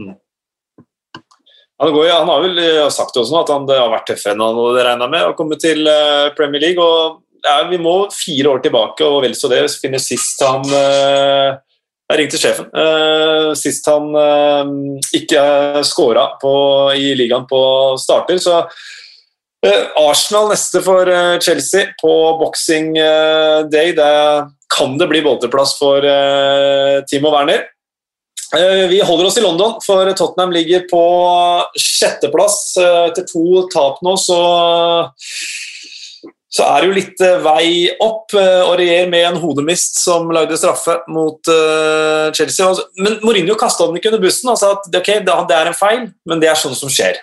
[0.00, 0.14] Mm.
[1.80, 4.58] Han, går, han, har vel eh, sagt også at han har vært tøffere enn han
[4.58, 6.84] hadde regna med å komme til eh, Premier League.
[6.84, 9.62] og ja, Vi må fire år tilbake, og vel så det.
[9.64, 11.56] Vi finner sist han eh,
[12.10, 12.66] Jeg ringte sjefen.
[13.54, 14.08] Sist han
[15.14, 15.42] ikke
[15.86, 16.24] skåra
[16.98, 17.60] i ligaen på
[18.02, 18.40] starter.
[18.42, 18.64] så
[20.00, 21.06] Arsenal neste for
[21.38, 22.96] Chelsea på boxing
[23.70, 23.94] day.
[23.94, 24.10] Det
[24.74, 26.02] kan det bli bolteplass for
[27.06, 27.62] Timo Werner.
[28.56, 31.02] Eh, vi holder oss i London, for Tottenham ligger på
[31.78, 32.76] sjetteplass.
[32.76, 34.38] Eh, etter to tap nå, så,
[36.50, 37.70] så er det jo litt eh, vei
[38.02, 38.34] opp.
[38.34, 41.52] Aurier med en hodemist som lagde straffe mot
[42.34, 42.66] Chelsea.
[42.66, 45.78] Altså, men Mourinho kasta den ikke under bussen og sa at okay, det er en
[45.78, 47.22] feil, men det er sånn som skjer.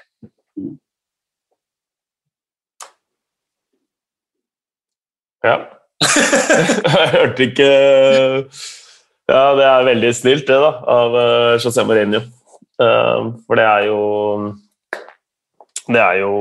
[5.44, 5.60] Ja.
[6.08, 7.72] Jeg hørte ikke
[9.28, 12.24] ja, det er veldig snilt, det, da, av uh, José Mourinho.
[12.78, 14.02] Uh, for det er jo
[15.88, 16.32] Det er jo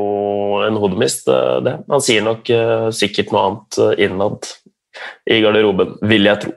[0.67, 1.79] en hodemist, uh, det.
[1.91, 2.51] Han sier nok
[2.95, 4.49] sikkert noe annet innad
[5.31, 6.55] i garderoben, vil jeg tro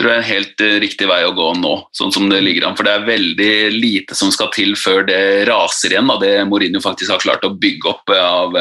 [0.00, 2.76] tror jeg er helt riktig vei å gå nå, sånn som det ligger an.
[2.78, 5.20] For det er veldig lite som skal til før det
[5.50, 8.58] raser igjen, da, det Mourinho faktisk har klart å bygge opp av,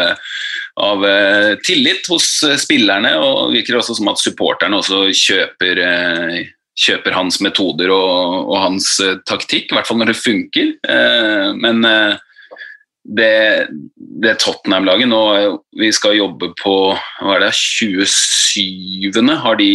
[0.83, 2.29] av uh, tillit hos
[2.61, 5.83] spillerne, og det virker også som at supporterne også kjøper,
[6.79, 8.95] kjøper hans metoder og, og hans
[9.29, 10.75] taktikk, i hvert fall når det funker.
[11.59, 11.85] men
[13.09, 15.21] det, det Tottenham-laget nå
[15.79, 19.33] Vi skal jobbe på hva er det, 27.
[19.43, 19.71] har de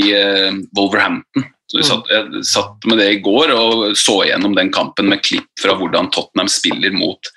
[0.77, 1.49] Wolverhampton.
[1.71, 5.23] Så vi satt, jeg satt med det i går og så igjennom den kampen med
[5.25, 7.31] klipp fra hvordan Tottenham spiller mot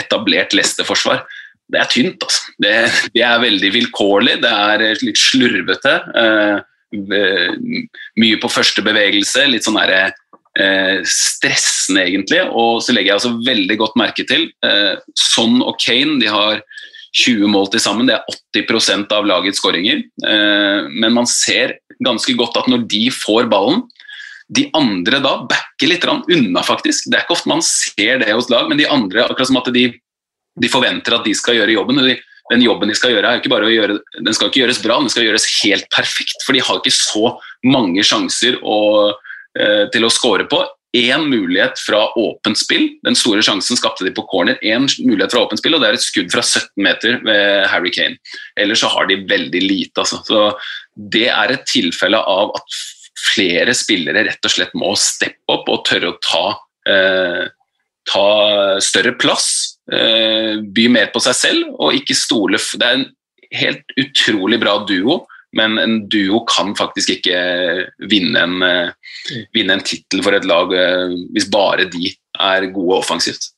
[0.00, 1.22] etablert Leicester-forsvar
[1.68, 2.24] det er tynt.
[2.24, 2.54] Altså.
[2.58, 2.74] Det,
[3.14, 5.94] det, er veldig vilkårlig, det er litt slurvete.
[6.16, 6.56] Eh,
[8.22, 10.08] mye på første bevegelse, litt sånn derre
[10.58, 12.40] eh, stressende, egentlig.
[12.48, 14.94] Og så legger jeg også veldig godt merke til eh,
[15.28, 16.62] Son og Kane de har
[17.16, 20.02] 20 mål til sammen, det er 80% av lagets skåringer.
[20.04, 23.86] Eh, men man ser ganske godt at når de får ballen,
[24.48, 27.08] de andre da backer litt unna, faktisk.
[27.08, 29.68] Det er ikke ofte man ser det hos lag, men de andre, akkurat som at
[29.74, 29.90] de,
[30.56, 32.00] de forventer at de skal gjøre jobben.
[32.06, 32.16] De,
[32.48, 34.96] den jobben de skal gjøre, er ikke bare å gjøre, den skal ikke gjøres bra,
[35.02, 36.40] den skal gjøres helt perfekt.
[36.46, 37.34] For de har ikke så
[37.68, 38.78] mange sjanser å,
[39.58, 40.62] eh, til å score på.
[40.96, 42.86] Én mulighet fra åpent spill.
[43.04, 44.56] Den store sjansen skapte de på corner.
[44.64, 47.92] Én mulighet fra åpent spill, og det er et skudd fra 17 meter ved Harry
[47.92, 48.16] Kane.
[48.56, 50.00] Ellers så har de veldig lite.
[50.00, 50.22] Altså.
[50.24, 50.46] Så
[51.12, 52.80] det er et tilfelle av at
[53.34, 56.44] flere spillere rett og slett må steppe opp og tørre å ta,
[56.88, 57.44] eh,
[58.08, 59.78] ta større plass.
[59.92, 63.06] Eh, by mer på seg selv og ikke stole Det er en
[63.56, 65.26] helt utrolig bra duo,
[65.56, 67.38] men en duo kan faktisk ikke
[68.10, 73.00] vinne en, eh, vinne en tittel for et lag eh, hvis bare de er gode
[73.00, 73.52] offensivt.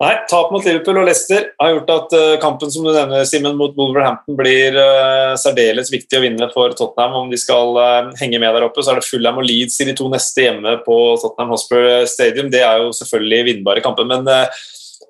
[0.00, 3.52] Nei, Tap mot Liverpool og Leicester har gjort at uh, kampen som du nevner, Simen,
[3.58, 8.40] mot Wolverhampton blir uh, særdeles viktig å vinne for Tottenham om de skal uh, henge
[8.40, 8.80] med der oppe.
[8.80, 12.48] Så er det Fulham og Leeds i de to neste hjemme på Tottenham Hospital Stadium.
[12.48, 14.24] Det er jo selvfølgelig vinnbare kamper, men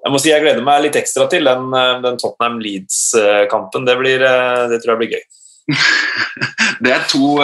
[0.01, 1.69] jeg må si jeg gleder meg litt ekstra til den,
[2.05, 3.87] den Tottenham-Leeds-kampen.
[3.87, 3.97] Det,
[4.73, 5.25] det, tror jeg blir gøy.
[6.85, 7.37] det er to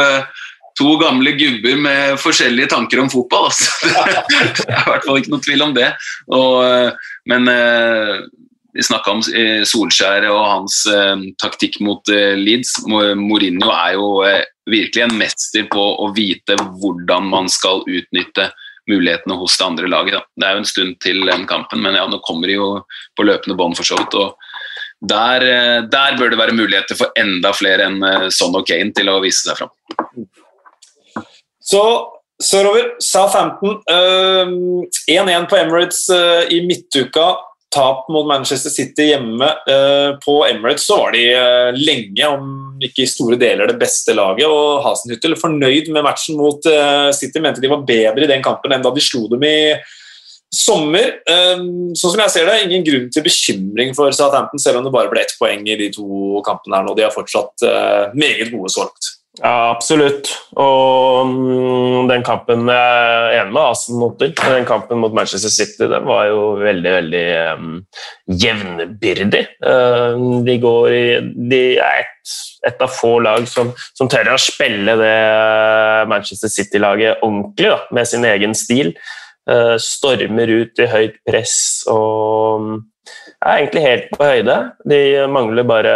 [0.76, 3.48] to gamle gubber med forskjellige tanker om fotball.
[3.48, 3.70] Altså.
[4.66, 5.88] Det er i hvert fall ikke noe tvil om det.
[6.36, 6.98] Og,
[7.32, 8.26] men eh,
[8.76, 12.76] vi snakka om eh, Solskjær og hans eh, taktikk mot Leeds.
[12.86, 14.10] Mourinho er jo
[14.68, 18.50] virkelig en mester på å vite hvordan man skal utnytte
[18.90, 20.16] mulighetene hos det andre laget.
[20.16, 20.22] Da.
[20.36, 22.68] Det er jo en stund til den kampen, men ja, nå kommer de jo
[23.18, 24.14] på løpende bånd for så vidt.
[24.14, 24.36] og
[25.06, 25.42] der,
[25.92, 29.44] der, bør det være muligheter for enda flere enn Son og Kane til å vise
[29.44, 29.72] seg fram.
[31.60, 31.82] Så
[32.40, 36.06] sørover, Southampton 1-1 uh, på Emirates
[36.48, 37.34] i midtuka.
[37.74, 39.48] Tap mot Manchester City hjemme.
[39.68, 41.24] Uh, på Emirates så var de
[41.76, 44.46] lenge, om ikke i store deler, det beste laget.
[44.48, 46.66] Og Hasenhyttel fornøyd med matchen mot
[47.16, 49.58] City, mente de var bedre i den kampen enn da de slo dem i
[50.52, 51.16] sommer.
[51.26, 55.10] Sånn som jeg ser det, ingen grunn til bekymring for Southampton, selv om det bare
[55.12, 56.94] ble ett poeng i de to kampene her nå.
[56.96, 57.64] De har fortsatt
[58.14, 59.15] meget gode så langt.
[59.36, 60.30] Ja, absolutt.
[60.56, 64.32] Og um, den kampen Jeg er enig med Asen Motter.
[64.32, 67.24] Den kampen mot Manchester City den var jo veldig, veldig
[67.58, 67.74] um,
[68.32, 69.42] jevnbyrdig.
[69.60, 71.02] Uh, de, i,
[71.52, 72.36] de er et,
[72.70, 75.18] et, av få lag som, som tør å spille det
[76.08, 78.94] Manchester City-laget ordentlig, da, med sin egen stil.
[79.46, 82.80] Uh, stormer ut i høyt press og um,
[83.44, 84.56] er egentlig helt på høyde.
[84.88, 85.92] De mangler bare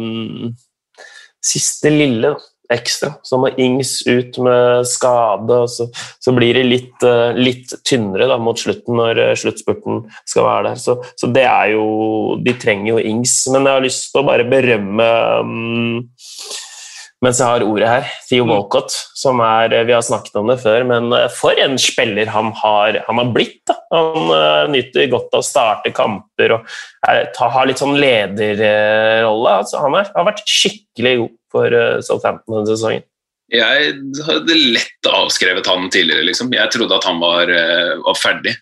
[0.00, 0.56] um,
[1.44, 2.34] siste lille
[2.72, 3.14] ekstra.
[3.24, 5.88] Så må Ings ut med skade, og så,
[6.20, 10.70] så blir det litt, uh, litt tynnere da, mot slutten når uh, sluttspurten skal være
[10.70, 10.82] der.
[10.82, 11.86] Så, så, det er jo
[12.44, 13.40] De trenger jo Ings.
[13.54, 15.08] Men jeg har lyst til å bare berømme
[15.40, 16.02] um,
[17.24, 18.50] mens jeg har ordet her, Theo mm.
[18.52, 22.52] Walcott, som er Vi har snakket om det før, men eh, for en spiller han
[22.60, 23.60] har, han har blitt.
[23.66, 23.74] Da.
[23.90, 26.72] Han uh, nyter godt av å starte kamper og
[27.08, 29.58] er, ta, har litt sånn lederrolle.
[29.64, 33.06] Altså, han er, har vært skikkelig god for uh, Southampton denne sesongen.
[33.48, 33.94] Jeg
[34.26, 36.26] hadde lett avskrevet han tidligere.
[36.28, 36.52] Liksom.
[36.54, 38.54] Jeg trodde at han var, uh, var ferdig,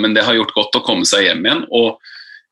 [0.00, 1.68] men det har gjort godt å komme seg hjem igjen.
[1.70, 2.00] og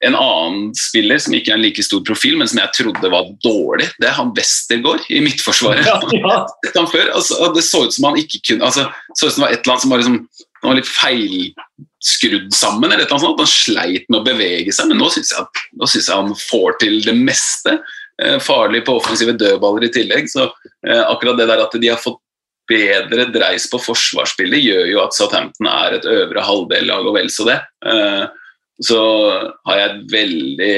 [0.06, 3.30] en annen spiller som ikke er en like stor profil, men som jeg trodde var
[3.42, 5.86] dårlig, det er han Westergård i Midtforsvaret.
[5.88, 6.36] Ja, ja.
[7.16, 8.86] altså, det så ut som han ikke kunne altså,
[9.18, 12.92] så ut som det var et eller annet som var, liksom, var litt feilskrudd sammen.
[12.92, 13.42] eller et eller annet sånt.
[13.42, 17.18] Han sleit med å bevege seg, men nå syns jeg, jeg, han får til det
[17.18, 17.78] meste.
[18.22, 20.30] Eh, farlig på offensive dødballer i tillegg.
[20.30, 20.46] så
[20.86, 22.22] eh, akkurat det der at de har fått
[22.68, 27.46] bedre dreis på forsvarsspillet, gjør jo at Southampton er et øvre halvdel-lag og vel så
[27.48, 27.58] det.
[27.88, 28.26] Eh,
[28.84, 29.02] så
[29.66, 30.74] har jeg veldig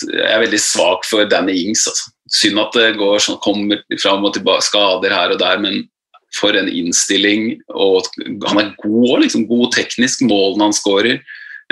[0.00, 1.84] jeg er veldig svak for Danny Ings.
[1.90, 2.12] Altså.
[2.32, 5.82] Synd at det går sånn, kommer fram og tilbake skader her og der, men
[6.36, 7.58] for en innstilling.
[7.68, 8.08] og
[8.48, 11.20] Han er god, liksom, god teknisk, målene han skårer.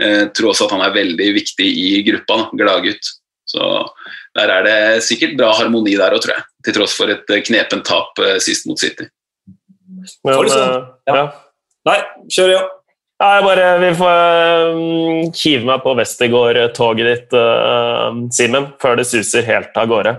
[0.00, 2.42] Jeg eh, tror også at han er veldig viktig i gruppa.
[2.56, 3.08] Gladgutt.
[3.48, 3.64] Så
[4.36, 6.46] der er det sikkert bra harmoni der òg, tror jeg.
[6.66, 9.08] Til tross for et eh, knepent tap eh, sist mot City.
[10.24, 10.52] Men,
[11.08, 11.24] ja.
[11.88, 11.96] Nei,
[12.32, 12.60] kjør, ja.
[12.60, 12.68] Ja,
[13.20, 14.10] jeg bare vil få
[15.36, 20.14] kive hive meg på Westergård-toget ditt, uh, Simen, før det suser helt av gårde.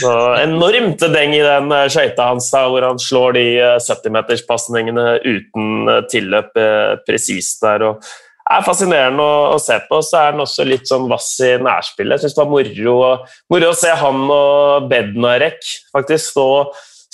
[0.00, 0.12] Så
[0.42, 5.90] Enormt deng i den uh, skøyta hans, da, hvor han slår de uh, 70-meterspasningene uten
[5.90, 6.56] uh, tilløp
[7.04, 7.88] presist der.
[7.90, 8.04] og
[8.44, 10.00] er fascinerende å, se på.
[10.04, 12.18] Så er han også litt sånn vass i nærspillet.
[12.18, 12.96] Jeg syns det var moro,
[13.52, 15.60] moro, å se han og Bednarek
[15.94, 16.48] faktisk stå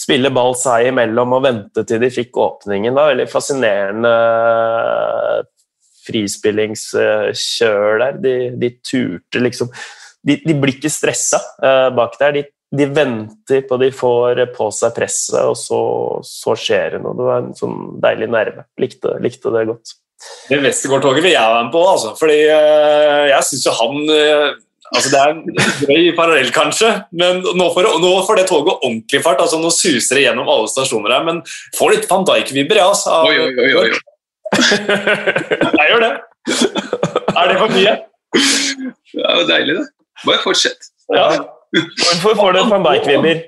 [0.00, 2.94] spille ball seg imellom og vente til de fikk åpningen.
[2.96, 3.08] Da.
[3.12, 5.40] Veldig fascinerende eh,
[6.06, 8.14] frispillingskjør der.
[8.24, 9.68] De, de turte liksom
[10.26, 12.32] de, de, blir ikke stressa uh, bak der.
[12.40, 15.78] De de venter på de får på seg presset, og så,
[16.22, 17.16] så skjer det noe.
[17.18, 18.62] Det var en sånn deilig nerve.
[18.78, 19.96] Likte, likte det godt.
[20.46, 22.12] Det Westergård-toget vil jeg være med på, altså.
[22.20, 23.96] Fordi uh, jeg syns jo han
[24.90, 25.42] Altså Det er en
[25.84, 29.42] drøy parallell, kanskje, men nå får, nå får, det toget ordentlig fart.
[29.42, 31.42] altså Nå suser det gjennom alle stasjoner her, men
[31.78, 32.88] får litt van Dijk-vibber, ja.
[32.90, 33.90] Altså, oi, oi, oi, oi.
[35.78, 36.12] jeg gjør det.
[37.36, 37.94] Er det for mye?
[38.34, 39.86] Det er jo deilig, det.
[40.26, 40.90] Bare fortsett.
[41.14, 41.28] Ja.
[41.70, 43.46] Hvorfor får du van Dijk-vibber?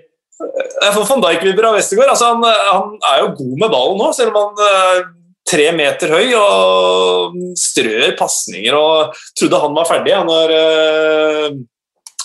[0.82, 2.14] Jeg får van Dijk-vibber av Westergård.
[2.14, 5.04] Altså, han, han, er jo god med ballen nå, selv om han er
[5.52, 10.14] tre meter høy og strør pasninger og trodde han var ferdig.
[10.14, 11.60] ja, når, uh,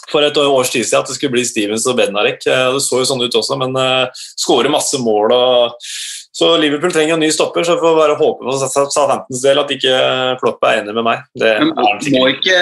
[0.08, 2.40] for et års tid siden at det skulle bli Stevens og Benarek.
[2.46, 4.08] Det så jo sånn ut også, men uh,
[4.40, 5.36] skårer masse mål.
[5.36, 5.90] og
[6.38, 9.94] så Liverpool trenger en ny stopper, så får bare håpe på Southamptons del at ikke
[10.38, 11.24] Klopp er enig med meg.
[11.34, 11.72] Det Men,
[12.14, 12.60] må, ikke,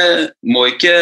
[0.47, 0.93] må ikke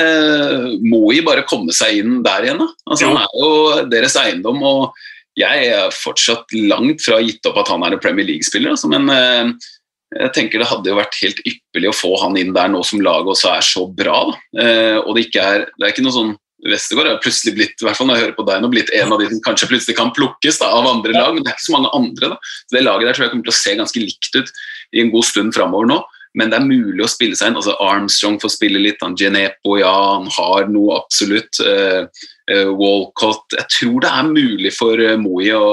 [0.81, 2.71] Moi bare komme seg inn der igjen, da?
[2.89, 4.63] Altså, han er jo deres eiendom.
[4.65, 5.03] og
[5.39, 9.09] jeg er fortsatt langt fra gitt opp at han er en Premier League-spiller, altså, men
[9.09, 9.71] eh,
[10.13, 13.01] jeg tenker det hadde jo vært helt ypperlig å få han inn der nå som
[13.01, 14.27] laget også er så bra.
[14.59, 17.97] Eh, og det, er, det er ikke noe sånn Westergård er plutselig blitt i hvert
[17.97, 20.13] fall når jeg hører på deg nå, blitt en av de som kanskje plutselig kan
[20.15, 22.29] plukkes da, av andre lag, men det er ikke så mange andre.
[22.31, 22.51] da.
[22.63, 24.51] Så Det laget der tror jeg kommer til å se ganske likt ut
[24.95, 25.97] i en god stund framover nå.
[26.37, 27.57] Men det er mulig å spille seg inn.
[27.59, 31.59] altså Armstrong får spille litt, han Genepo, ja, han har noe absolutt.
[31.61, 32.09] Uh,
[32.49, 35.67] uh, Walcott Jeg tror det er mulig for uh, Moi å,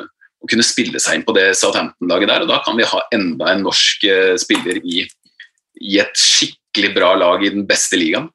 [0.00, 3.50] å, kunne spille seg inn på det Southampton-laget der, og da kan vi ha enda
[3.52, 4.06] en norsk
[4.40, 5.04] spiller i,
[5.82, 8.30] i, et skikkelig bra lag i den beste ligaen.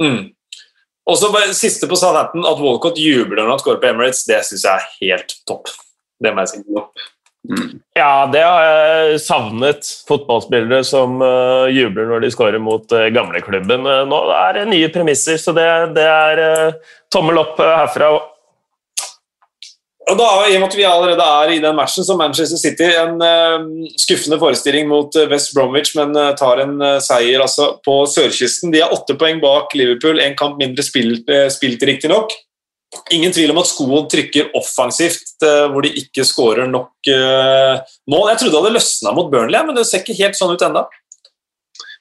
[0.00, 0.32] Mm.
[1.08, 4.66] Og så Siste på Southampton, at Walcott jubler når han scorer på Emirates, det syns
[4.66, 5.70] jeg er helt topp.
[6.18, 6.62] Det må jeg si.
[7.96, 9.86] Ja, det har jeg savnet.
[10.08, 13.86] Fotballspillere som uh, jubler når de skårer mot uh, gamleklubben.
[13.86, 18.10] Uh, nå er det nye premisser, så det, det er uh, tommel opp herfra.
[20.08, 22.86] Og da, I og med at vi allerede er i den matchen, så Manchester City
[22.96, 28.00] en uh, skuffende forestilling mot uh, West Bromwich, men uh, tar en seier altså, på
[28.08, 28.72] sørkysten.
[28.74, 32.32] De har åtte poeng bak Liverpool, en kamp mindre spilt, spilt riktignok.
[33.12, 37.10] Ingen tvil om at skoen trykker offensivt, hvor de ikke skårer nok
[38.08, 38.30] mål.
[38.30, 40.86] Jeg trodde det hadde løsna mot Burnley, men det ser ikke helt sånn ut ennå.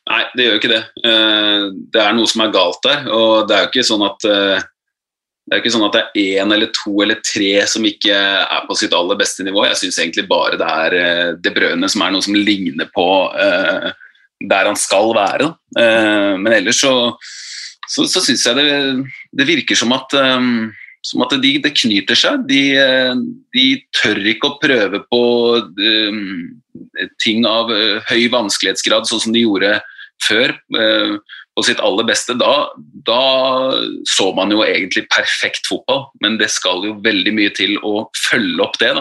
[0.07, 0.81] Nei, det gjør ikke det.
[1.91, 3.03] Det er noe som er galt der.
[3.11, 4.23] og det er jo ikke sånn at
[5.47, 8.65] det er ikke sånn at det er én eller to eller tre som ikke er
[8.67, 9.65] på sitt aller beste nivå.
[9.67, 13.07] Jeg syns egentlig bare det er De Det Brødene som er noe som ligner på
[14.47, 15.47] der han skal være.
[15.75, 16.93] Men ellers så,
[17.87, 18.67] så, så syns jeg det,
[19.39, 20.69] det, virker som at, um,
[21.05, 22.45] som at de, det knyter seg.
[22.49, 22.61] De,
[23.55, 25.23] de, tør ikke å prøve på
[25.63, 26.23] um,
[27.23, 27.71] ting av
[28.09, 29.77] høy vanskelighetsgrad, sånn som de gjorde
[30.25, 30.55] før
[31.57, 32.67] på sitt aller beste, da,
[33.07, 33.21] da,
[34.05, 36.03] så man jo egentlig perfekt fotball.
[36.21, 38.91] Men det skal jo veldig mye til å følge opp det.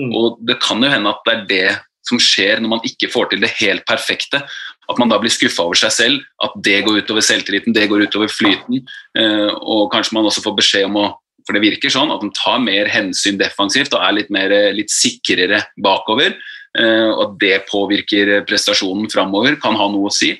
[0.00, 0.14] Mm.
[0.16, 1.74] Og det kan jo hende at det er det
[2.08, 4.40] som skjer når man ikke får til det helt perfekte.
[4.86, 8.06] At man da blir skuffa over seg selv, at det går utover selvtilliten, det går
[8.06, 8.84] utover flyten.
[9.18, 11.06] Eh, og kanskje man også får beskjed om å
[11.46, 14.90] for det virker sånn at de tar mer hensyn defensivt og er litt, mer, litt
[14.90, 16.34] sikrere bakover.
[16.76, 20.32] Eh, og at det påvirker prestasjonen framover, kan ha noe å si.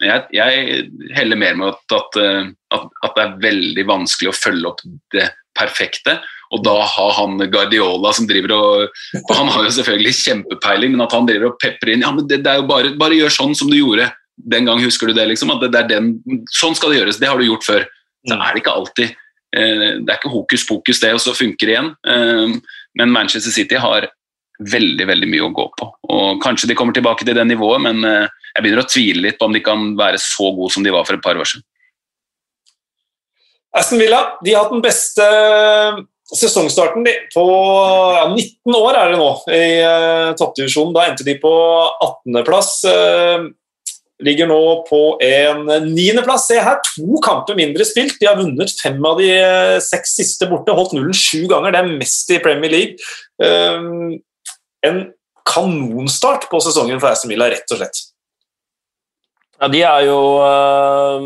[0.00, 0.84] Jeg, jeg
[1.16, 4.84] heller mer med at, eh, at, at, det er veldig vanskelig å følge opp
[5.16, 6.18] det perfekte.
[6.50, 11.14] Og da har han Guardiola som driver og Han har jo selvfølgelig kjempepeiling, men at
[11.14, 13.54] han driver og peprer inn ja, men det, det er jo bare, bare gjør sånn
[13.58, 14.10] som du gjorde
[14.50, 15.26] den gang, husker du det?
[15.30, 17.84] liksom, at det, det er den, Sånn skal det gjøres, det har du gjort før.
[18.24, 18.40] Så mm.
[18.40, 19.18] er det ikke alltid.
[19.56, 21.90] Eh, det er ikke hokus pokus, det, og så funker det igjen.
[22.08, 22.54] Eh,
[22.98, 24.08] men Manchester City har
[24.60, 25.90] veldig veldig mye å gå på.
[26.16, 29.46] Og Kanskje de kommer tilbake til det nivået, men jeg begynner å tvile litt på
[29.48, 31.64] om de kan være så gode som de var for et par år siden.
[33.76, 35.26] Aston Villa de har hatt den beste
[36.36, 37.44] sesongstarten på
[38.16, 40.94] ja, 19 år er det nå i uh, toppdivisjonen.
[40.96, 41.52] Da endte de på
[42.06, 42.70] 18.-plass.
[42.86, 43.48] Uh, eh,
[44.20, 46.48] ligger nå på en niendeplass.
[46.50, 48.18] Se her, to kamper mindre spilt.
[48.20, 50.74] De har vunnet fem av de uh, seks siste borte.
[50.76, 51.74] Holdt nullen sju ganger.
[51.74, 53.10] Det er mest i Premier League.
[53.42, 54.20] Uh,
[54.86, 55.02] en
[55.50, 58.04] kanonstart på sesongen for Aston Villa, rett og slett.
[59.60, 61.24] Ja, De er jo øh,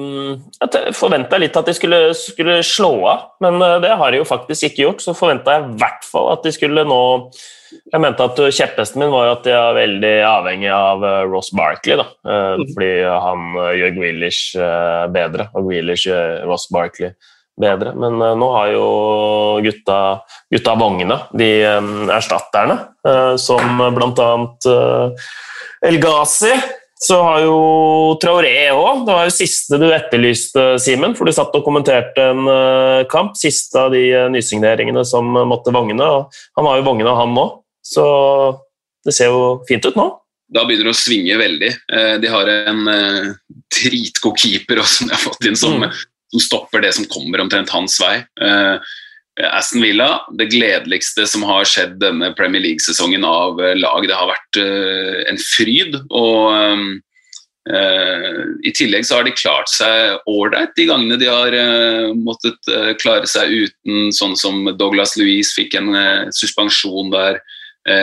[0.59, 4.29] Jeg forventa litt at de skulle, skulle, slå av, men øh, det har de jo
[4.29, 5.05] faktisk ikke gjort.
[5.05, 7.03] Så forventa jeg i hvert fall at de skulle nå
[7.93, 11.99] Jeg mente at kjepphesten min var at de er veldig avhengig av øh, Ross Barkley.
[12.01, 12.67] da, mm.
[12.75, 12.91] Fordi
[13.27, 13.47] han
[13.79, 14.59] gjør Grealish
[15.15, 17.15] bedre, og Grealish gjør Ross Barkley
[17.61, 17.95] bedre.
[17.95, 18.87] Men nå har jo
[19.63, 19.99] gutta,
[20.51, 21.51] gutta vogna, de
[22.15, 22.79] erstatterne,
[23.39, 24.71] som blant annet
[25.85, 26.55] El Ghazi
[27.01, 27.55] så har jo
[28.23, 32.47] Traoré òg Det var jo siste du etterlyste, Simen, for du satt og kommenterte en
[32.47, 33.35] uh, kamp.
[33.39, 36.05] Siste av de uh, nysigneringene som måtte vogne.
[36.05, 37.47] og Han har jo vogna, han nå.
[37.85, 38.05] Så
[39.05, 40.09] det ser jo fint ut nå.
[40.55, 41.73] Da begynner det å svinge veldig.
[41.91, 42.85] Uh, de har en
[43.75, 46.05] dritgod keeper også, som de har fått inn, som, mm.
[46.31, 48.21] som, stopper det som kommer omtrent hans vei.
[49.43, 54.07] Aston Villa, det gledeligste som har skjedd denne Premier League-sesongen av eh, lag.
[54.07, 55.99] Det har vært uh, en fryd.
[56.15, 57.01] og
[57.65, 61.55] I tillegg så har de klart seg ålreit de gangene de har
[62.19, 62.69] måttet
[63.01, 65.89] klare seg uten, sånn som Douglas Louise fikk en
[66.37, 67.41] suspensjon der.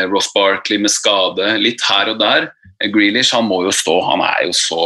[0.09, 2.49] Ross Barkley med skade, litt her og der.
[2.89, 4.81] Grealish han må jo stå, han er jo så,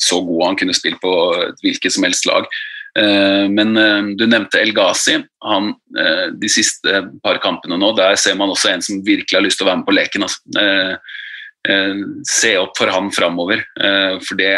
[0.00, 0.46] så god.
[0.46, 1.12] Han kunne spilt på
[1.60, 2.48] hvilket som helst lag.
[2.96, 5.18] Eh, men eh, du nevnte El Ghazi.
[5.44, 9.44] Han, eh, de siste par kampene nå, der ser man også en som virkelig har
[9.44, 10.26] lyst til å være med på leken.
[10.26, 11.02] Altså.
[12.30, 13.64] Se opp for han framover.
[14.22, 14.52] For det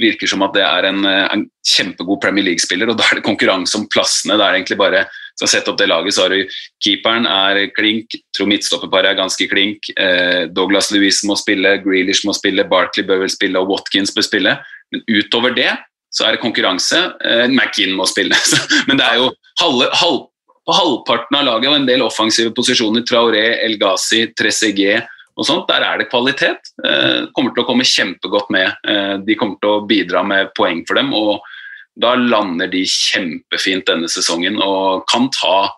[0.00, 3.84] virker som at det er en, kjempegod Premier League-spiller, og da er det konkurranse om
[3.92, 4.38] plassene.
[4.40, 5.02] Det er egentlig bare
[5.36, 9.50] skal sette opp det laget, så har du keeperen er klink, tror midtstopperparet er ganske
[9.50, 9.90] klink.
[10.56, 14.56] Douglas Louise må spille, Grealish må spille, Barkley bør vel spille og Watkins bør spille.
[14.94, 15.74] Men utover det
[16.16, 17.02] så er det konkurranse.
[17.20, 18.36] Eh, McInn må spille.
[18.88, 19.28] Men det er jo
[19.60, 20.22] halve, halv,
[20.66, 25.66] på halvparten av laget og en del offensive posisjoner, Traoré, El Ghazi, Trezeguet og sånt,
[25.68, 26.70] der er det kvalitet.
[26.80, 28.72] Eh, kommer til å komme kjempegodt med.
[28.88, 31.12] Eh, de kommer til å bidra med poeng for dem.
[31.12, 31.44] og
[31.96, 35.70] Da lander de kjempefint denne sesongen og kan ta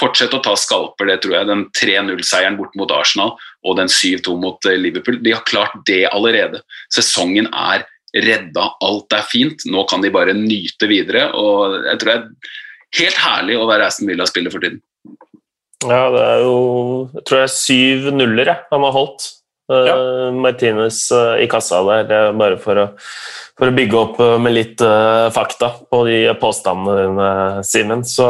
[0.00, 1.48] fortsette å ta skalper, det tror jeg.
[1.48, 5.20] Den 3-0-seieren bort mot Arsenal og den 7-2 mot eh, Liverpool.
[5.24, 6.60] De har klart det allerede.
[6.92, 9.66] Sesongen er redda, alt er fint.
[9.70, 11.28] Nå kan de bare nyte videre.
[11.36, 12.54] og Jeg tror det er
[13.00, 14.80] helt herlig å være Aston Villa-spiller for tiden.
[15.80, 16.56] Ja, det er jo
[17.14, 19.28] Jeg tror det er syv nuller jeg, han har holdt.
[19.70, 19.94] Eh, ja.
[19.96, 22.86] Uh, Martinez uh, i kassa der, bare for å,
[23.58, 24.82] for å bygge opp uh, med litt
[25.34, 27.30] fakta på de påstandene dine,
[27.66, 28.04] Simen.
[28.04, 28.26] Så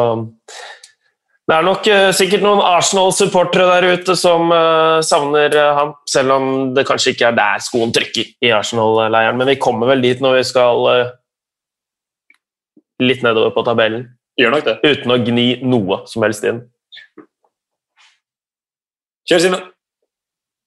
[1.51, 6.37] det er nok uh, sikkert noen Arsenal-supportere der ute som uh, savner uh, ham, selv
[6.37, 6.45] om
[6.77, 9.35] det kanskje ikke er der skoen trykker i Arsenal-leiren.
[9.41, 10.87] Men vi kommer vel dit når vi skal
[13.03, 14.07] litt nedover på tabellen.
[14.39, 14.77] Gjør nok det.
[14.87, 16.63] Uten å gni noe som helst inn.
[19.27, 19.67] Kjør, Simen.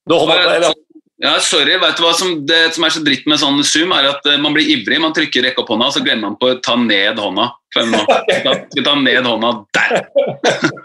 [0.04, 0.80] Du holder på, eller?
[1.24, 1.78] Ja, sorry.
[1.80, 4.52] vet du hva som, Det som er så dritt med sånn Zoom, er at man
[4.56, 5.00] blir ivrig.
[5.00, 7.54] Man trykker rekke opp hånda, og så glemmer man på å ta ned hånda.
[8.72, 10.06] Skal ta ned hånda der.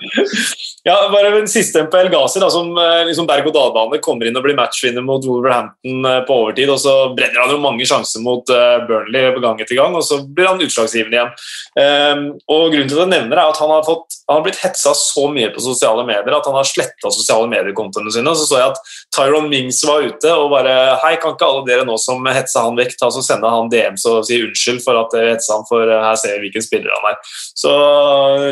[0.89, 4.45] ja, bare en siste på El Ghazi, da, som eh, liksom berg-og-dal-bane kommer inn og
[4.47, 6.71] blir matchvinner mot Wolverhampton eh, på overtid.
[6.73, 10.05] og Så brenner han jo mange sjanser mot uh, Burnley på gang etter gang, og
[10.07, 11.35] så blir han utslagsgivende igjen.
[11.79, 14.61] Um, og Grunnen til at jeg nevner er at han har, fått, han har blitt
[14.63, 18.33] hetsa så mye på sosiale medier at han har sletta sosiale mediekontoene sine.
[18.33, 18.81] og Så så jeg at
[19.15, 22.79] Tyron Mings var ute og bare Hei, kan ikke alle dere nå som hetsa han
[22.79, 25.91] vekk, ta og sende han DMs og si unnskyld for at dere hetsa han, for
[25.91, 27.17] her ser vi hvilken spiller han er.
[27.59, 27.73] Så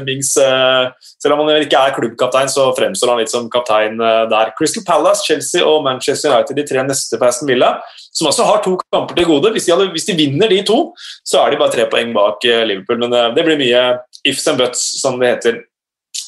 [0.07, 0.89] Mings, eh,
[1.23, 4.53] selv om han ikke er klubbkaptein, så fremstår han litt som kaptein eh, der.
[4.59, 7.77] Crystal Palace, Chelsea og Manchester United, de tre neste på Aston Villa,
[8.11, 9.53] som også har to kamper til gode.
[9.55, 10.81] Hvis de, hadde, hvis de, vinner de to,
[11.27, 13.01] så er de bare tre poeng bak eh, Liverpool.
[13.05, 13.87] Men det blir mye
[14.27, 15.65] ifs and buts, som det heter.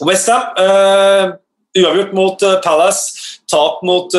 [0.04, 1.32] Westham uh,
[1.78, 4.12] uavgjort mot Palace, tap mot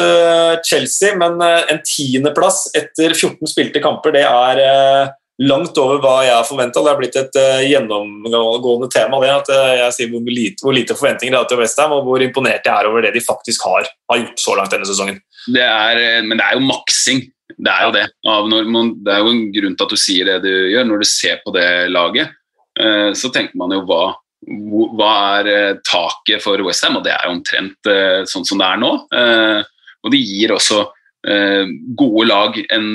[0.65, 6.47] Chelsea, men en tiendeplass etter 14 spilte kamper, det er langt over hva jeg har
[6.47, 6.81] forventa.
[6.83, 10.75] Det har blitt et uh, gjennomgående tema det at uh, jeg sier hvor lite, hvor
[10.75, 13.67] lite forventninger det er til Westham, og hvor imponert jeg er over det de faktisk
[13.69, 15.21] har, har gjort så langt denne sesongen.
[15.49, 17.23] Det er, eh, men det er jo maksing.
[17.55, 18.05] Det er jo det.
[18.71, 20.89] Man, det er jo en grunn til at du sier det du gjør.
[20.89, 22.35] Når du ser på det laget,
[22.81, 24.03] uh, så tenker man jo hva,
[24.99, 27.89] hva er taket for Westham, og det er jo omtrent
[28.31, 28.91] sånn som det er nå.
[29.99, 30.85] og det gir også
[31.99, 32.86] gode lag, en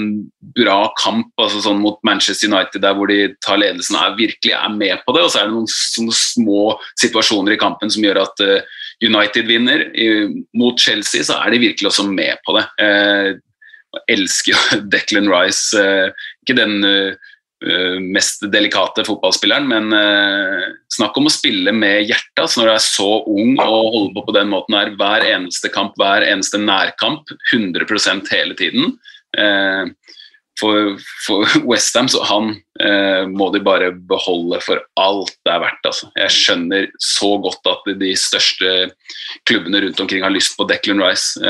[0.57, 4.72] bra kamp altså sånn mot Manchester United der hvor de tar ledelsen er virkelig er
[4.72, 5.25] med på det.
[5.27, 6.62] Og så er det noen sånne små
[7.03, 8.64] situasjoner i kampen som gjør at eh,
[9.05, 9.85] United vinner.
[10.57, 12.64] Mot Chelsea så er de virkelig også med på det.
[12.81, 13.35] Eh,
[13.95, 15.77] jeg elsker Declan Rice.
[15.77, 17.14] Eh, ikke den Eh,
[18.03, 22.85] mest delikate fotballspilleren, men uh, snakk om å spille med hjertet altså når du er
[22.85, 27.33] så ung og holder på på den måten her hver eneste kamp, hver eneste nærkamp,
[27.55, 28.97] 100% hele tiden.
[29.39, 29.93] Uh,
[30.61, 30.95] for,
[31.25, 32.53] for Westham så han
[33.35, 35.89] må de bare beholde for alt det er verdt.
[35.91, 36.09] Altså.
[36.15, 38.71] Jeg skjønner så godt at de største
[39.51, 41.43] klubbene rundt omkring har lyst på Declan Rice.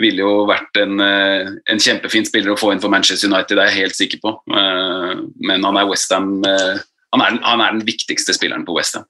[0.00, 3.64] Ville jo vært en, eh, en, kjempefin spiller å få inn for Manchester United, det
[3.64, 4.30] er jeg helt sikker på.
[4.48, 6.78] Eh, men han er, Westham, eh,
[7.12, 9.04] han han er den viktigste spilleren på Westham.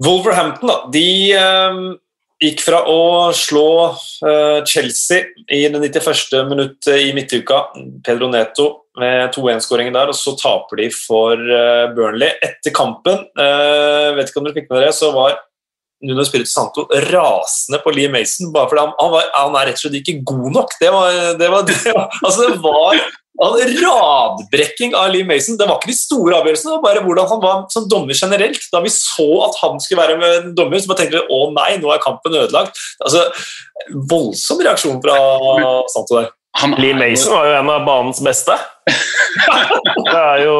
[0.00, 1.98] Wolverhampton da, de
[2.40, 3.98] gikk fra å slå
[4.64, 6.46] Chelsea i det 91.
[6.48, 7.66] minutt i midtuka,
[8.06, 11.36] Pedro Neto med 2-1-skåringen der, og så taper de for
[11.92, 12.32] Burnley.
[12.40, 15.36] Etter kampen, vet ikke om dere fikk med dere, så var
[16.06, 19.80] Nuno Spirito Santo rasende på Lee Mason bare fordi han, han, var, han er rett
[19.80, 20.76] og slett ikke god nok.
[20.80, 23.00] Det var, det var, det var, altså det var
[23.40, 25.58] en radbrekking av Lee Mason.
[25.60, 28.66] Det var ikke de store avgjørelsene, det var bare hvordan han var som dommer generelt.
[28.72, 31.48] Da vi så at han skulle være med en dommer, så bare tenkte vi å
[31.56, 32.80] nei, nå er kampen ødelagt.
[33.04, 33.28] Altså,
[34.10, 35.16] Voldsom reaksjon fra
[35.92, 36.32] Santo der.
[36.80, 38.56] Lee Mason var jo en av banens beste.
[40.08, 40.56] det er jo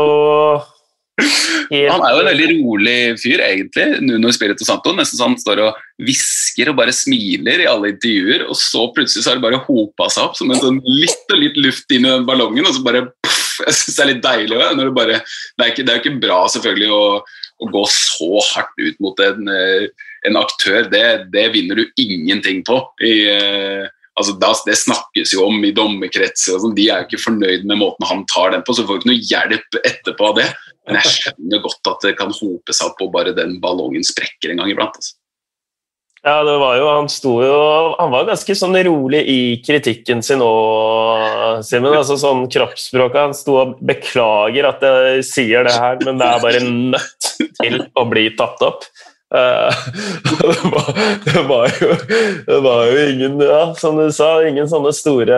[1.91, 3.87] han er jo en veldig rolig fyr, egentlig.
[4.07, 4.93] Nuno Spirito Santo.
[4.97, 9.25] Nesten så han står og hvisker og bare smiler i alle intervjuer, og så plutselig
[9.25, 12.09] så har det bare hopa seg opp som en sånn litt og litt luft inn
[12.09, 14.79] i ballongen, og så bare puff, Jeg syns det er litt deilig òg.
[14.79, 19.25] Det, bare, det, er jo ikke bra selvfølgelig å, å, gå så hardt ut mot
[19.25, 19.89] en, eh,
[20.29, 20.87] en aktør.
[20.89, 22.81] Det, det, vinner du ingenting på.
[23.05, 23.89] i eh,
[24.21, 28.09] altså Det snakkes jo om i dommerkretser, sånn, de er jo ikke fornøyd med måten
[28.09, 30.49] han tar den på, så får du ikke noe hjelp etterpå av det.
[30.91, 34.53] Men jeg skjønner godt at det kan hope seg opp og bare den ballongen sprekker
[34.53, 34.99] en gang iblant.
[35.01, 35.17] Altså.
[36.21, 37.61] Ja, var jo, Han jo,
[37.97, 41.95] han var ganske sånn rolig i kritikken sin òg, Simen.
[41.97, 43.21] Altså, sånn kroppsspråket.
[43.23, 47.31] Han sto og beklager at jeg sier det her, men det er bare nødt
[47.63, 48.85] til å bli tatt opp.
[49.35, 49.71] Uh,
[50.43, 50.89] det, var,
[51.25, 51.89] det, var jo,
[52.47, 55.37] det, var, jo, ingen ja, som du sa, ingen sånne store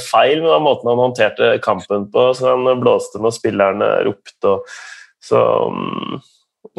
[0.00, 2.30] feil med måten han håndterte kampen på.
[2.36, 4.54] så Han blåste når spillerne ropte.
[4.54, 4.72] Og,
[5.20, 6.16] så um,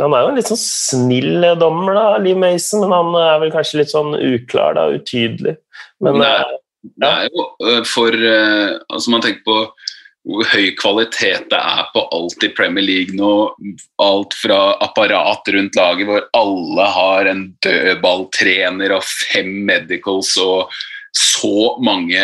[0.01, 3.53] Han er jo en litt sånn snill dommer, da, Lee Mason, men han er vel
[3.53, 5.59] kanskje litt sånn uklar, da, utydelig.
[6.01, 6.57] Men, er,
[6.97, 9.61] det er jo uh, for altså Man tenker på
[10.27, 13.33] hvor høy kvalitet det er på alt i Premier League nå.
[14.03, 20.73] Alt fra apparat rundt laget hvor alle har en dødballtrener og fem medicals og
[21.17, 22.21] så mange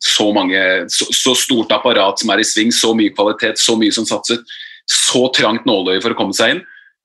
[0.00, 3.92] så, mange, så, så, stort apparat som er i sving, så mye kvalitet, så mye
[3.92, 4.40] som satset.
[4.90, 6.62] Så trangt nåløye for å komme seg inn.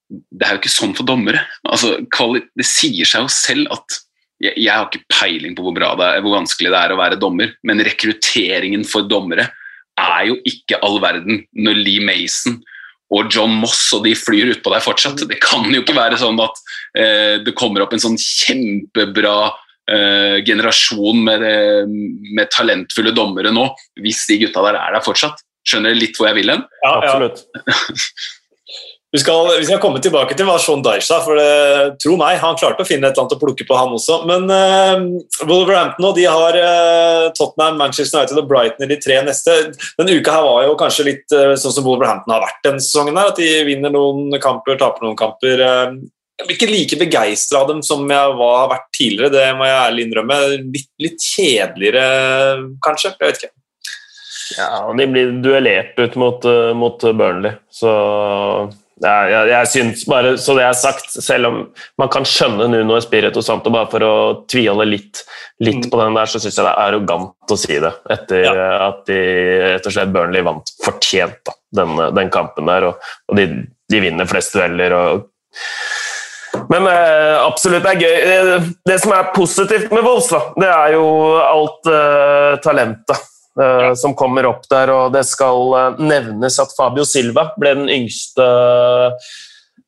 [0.07, 1.43] Det er jo ikke sånn for dommere.
[1.67, 3.99] Altså, det sier seg jo selv at
[4.43, 6.99] jeg, jeg, har ikke peiling på hvor, bra det er, hvor vanskelig det er å
[6.99, 9.49] være dommer, men rekrutteringen for dommere
[9.95, 12.59] er jo ikke all verden når Lee Mason
[13.15, 15.23] og John Moss og de flyr utpå deg fortsatt.
[15.29, 16.61] Det kan jo ikke være sånn at
[16.97, 19.35] eh, det kommer opp en sånn kjempebra
[19.91, 23.69] eh, generasjon med, eh, med, talentfulle dommere nå,
[24.03, 25.45] hvis de gutta der er der fortsatt.
[25.65, 26.65] Skjønner dere litt hvor jeg vil hen?
[26.83, 27.45] Ja, absolutt.
[29.15, 32.35] Vi skal, vi skal, komme tilbake til hva Sean Dyche sa, for det, tro meg,
[32.41, 34.17] han klarte å finne et eller annet å plukke på, han også.
[34.27, 39.55] Men uh, Wolverhampton de har uh, Tottenham, Manchester United og Brighton i de tre neste.
[39.95, 43.15] Denne uka her var jo kanskje litt uh, sånn som Wolverhampton har vært denne sesongen.
[43.15, 45.63] her, At de vinner noen kamper, taper noen kamper.
[45.63, 49.71] Jeg blir ikke like begeistra av dem som jeg var, har vært tidligere, det må
[49.71, 50.45] jeg ærlig innrømme.
[50.75, 52.07] Litt, litt kjedeligere,
[52.83, 53.15] kanskje.
[53.15, 53.55] Jeg vet ikke.
[54.59, 58.01] Ja, og De blir duellert ut mot, mot Burnley, så
[59.05, 61.59] jeg, jeg, jeg synes bare, Så det er sagt, selv om
[62.01, 64.15] man kan skjønne Nuno Espirito Santo bare for å
[64.51, 65.21] tviholde litt,
[65.63, 65.91] litt mm.
[65.91, 67.93] på den der, så syns jeg det er arrogant å si det.
[68.15, 68.65] Etter ja.
[68.89, 69.19] at de,
[69.75, 72.89] rett og slett Burnley vant fortjent da, den, den, kampen der.
[72.89, 73.47] Og, og de,
[73.91, 74.97] de, vinner flest dueller.
[74.97, 75.31] og
[76.71, 78.13] men eh, absolutt, det er gøy.
[78.25, 81.07] Det, det, som er positivt med Wolves, da, det er jo
[81.43, 83.31] alt eh, talentet
[83.95, 84.91] som kommer opp der.
[84.91, 88.47] Og det skal uh, nevnes at Fabio Silva ble den yngste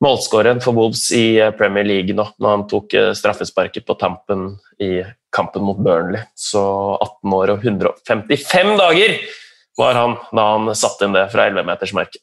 [0.04, 5.02] målskåreren for Wolves i Premier League nå, når han tok straffesparket på tampen i
[5.34, 6.22] kampen mot Burnley.
[6.38, 6.62] Så
[7.02, 9.18] 18 år og 155 dager
[9.78, 12.22] var han da han satte inn det fra 11-metersmerket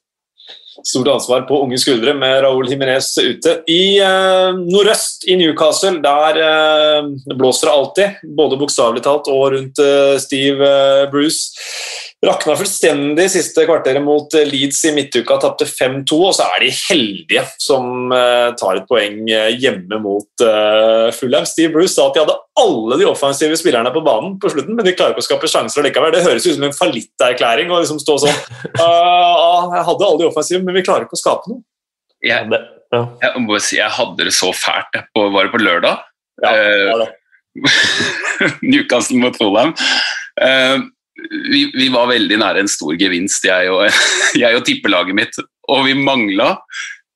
[0.83, 3.61] stort ansvar på unge skuldre med Raúl Jiminez ute.
[3.71, 9.83] I eh, nordøst i Newcastle der eh, blåser det alltid, både bokstavelig talt og rundt
[9.85, 11.55] eh, Steve eh, Bruce.
[12.25, 16.19] Rakna fullstendig siste kvarteret mot eh, Leeds i midtuka, tapte 5-2.
[16.29, 21.45] Og så er de heldige som uh, tar et poeng uh, hjemme mot uh, Fulham.
[21.49, 24.87] Steve Bruce sa at de hadde alle de offensive spillerne på banen på slutten, men
[24.87, 26.15] de klarer ikke å skape sjanser likevel.
[26.15, 28.41] Det høres ut som en fallitterklæring å liksom stå sånn
[28.79, 31.61] uh, Jeg hadde alle de offensive, men vi klarer ikke å skape noe.
[32.25, 32.49] Jeg,
[32.95, 34.97] jeg må si jeg hadde det så fælt.
[35.13, 36.09] På, var det på lørdag?
[36.41, 36.57] Ja,
[37.05, 37.11] det.
[38.73, 39.77] Newcastle mot Fulham.
[40.41, 40.89] Uh,
[41.51, 43.87] vi, vi, var veldig nære en stor gevinst, jeg og,
[44.43, 45.39] jeg og tippelaget mitt.
[45.71, 46.55] Og vi mangla,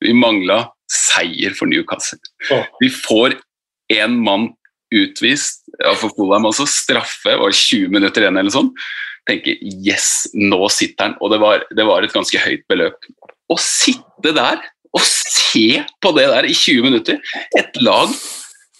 [0.03, 2.19] vi mangla seier for Newcastle.
[2.53, 2.65] Oh.
[2.81, 3.37] Vi får
[3.93, 4.49] én mann
[4.95, 5.67] utvist,
[5.99, 8.71] for Fulham også, straffe, var 20 minutter igjen eller sånn.
[9.29, 11.15] Tenker yes, nå sitter han.
[11.21, 13.09] Og det var, det var et ganske høyt beløp.
[13.49, 14.63] Å sitte der
[14.95, 17.19] og se på det der i 20 minutter,
[17.59, 18.09] et lag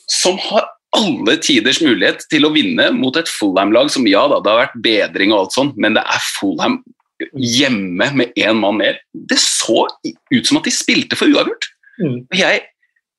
[0.10, 0.66] som har
[0.98, 4.80] alle tiders mulighet til å vinne mot et Fulham-lag som ja da, det har vært
[4.86, 6.80] bedring og alt sånt, men det er Fulham
[7.36, 9.00] hjemme med én mann mer.
[9.14, 11.68] Det så ut som at de spilte for uavgjort.
[12.00, 12.22] Mm.
[12.38, 12.62] Jeg,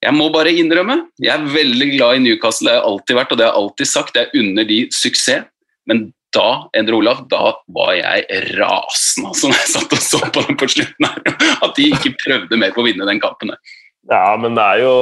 [0.00, 3.34] jeg må bare innrømme, jeg er veldig glad i Newcastle, det har jeg alltid vært,
[3.34, 4.16] og det har jeg alltid sagt.
[4.16, 5.46] Det er under de suksess.
[5.88, 6.48] Men da
[6.78, 10.68] Endre Olav, da var jeg rasende altså, når jeg satt og så på dem på
[10.70, 11.54] slutten her.
[11.66, 13.52] At de ikke prøvde mer på å vinne den kampen.
[14.10, 14.94] Ja, men det er jo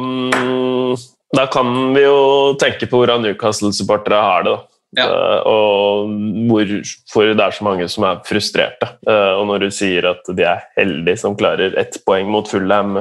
[0.00, 1.00] mm,
[1.34, 4.54] Da kan vi jo tenke på hvordan Newcastle-supportere har det.
[4.54, 4.74] da.
[4.94, 5.06] Ja.
[5.10, 6.10] Uh, og
[6.46, 8.92] hvorfor det er så mange som er frustrerte.
[9.08, 13.00] Uh, og når du sier at de er heldige som klarer ett poeng mot Fulham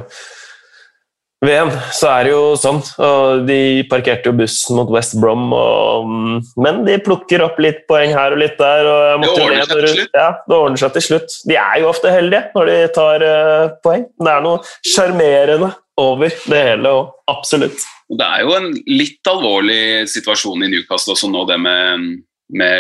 [1.43, 2.79] VM, så er det jo sånn.
[3.03, 7.83] Og de parkerte jo bussen mot West Brom, og, mm, men de plukker opp litt
[7.89, 8.87] poeng her og litt der.
[8.87, 10.13] Og Det ordner seg til slutt.
[10.15, 11.39] Ja, det ordner seg til slutt.
[11.51, 14.07] De er jo ofte heldige når de tar uh, poeng.
[14.23, 17.83] Det er noe sjarmerende over det hele, og absolutt.
[18.11, 21.79] Og Det er jo en litt alvorlig situasjon i Newcastle også nå, det med,
[22.53, 22.77] med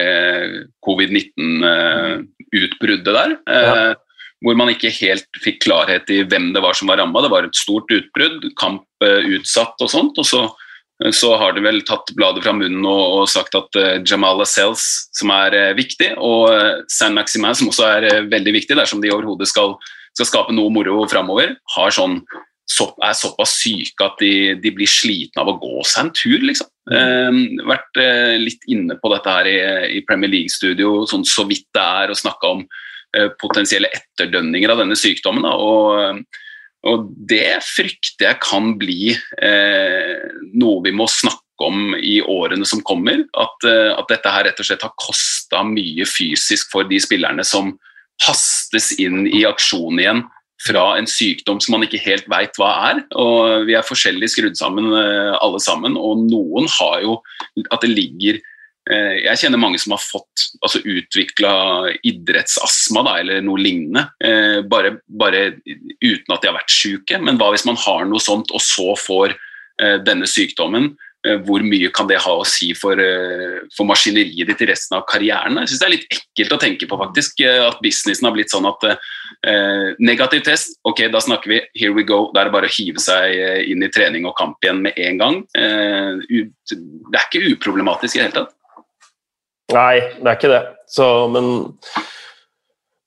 [0.85, 3.31] covid-19-utbruddet der.
[3.47, 3.95] Ja.
[4.43, 7.21] hvor man ikke helt fikk klarhet i hvem det var som var ramma.
[7.23, 10.17] Det var et stort utbrudd, kamp eh, utsatt og sånt.
[10.19, 10.41] Og så,
[11.11, 14.83] så har de vel tatt bladet fra munnen og, og sagt at uh, Jamal Lascelles,
[15.15, 19.01] som er uh, viktig, og uh, San Maximin, som også er eh, veldig viktig dersom
[19.03, 19.75] de overhodet skal,
[20.13, 22.21] skal skape noe moro framover, har sånn
[22.69, 26.39] så, er såpass syke at de, de blir slitne av å gå seg en tur,
[26.47, 26.69] liksom.
[26.91, 29.57] Eh, vært eh, litt inne på dette her i,
[29.99, 34.83] i Premier League-studio, sånn så vidt det er, og snakka om eh, potensielle etterdønninger av
[34.83, 35.47] denne sykdommen.
[35.47, 36.23] Da, og,
[36.89, 40.13] og det frykter jeg kan bli eh,
[40.55, 43.25] noe vi må snakke om i årene som kommer.
[43.39, 47.45] At, eh, at dette her rett og slett har kosta mye fysisk for de spillerne
[47.47, 47.75] som
[48.23, 50.23] hastes inn i aksjon igjen
[50.63, 53.03] fra en sykdom som man ikke helt veit hva er.
[53.19, 57.19] og Vi er forskjellig skrudd sammen eh, alle sammen, og noen har jo
[57.69, 61.53] at det ligger eh, Jeg kjenner mange som har fått altså utvikla
[62.07, 65.49] idrettsastma da, eller noe lignende, eh, bare, bare
[66.01, 67.19] uten at de har vært syke.
[67.19, 69.37] Men hva hvis man har noe sånt og så får
[70.05, 70.91] denne sykdommen?
[71.23, 74.97] Eh, Hvor mye kan det ha å si for, eh, for maskineriet ditt i resten
[74.97, 75.55] av karrieren?
[75.61, 78.51] Jeg synes det er litt ekkelt å tenke på faktisk, eh, at businessen har blitt
[78.51, 82.31] sånn at eh, negativ test, ok, da snakker vi, here we go.
[82.33, 85.17] Da er det bare å hive seg inn i trening og kamp igjen med en
[85.17, 85.39] gang.
[85.55, 88.53] Eh, det er ikke uproblematisk i det hele tatt.
[89.73, 90.63] Nei, det er ikke det.
[90.91, 91.65] Så, men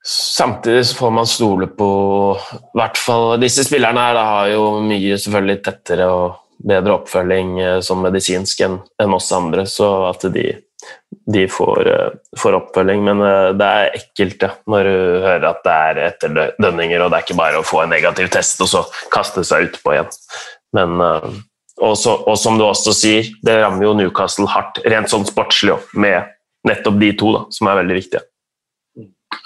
[0.06, 1.90] samtidig så får man stole på
[2.38, 7.58] i hvert fall Disse spillerne her da, har jo mye selvfølgelig tettere og bedre oppfølging
[7.60, 10.46] eh, som medisinsk enn oss andre, så at de,
[11.32, 13.04] de får, eh, får oppfølging.
[13.08, 17.18] Men eh, det er ekkelt ja, når du hører at det er etterdønninger, og det
[17.18, 20.14] er ikke bare å få en negativ test og så kaste seg utpå igjen.
[20.76, 25.26] Men og, så, og som du også sier, det rammer jo Newcastle hardt, rent sånn
[25.28, 26.32] sportslig med
[26.66, 28.24] nettopp de to, da, som er veldig viktige.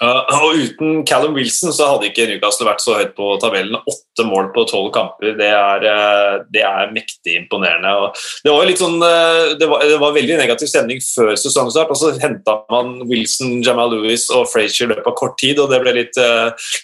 [0.01, 3.79] Uh, og Uten Callum Wilson så hadde ikke Newcastle vært så høyt på tabellen.
[3.89, 7.91] Åtte mål på tolv kamper, det er, uh, det er mektig imponerende.
[7.97, 11.33] Og det var jo litt sånn, uh, det var, det var veldig negativ stemning før
[11.39, 11.91] sesongstart.
[11.91, 15.73] og Så henta man Wilson, Jamal Lewis og Frazier i løpet av kort tid, og
[15.73, 16.17] det ble litt,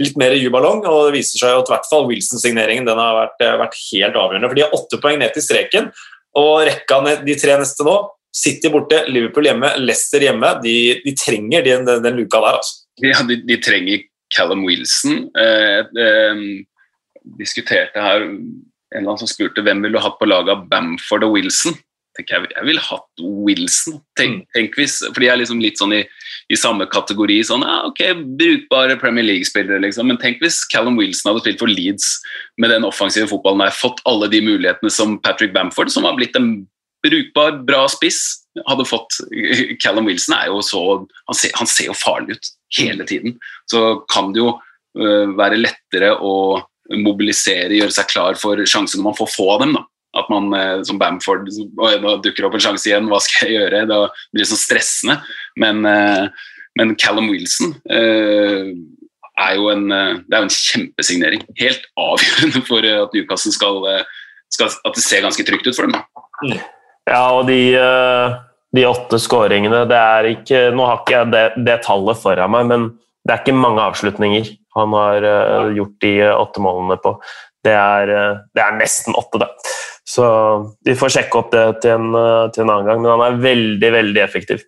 [0.01, 0.83] litt mer jubalong.
[0.85, 4.51] og Det viser seg at i hvert fall Wilson-signeringen den har vært, vært helt avgjørende.
[4.51, 5.89] for De har åtte poeng ned til streken,
[6.37, 7.97] og rekka de tre neste nå
[8.37, 10.51] City borte, Liverpool hjemme, Leicester hjemme.
[10.61, 12.59] De, de trenger den, den, den luka der.
[12.59, 12.86] altså.
[13.03, 15.27] Ja, de, de trenger Callum Wilson.
[15.37, 16.45] Eh, eh,
[17.37, 18.23] diskuterte her
[18.95, 21.75] en eller annen som spurte hvem ville du hatt på laget av Bamford og Wilson.
[22.17, 23.99] Tenker jeg, jeg ville hatt Wilson.
[24.17, 26.01] Tenk, tenk hvis, for de er liksom litt sånn i,
[26.49, 27.37] i samme kategori.
[27.45, 28.01] sånn, ja, ok,
[28.39, 30.09] Brukbare Premier League-spillere, liksom.
[30.09, 32.15] Men tenk hvis Callum Wilson hadde spilt for Leeds
[32.57, 36.37] med den offensive fotballen der, fått alle de mulighetene som Patrick Bamford, som har blitt
[36.39, 36.65] en
[37.05, 38.23] brukbar, bra spiss,
[38.65, 39.19] hadde fått.
[39.83, 40.83] Callum Wilson er jo så
[41.27, 43.37] Han ser, han ser jo farlig ut hele tiden.
[43.69, 44.55] Så kan det jo
[44.99, 46.33] øh, være lettere å
[47.03, 49.77] mobilisere, gjøre seg klar for sjanser når man får få av dem.
[49.77, 49.85] da.
[50.17, 51.49] At man øh, som Bamford
[52.03, 53.85] nå dukker opp en sjanse igjen, hva skal jeg gjøre?
[53.89, 54.03] Det
[54.35, 55.19] blir sånn stressende.
[55.59, 61.43] Men, øh, men Callum Wilson er jo en, det er jo en kjempesignering.
[61.59, 63.83] Helt avgjørende for at Newcastle skal,
[64.53, 66.57] skal At det ser ganske trygt ut for dem.
[67.07, 68.35] Ja, og de, eh,
[68.75, 72.71] de åtte skåringene det er ikke, Nå har ikke jeg det, det tallet foran meg,
[72.71, 72.87] men
[73.27, 77.15] det er ikke mange avslutninger han har uh, gjort de åtte målene på.
[77.65, 79.47] Det er, uh, det er nesten åtte, da.
[80.07, 80.27] Så
[80.85, 83.39] vi får sjekke opp det til en, uh, til en annen gang, men han er
[83.41, 84.61] veldig, veldig effektiv.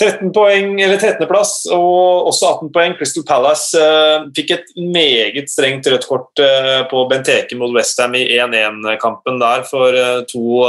[0.00, 2.96] 13 poeng, eller 13.-plass og også 18 poeng.
[2.96, 8.24] Crystal Palace uh, fikk et meget strengt rødt kort uh, på Benteke mot Westham i
[8.40, 10.64] 1-1-kampen der for uh, to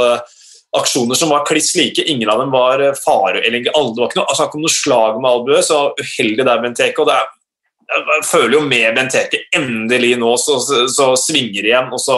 [0.78, 2.02] aksjoner som var kliss like.
[2.10, 5.30] Ingen av dem var fare eller alle, Det var ikke noe, altså, noe slag med
[5.30, 7.00] albue, så uheldig der, Benteke.
[7.00, 7.32] og det er
[7.94, 12.16] jeg føler jo med Benteke endelig nå så, så, så svinger igjen, og så,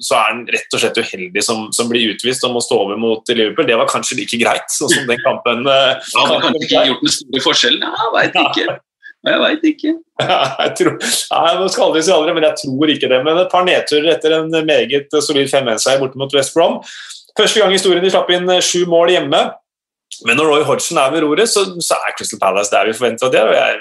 [0.00, 2.98] så, er han rett og slett uheldig som, som, blir utvist og må stå over
[3.00, 3.68] mot Liverpool.
[3.68, 5.62] Det var kanskje like greit, sånn som den kampen.
[5.68, 7.86] Ja, hadde kanskje ikke gjort den store forskjellen?
[7.86, 8.78] Ja, veit ikke.
[9.24, 9.94] Jeg veit ikke.
[10.64, 13.20] jeg tror, nei, nå skal aldri si aldri, men jeg tror ikke det.
[13.24, 16.80] Men et par nedturer etter en meget solid 5-1-seier borte mot West Brom.
[17.38, 19.42] Første gang i historien de slapp inn sju mål hjemme.
[20.28, 23.26] Men når Roy Hodgson er ved roret, så, så er Crystal Palace der vi forventer
[23.26, 23.80] at de er.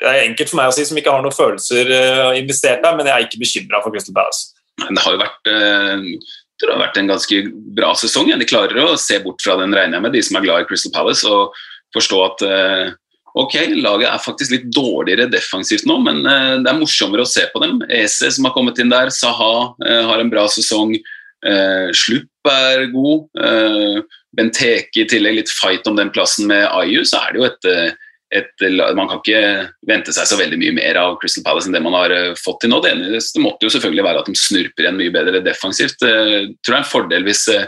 [0.00, 2.94] det er enkelt for meg å si som ikke har noen følelser uh, investert der,
[2.96, 4.54] men jeg er ikke bekymra for Crystal Palace.
[4.78, 7.42] Det har jo vært, uh, det har vært en ganske
[7.76, 8.30] bra sesong.
[8.30, 10.70] De klarer å se bort fra den, regner jeg med, de som er glad i
[10.70, 11.52] Crystal Palace, og
[11.96, 12.46] forstå at
[13.38, 17.62] ok, laget er faktisk litt dårligere defensivt nå, men det er morsommere å se på
[17.62, 17.78] dem.
[17.88, 20.92] Ese som har kommet inn der, Saha har en bra sesong.
[21.94, 23.28] Slupp er god.
[24.34, 27.96] Benteke i tillegg, litt fight om den plassen med Ayu, så er det jo et
[28.34, 28.64] et,
[28.96, 29.42] man kan ikke
[29.88, 32.60] vente seg så veldig mye mer av Crystal Palace enn det man har uh, fått
[32.64, 32.80] til nå.
[32.84, 36.04] Det eneste måtte jo selvfølgelig være at de snurper igjen mye bedre defensivt.
[36.04, 37.64] Eh, tror det er en fordel hvis, uh,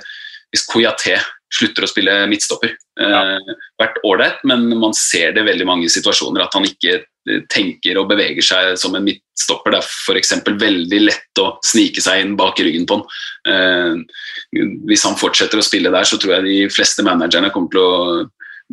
[0.52, 1.16] hvis Koyate
[1.50, 2.76] slutter å spille midtstopper.
[3.00, 3.38] Ja.
[3.80, 6.98] vært ålreit, men man ser det i veldig mange situasjoner at han ikke
[7.52, 9.72] tenker og beveger seg som en midtstopper.
[9.72, 10.34] Det er f.eks.
[10.60, 14.04] veldig lett å snike seg inn bak ryggen på han.
[14.88, 18.28] hvis han fortsetter å spille der, så tror jeg de fleste managerne kommer til å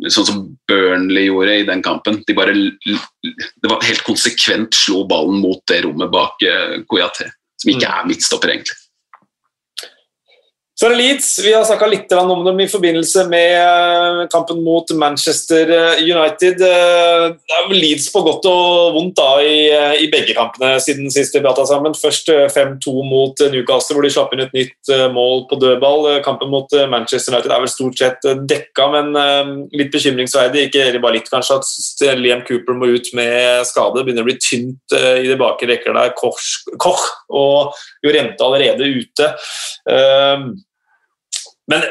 [0.06, 2.20] sånn som Burnley gjorde i den kampen.
[2.26, 6.44] De bare det var helt konsekvent slo ballen mot det rommet bak
[6.90, 7.96] Koyate, eh, som ikke mm.
[7.96, 8.78] er midtstopper, egentlig.
[10.78, 11.28] Så er det Leeds.
[11.42, 16.60] Vi har snakka litt om dem i forbindelse med eh, kampen mot Manchester eh, United.
[16.62, 19.56] Eh, det er Leeds på godt og vondt da i,
[20.04, 21.96] i begge kampene siden sist vi prata sammen.
[21.98, 26.06] Først 5-2 mot Newcastle, hvor de slapp inn et nytt mål på dødball.
[26.22, 29.10] Kampen mot Manchester United er vel stort sett dekka, men
[29.74, 30.68] litt bekymringsverdig.
[30.68, 33.98] Ikke bare litt, kanskje, at Liam Cooper må ut med skade.
[33.98, 36.14] Det begynner å bli tynt i de bakre rekker der.
[36.22, 36.38] Koch,
[36.78, 37.74] Koch og
[38.06, 39.32] Jorente allerede ute.
[41.68, 41.84] Men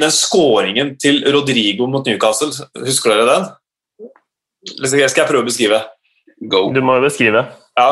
[0.00, 2.52] den skåringen til Rodrigo mot Newcastle,
[2.86, 3.48] husker dere den?
[4.84, 5.82] Skal jeg prøve å beskrive?
[6.48, 6.68] Go.
[6.72, 7.44] Du må jo beskrive.
[7.76, 7.90] Ja,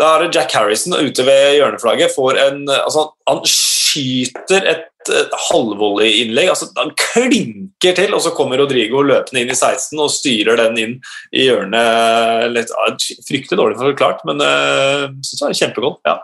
[0.00, 2.16] Da er det Jack Harrison ute ved hjørneflagget.
[2.40, 6.48] En, altså, han skyter et, et halvvolleyinnlegg.
[6.54, 10.80] Altså, han klinker til, og så kommer Rodrigo løpende inn i 16 og styrer den
[10.80, 10.96] inn
[11.36, 12.48] i hjørnet.
[12.56, 12.96] Litt, ja,
[13.28, 16.00] fryktelig dårlig forklart, men uh, syns det var kjempegodt.
[16.08, 16.16] Ja.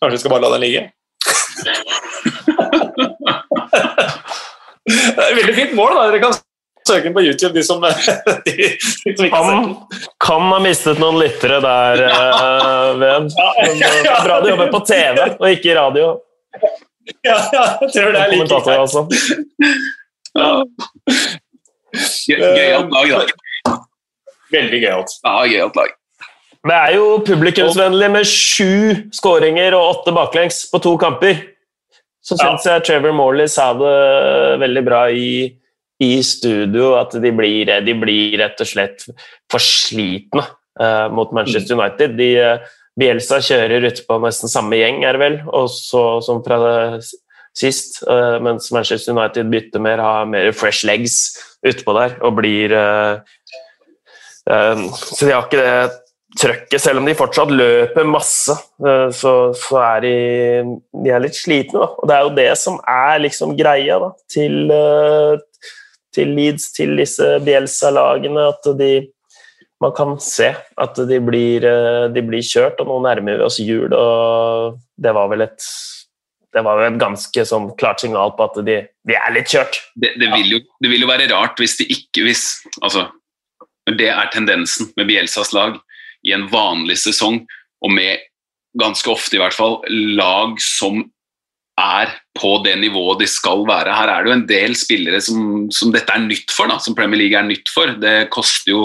[0.00, 0.88] Kanskje vi skal bare la den ligge?
[4.84, 5.94] det er et veldig fint mål.
[5.96, 6.36] da, Dere kan
[6.88, 7.80] søke den på YouTube, de som,
[8.46, 8.68] de, de
[9.16, 9.74] som ikke kan,
[10.26, 13.30] kan ha mistet noen lyttere der, uh, Ven.
[13.32, 16.14] Men, uh, bra du jobber på TV og ikke i radio.
[17.24, 18.68] Ja, ja jeg tror det er like greit.
[18.78, 19.00] Altså.
[20.34, 20.50] Ja.
[22.28, 23.76] Gøyalt lag, da.
[24.54, 25.20] Veldig gøyalt.
[25.24, 25.92] Ja, gøyalt lag.
[26.64, 31.42] Det er jo publikumsvennlig med sju skåringer og åtte baklengs på to kamper.
[32.24, 33.96] Så syns jeg Trevor Morley sa det
[34.62, 35.44] veldig bra i,
[36.00, 39.04] i studio, at de blir, de blir, rett og slett
[39.52, 40.46] for slitne
[40.80, 41.82] uh, mot Manchester mm.
[41.82, 42.16] United.
[42.16, 46.58] De, uh, Bielsa kjører ute på nesten samme gjeng, er det vel, også, som fra
[47.54, 48.00] sist.
[48.08, 51.18] Uh, mens Manchester United bytter mer, har mer fresh legs
[51.64, 52.72] utpå der og blir
[54.44, 56.03] Så de har ikke det
[56.40, 58.54] trøkket, selv om de fortsatt løper masse,
[58.84, 60.14] eh, så, så er de,
[61.04, 61.82] de er litt slitne.
[61.82, 61.90] Da.
[61.94, 65.72] Og det er jo det som er liksom greia da, til, eh,
[66.14, 68.92] til Leeds, til disse Bielsa-lagene, at de
[69.82, 70.46] man kan se
[70.80, 75.12] at de blir, eh, de blir kjørt, og nå nærmer vi oss jul, og det
[75.16, 75.68] var vel et
[76.54, 79.80] det var jo et ganske sånn klart signal på at de, de er litt kjørt.
[79.98, 82.44] Det, det, vil jo, det, vil jo, være rart hvis de ikke hvis,
[82.78, 83.08] altså,
[83.98, 85.74] Det er tendensen med Bielsas lag
[86.24, 87.42] i en vanlig sesong,
[87.84, 88.22] og med
[88.80, 89.80] ganske ofte i hvert fall
[90.18, 91.04] lag som
[91.80, 93.94] er på det nivået de skal være.
[93.94, 96.94] Her er det jo en del spillere som, som dette er nytt for, da, som
[96.94, 97.96] Premier League er nytt for.
[98.00, 98.82] Det koster jo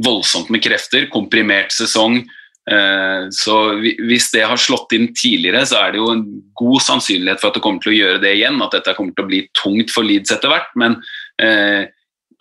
[0.00, 1.08] voldsomt med krefter.
[1.12, 2.22] Komprimert sesong.
[2.70, 6.24] Eh, så hvis det har slått inn tidligere, så er det jo en
[6.56, 8.60] god sannsynlighet for at det kommer til å gjøre det igjen.
[8.64, 10.72] At dette kommer til å bli tungt for Leeds etter hvert.
[10.80, 10.96] Men
[11.44, 11.90] eh,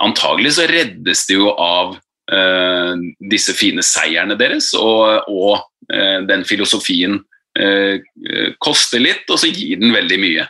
[0.03, 1.97] antagelig så reddes det jo av
[3.31, 7.17] disse fine seierne deres, og, og eh, den filosofien
[7.57, 7.97] eh,
[8.61, 10.45] koster litt, og så gir den veldig mye.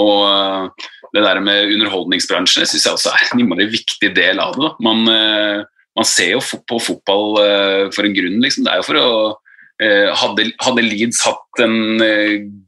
[0.00, 0.70] Og
[1.14, 4.72] det der med underholdningsbransjen syns jeg også er en innmari viktig del av det.
[4.84, 5.62] Man, eh,
[5.98, 8.66] man, ser jo på fotball eh, for en grunn, liksom.
[8.66, 9.10] Det er jo for å
[9.82, 12.04] eh, hadde, hadde, Leeds hatt en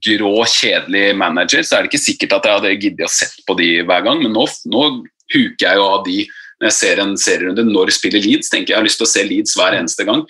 [0.02, 3.56] grå, kjedelig manager, så er det ikke sikkert at jeg hadde giddet å sett på
[3.60, 4.86] de hver gang, men nå, nå
[5.32, 6.24] huker jeg jo av de
[6.62, 7.64] når jeg ser en serierunde.
[7.66, 8.52] Når spiller Leeds?
[8.52, 10.22] tenker Jeg jeg har lyst til å se Leeds hver eneste gang.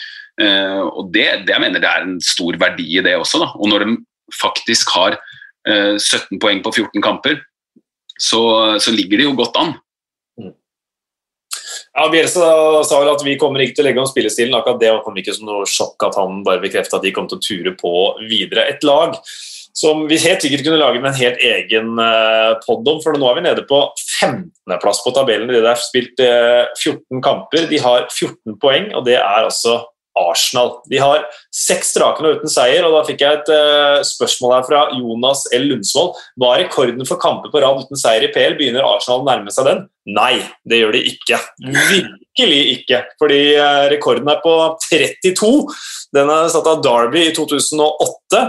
[0.89, 3.43] og det, det jeg mener det er en stor verdi i det også.
[3.43, 3.51] Da.
[3.61, 3.97] Og når de
[4.41, 5.19] faktisk har
[5.69, 7.43] 17 poeng på 14 kamper,
[8.17, 8.41] så,
[8.81, 9.75] så ligger de jo godt an.
[10.41, 10.55] Mm.
[11.93, 12.49] Ja, Bielsa
[12.89, 14.57] sa vel at vi kommer ikke til å legge om spillestilen.
[14.57, 17.41] akkurat Det kom ikke som noe sjokk at han bare bekrefta at de kom til
[17.41, 17.93] å ture på
[18.25, 18.71] videre.
[18.73, 19.19] Et lag
[19.77, 23.29] som vi helt sikkert kunne lage med en helt egen uh, pod om, for nå
[23.31, 23.79] er vi nede på
[24.21, 25.49] 15.-plass på tabellen.
[25.49, 29.81] De har spilt uh, eh, 14 kamper, de har 14 poeng, og det er altså
[30.19, 30.75] Arsenal.
[30.93, 31.25] De har
[31.57, 35.65] seks strake uten seier, og da fikk jeg et uh, spørsmål her fra Jonas L.
[35.71, 36.21] Lundsvold.
[36.41, 38.59] Hva er rekorden for kamper på rad uten seier i PL?
[38.61, 39.87] Begynner Arsenal å nærme seg den?
[40.13, 40.35] Nei,
[40.69, 41.41] det gjør de ikke.
[42.33, 43.03] Virkelig ikke.
[43.21, 44.53] Fordi uh, rekorden er på
[44.89, 45.51] 32.
[46.17, 48.41] Den er satt av Derby i 2008.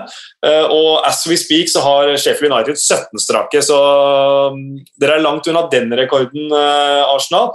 [0.45, 3.79] Uh, og as we speak så har Sheffield United 17 strake, så
[4.53, 7.53] um, dere er langt unna den rekorden, Arsenal.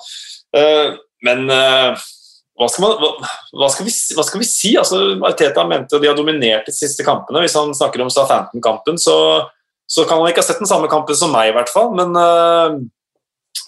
[1.24, 4.72] men hva skal, man, hva, skal vi, hva skal, vi, si?
[4.78, 7.44] Altså, Arteta mente de har dominert de siste kampene.
[7.44, 9.16] Hvis han snakker om Southampton-kampen, så,
[9.86, 11.92] så, kan han ikke ha sett den samme kampen som meg, i hvert fall.
[11.94, 12.16] Men,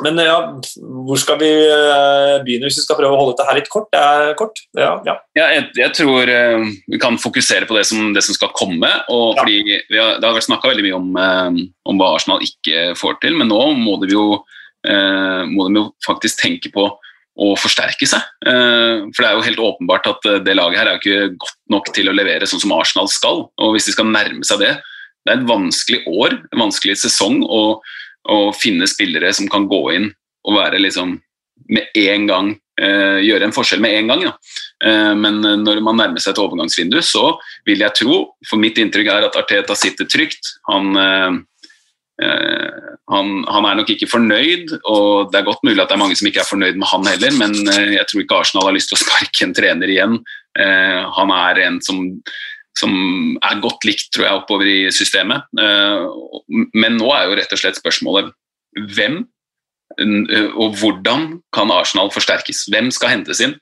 [0.04, 0.36] men ja,
[0.78, 3.88] hvor skal vi uh, begynne hvis vi skal prøve å holde dette her litt kort?
[3.92, 4.62] Det er kort.
[4.78, 5.16] Ja, ja.
[5.38, 8.90] ja jeg, jeg, tror uh, vi kan fokusere på det som, det som skal komme.
[9.12, 11.20] og fordi har, Det har vært snakka veldig mye om,
[11.90, 14.26] om, hva Arsenal ikke får til, men nå må de jo,
[15.50, 16.88] må de jo faktisk tenke på
[17.40, 18.24] å forsterke seg.
[18.46, 21.38] Eh, for det er jo helt åpenbart at eh, det laget her er jo ikke
[21.44, 23.46] godt nok til å levere sånn som Arsenal skal.
[23.62, 24.76] Og hvis de skal nærme seg det
[25.20, 27.80] Det er et vanskelig år, en vanskelig sesong å,
[28.28, 30.10] å finne spillere som kan gå inn
[30.48, 31.16] og være liksom
[31.70, 32.48] med en gang
[32.80, 34.24] eh, gjøre en forskjell med en gang.
[34.28, 34.34] Ja.
[35.14, 37.34] men når man nærmer seg et overgangsvindu, så
[37.68, 40.55] vil jeg tro, for mitt inntrykk er at Arteta sitter trygt.
[40.70, 40.97] Han
[42.20, 46.02] Eh, han, han, er nok ikke fornøyd, og det er godt mulig at det er
[46.02, 48.76] mange som ikke er fornøyd med han heller, men eh, jeg tror ikke Arsenal har
[48.76, 50.18] lyst til å sparke en trener igjen.
[50.60, 52.02] Eh, han er en som,
[52.81, 52.94] som
[53.44, 55.44] er godt likt, tror jeg, oppover i systemet.
[55.55, 58.32] Men nå er jo rett og slett spørsmålet
[58.97, 59.23] hvem
[59.98, 62.69] og hvordan kan Arsenal forsterkes?
[62.70, 63.57] Hvem skal hentes inn?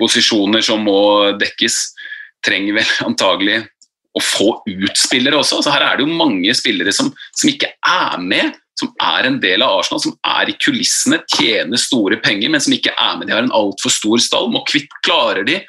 [0.00, 0.96] Posisjoner som må
[1.36, 1.76] dekkes,
[2.44, 3.62] trenger vel antagelig
[4.14, 5.62] å få ut spillere også.
[5.64, 9.38] Så her er det jo mange spillere som, som, ikke er med, som er en
[9.42, 13.28] del av Arsenal, som er i kulissene, tjener store penger, men som ikke er med.
[13.28, 14.50] De har en altfor stor stall.
[14.54, 15.60] Må kvitt, klarer de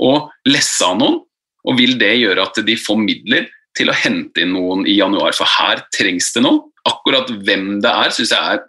[0.00, 0.14] å
[0.48, 1.20] lesse av noen,
[1.68, 5.34] og vil det gjøre at de får midler til å hente inn noen i januar?
[5.36, 6.66] For her trengs det noe.
[6.88, 8.64] Akkurat hvem det er, syns jeg er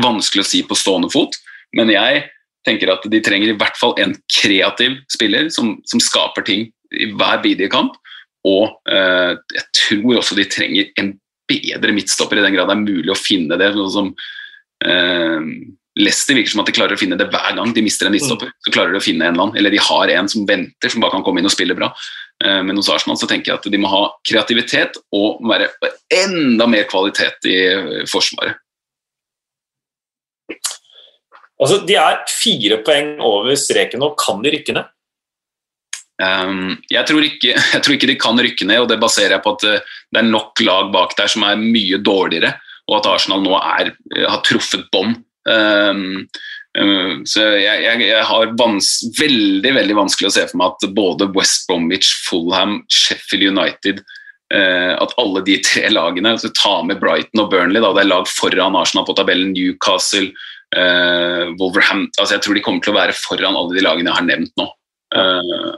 [0.00, 1.34] vanskelig å si på stående fot,
[1.74, 2.26] men jeg
[2.66, 7.08] tenker at de trenger i hvert fall en kreativ spiller som, som skaper ting i
[7.16, 7.96] hver bidige kamp.
[8.46, 11.14] Og eh, jeg tror også de trenger en
[11.50, 13.72] bedre midtstopper, i den grad det er mulig å finne det.
[13.76, 14.10] Sånn som
[14.84, 15.50] eh,
[15.98, 18.52] Leicester virker som at de klarer å finne det hver gang de mister en midtstopper.
[18.62, 21.02] Så klarer de å finne en eller annen, eller de har en som venter, som
[21.02, 21.90] bare kan komme inn og spille bra.
[22.44, 25.68] Eh, men hos Arsenal så tenker jeg at de må ha kreativitet og være
[26.14, 28.60] enda mer kvalitet i eh, forsvaret.
[31.60, 34.94] Altså, De er fire poeng over streken og kan de rykke ned?
[36.20, 39.44] Um, jeg, tror ikke, jeg, tror ikke, de kan rykke ned, og det baserer jeg
[39.44, 42.54] på at uh, det er nok lag bak der som er mye dårligere,
[42.90, 45.18] og at Arsenal nå er, har truffet bånd.
[45.48, 46.26] Um,
[46.76, 51.30] um, så jeg, jeg, jeg har veldig veldig vanskelig å se for meg at både
[51.36, 54.02] West Bromwich, Fulham, Sheffield United
[54.50, 58.26] At alle de tre lagene, altså ta med Brighton og Burnley, da, det er lag
[58.26, 60.26] foran Arsenal på tabellen, Newcastle,
[60.74, 64.26] Wolverhampton altså Jeg tror de kommer til å være foran alle de lagene jeg har
[64.26, 64.66] nevnt nå.
[65.14, 65.70] Uh,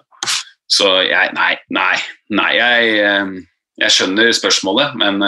[0.72, 1.98] så jeg Nei, nei.
[2.32, 3.44] nei jeg,
[3.84, 5.20] jeg skjønner spørsmålet, men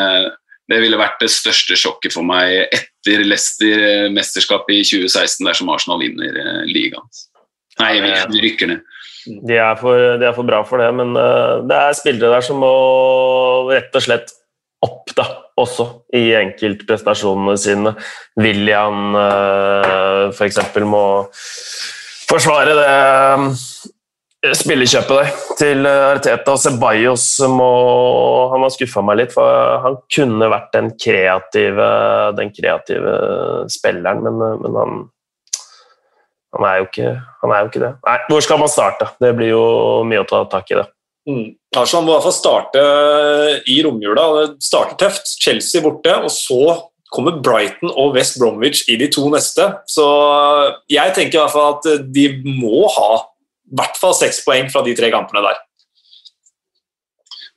[0.71, 6.39] det ville vært det største sjokket for meg etter Leicester-mesterskapet i 2016, dersom Arsenal vinner
[6.41, 7.05] eh, ligaen.
[7.83, 7.93] Nei,
[8.31, 8.85] vi rykker ned.
[9.25, 12.59] De er, for, de er, for, bra for det, men det er spillere der som
[12.61, 12.73] må
[13.71, 14.35] rett og slett
[14.85, 15.25] opp, da,
[15.57, 17.95] også i enkeltprestasjonene sine.
[18.37, 19.17] William
[20.37, 20.61] f.eks.
[20.85, 21.05] må
[22.29, 22.91] forsvare det
[24.53, 26.53] spillekjøpet der til eh, Arteta.
[26.53, 27.71] og Ceballos må
[28.53, 31.89] Han har skuffa meg litt, for han kunne vært den kreative,
[32.39, 33.15] den kreative
[33.73, 35.05] spilleren, men, men han,
[36.55, 37.93] han, er ikke, han, er jo ikke, det.
[38.05, 39.11] Nei, hvor skal man starte?
[39.23, 39.65] Det blir jo
[40.09, 40.89] mye å ta tak i, det.
[41.25, 41.47] Mm.
[41.75, 42.83] Arsenal må i hvert fall starte
[43.73, 44.27] i romjula.
[44.37, 45.37] Det starter tøft.
[45.41, 46.77] Chelsea borte, og så
[47.15, 49.67] kommer Brighton og West Bromwich i de to neste.
[49.91, 50.05] Så
[50.91, 53.23] jeg tenker i hvert fall at de må ha
[53.65, 55.61] i hvert fall seks poeng fra de tre kampene der.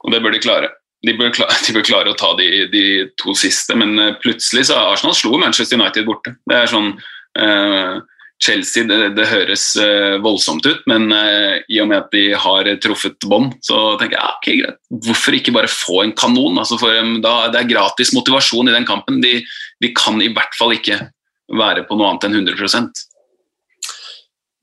[0.06, 0.74] Og det bør de klare.
[1.06, 2.84] De bør klare, de bør klare å ta de, de,
[3.22, 6.38] to siste, men eh, plutselig så Arsenal slo Manchester United borte.
[6.50, 7.98] Det er sånn uh,
[8.44, 12.70] Chelsea, det, det høres uh, voldsomt ut, men uh, i og med at de har
[12.84, 14.82] truffet bånd, så tenker jeg ja, ok, greit.
[15.08, 16.58] Hvorfor ikke bare få en kanon?
[16.62, 19.22] Altså for, da, det er gratis motivasjon i den kampen.
[19.26, 19.40] De,
[19.84, 21.02] de kan i hvert fall ikke
[21.58, 23.06] være på noe annet enn 100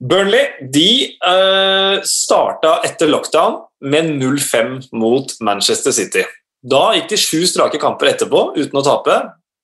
[0.04, 0.88] Burnley de
[1.24, 6.24] uh, starta etter lockdown med 0-5 mot Manchester City.
[6.64, 9.16] Da gikk de sju strake kamper etterpå uten å tape.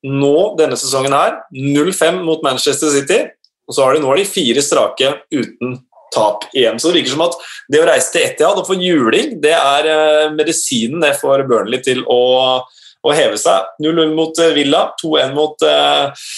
[0.07, 3.21] Nå denne sesongen her 0-5 mot Manchester City,
[3.69, 5.77] og så har de nå de fire strake uten
[6.15, 6.81] tap igjen.
[6.81, 7.37] Så det virker som at
[7.71, 11.85] det å reise til Etiad og få juling, det er uh, medisinen det for Burnley
[11.85, 12.23] til å,
[12.65, 13.69] å heve seg.
[13.85, 16.33] 0-0 mot uh, Villa, 2-1 mot, uh,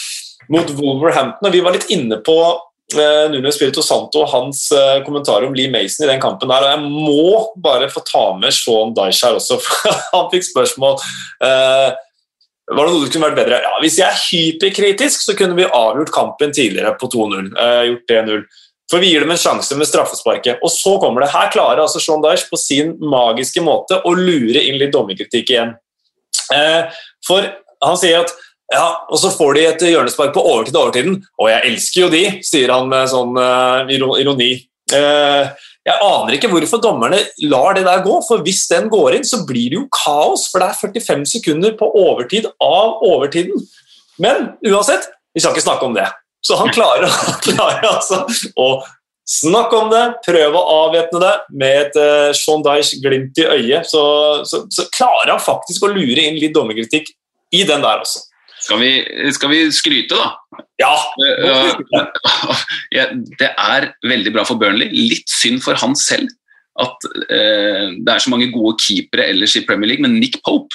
[0.53, 1.49] mot Wolverhampton.
[1.49, 2.37] og Vi var litt inne på
[3.33, 6.81] Nuno Spirito Santo hans uh, kommentar om Lee Mason i den kampen der, og jeg
[7.09, 10.99] må bare få ta med Sean Dyche her også, for han fikk spørsmål.
[11.43, 11.93] Uh,
[12.73, 13.63] var det noe som kunne vært bedre?
[13.65, 17.51] Ja, Hvis jeg er hyperkritisk, så kunne vi avgjort kampen tidligere på 2-0.
[17.89, 18.45] gjort det 0
[18.89, 20.63] For vi gir dem en sjanse med straffesparket.
[20.63, 21.33] Og så kommer det.
[21.35, 25.75] Her klarer altså Sean Dyche på sin magiske måte å lure inn litt dommerkritikk igjen.
[27.27, 27.51] for
[27.83, 28.33] han sier at
[28.73, 31.19] ja, og så får de et hjørnespark på overtid og overtiden.
[31.41, 34.55] Og jeg elsker jo de, sier han med sånn uh, ironi.
[34.93, 37.19] Uh, jeg aner ikke hvorfor dommerne
[37.51, 40.47] lar det der gå, for hvis den går inn, så blir det jo kaos.
[40.53, 43.61] For det er 45 sekunder på overtid av overtiden.
[44.23, 46.09] Men uansett, vi skal ikke snakke om det.
[46.43, 48.25] Så han klarer, han klarer altså
[48.59, 48.69] å
[49.29, 53.91] snakke om det, prøve å avvæpne det med et uh, Sean Dyche glimt i øyet.
[53.91, 54.03] Så,
[54.49, 57.13] så, så klarer han faktisk å lure inn litt dommerkritikk
[57.53, 58.29] i den der også.
[58.63, 58.91] Skal vi,
[59.35, 60.33] skal vi skryte, da?
[62.93, 63.07] Ja.
[63.39, 64.91] Det er veldig bra for Burnley.
[64.91, 66.31] Litt synd for han selv
[66.81, 70.73] at uh, det er så mange gode keepere ellers i Premier League, men Nick Pope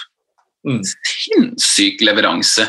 [0.68, 0.84] mm.
[0.86, 2.68] Sinnssyk leveranse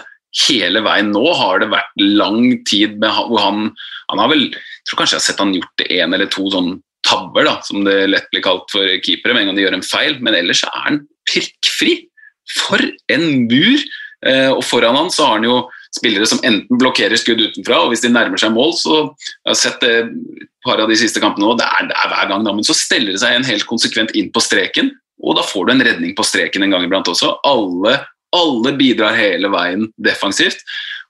[0.48, 1.12] hele veien.
[1.12, 3.70] Nå har det vært lang tid med, hvor han
[4.08, 6.78] Han har vel jeg tror kanskje jeg har sett han gjort én eller to sånn
[7.04, 9.84] tabber, da, som det lett blir kalt for keepere med en gang de gjør en
[9.84, 11.92] feil, men ellers er han prikkfri.
[12.56, 12.80] For
[13.12, 13.84] en mur!
[14.26, 15.58] Eh, og foran han så har han jo
[15.94, 19.58] spillere som enten blokkerer skudd utenfra, og hvis de nærmer seg mål, så jeg har
[19.58, 20.10] sett et
[20.66, 22.76] par av de siste kampene òg, det er, det er hver gang, da, men så
[22.76, 24.90] steller det seg en helt konsekvent inn på streken,
[25.24, 27.32] og da får du en redning på streken en gang iblant også.
[27.46, 27.96] Alle,
[28.36, 30.60] alle bidrar hele veien defensivt,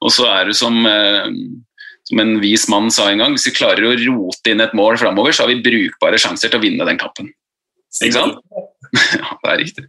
[0.05, 1.32] og så er du som eh,
[2.09, 4.97] som en vis mann sa en gang, hvis vi klarer å rote inn et mål
[5.01, 7.28] framover, så har vi brukbare sjanser til å vinne den kampen.
[8.01, 8.39] Ikke sant?
[9.19, 9.85] Ja, det er riktig.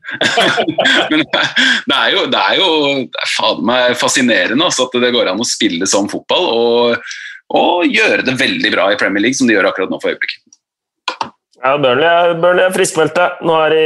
[1.12, 2.70] Men det er jo, det er jo
[3.06, 7.10] det er fader meg fascinerende altså, at det går an å spille sånn fotball og,
[7.56, 10.46] og, gjøre det veldig bra i Premier League, som de gjør akkurat nå for øyeblikket.
[11.60, 13.26] Ja, Burnley er, friskmeldte.
[13.44, 13.82] Nå er de,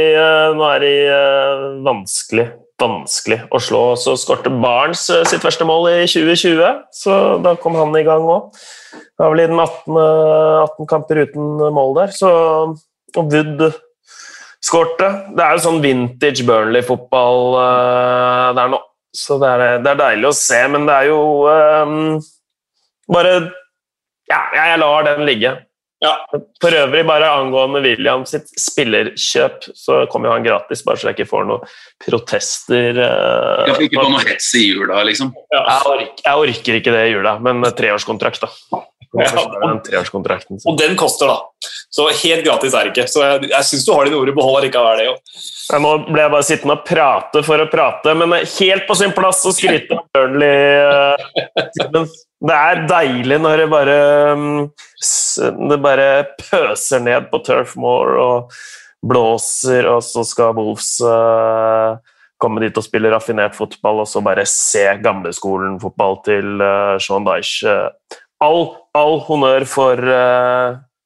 [0.54, 2.44] nå er de uh, vanskelig,
[2.78, 3.82] vanskelig å slå.
[3.98, 8.28] Så skårte Barnes uh, sitt første mål i 2020, så da kom han i gang
[8.30, 8.54] òg.
[8.94, 12.14] Det var vel i den 18, 18 kamper uten mål der.
[12.14, 12.30] Så,
[13.14, 13.66] og Wood
[14.64, 15.10] skårte.
[15.36, 18.80] Det er jo sånn vintage Burnley-fotball uh, der nå.
[19.14, 22.16] Så det er, det er, deilig å se, men det er jo um,
[23.12, 23.36] bare
[24.26, 25.52] Ja, jeg lar den ligge.
[26.04, 26.12] Ja.
[26.60, 31.30] For øvrig, bare angående William sitt spillerkjøp, så kommer han gratis, bare så jeg ikke
[31.30, 32.98] får noen protester.
[32.98, 35.30] Uh, jeg får ikke på noe hets i jula, liksom?
[35.54, 35.62] Ja.
[35.62, 38.82] Jeg, orker, jeg, orker, ikke det i jula, men treårskontrakt, da.
[39.14, 39.86] Ja, og,
[40.66, 41.70] og den koster, da.
[41.94, 43.06] Så helt gratis er det ikke.
[43.06, 44.98] Så jeg, jeg syns du har dine ord i behold likevel.
[44.98, 45.42] det.
[45.70, 49.12] Ja, nå ble jeg bare sittende og prate for å prate, men helt på sin
[49.14, 50.72] plass å skryte av Burnley.
[50.82, 52.08] Uh,
[52.44, 53.98] det er deilig når det bare,
[54.40, 54.64] mm,
[55.70, 56.08] det bare
[56.40, 58.56] pøser ned på Turf Moor og
[59.06, 61.94] blåser, og så skal Wolves uh,
[62.42, 67.76] komme dit og spille raffinert fotball, og så bare se gamleskolen-fotball til uh, Sean Dyche.
[68.42, 68.66] All,
[68.98, 70.10] all honnør for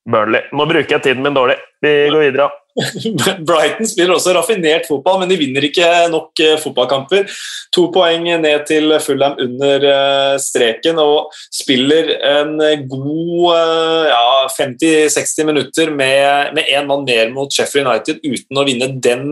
[0.08, 0.48] Burnley.
[0.52, 1.58] Nå bruker jeg tiden min dårlig.
[1.84, 2.48] Vi går videre.
[3.48, 7.26] Brighton spiller også raffinert fotball, men de vinner ikke nok uh, fotballkamper.
[7.74, 12.54] To poeng ned til Fulham under uh, streken og spiller en
[12.90, 14.22] god uh, ja,
[14.54, 19.28] 50-60 minutter med én mann mer mot Sheffield United uten å vinne den,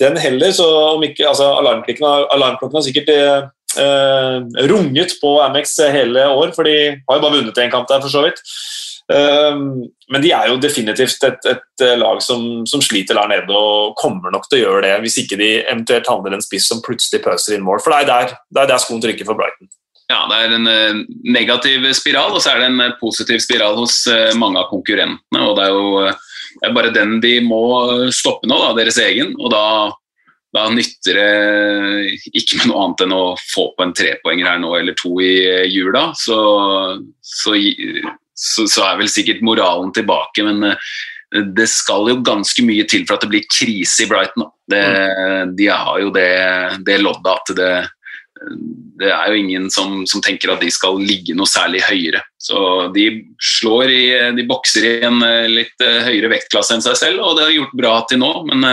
[0.00, 0.52] den heller.
[0.56, 3.16] Så om ikke, altså, alarmklokken har sikkert
[3.70, 8.00] Uh, runget på Amex hele år, for de har jo bare vunnet én kamp der,
[8.02, 8.40] for så vidt.
[9.10, 13.96] Um, men de er jo definitivt et, et lag som, som, sliter der nede og
[13.98, 17.22] kommer nok til å gjøre det hvis ikke de eventuelt handler en spiss som plutselig
[17.24, 17.82] pøser inn mål.
[17.82, 19.70] For det er der, det er der skoen trykker for Brighton.
[20.10, 23.78] Ja, det er en uh, negativ spiral, og så er det en uh, positiv spiral
[23.78, 24.02] hos
[24.38, 25.46] mange av konkurrentene.
[25.46, 26.10] og Det er jo
[26.60, 27.62] det er bare den de må
[28.12, 29.36] stoppe nå, da, deres egen.
[29.38, 29.64] og da
[30.50, 34.72] da nytter det ikke med noe annet enn å få på en trepoenger her nå
[34.80, 35.34] eller to i
[35.70, 36.08] jula.
[36.18, 36.38] Så,
[37.22, 37.54] så,
[38.40, 40.90] så, så er vel sikkert moralen tilbake, men eh,
[41.54, 44.48] det skal jo ganske mye til for at det blir krise i Brighton.
[44.70, 45.56] Det, mm.
[45.58, 46.30] De har jo det,
[46.86, 47.68] det loddet at det,
[48.98, 52.24] det er jo ingen som, som, tenker at de skal ligge noe særlig høyere.
[52.40, 53.06] Så de
[53.60, 54.02] slår i
[54.38, 57.54] De bokser i en eh, litt eh, høyere vektklasse enn seg selv, og det har
[57.58, 58.32] gjort bra til nå.
[58.50, 58.66] men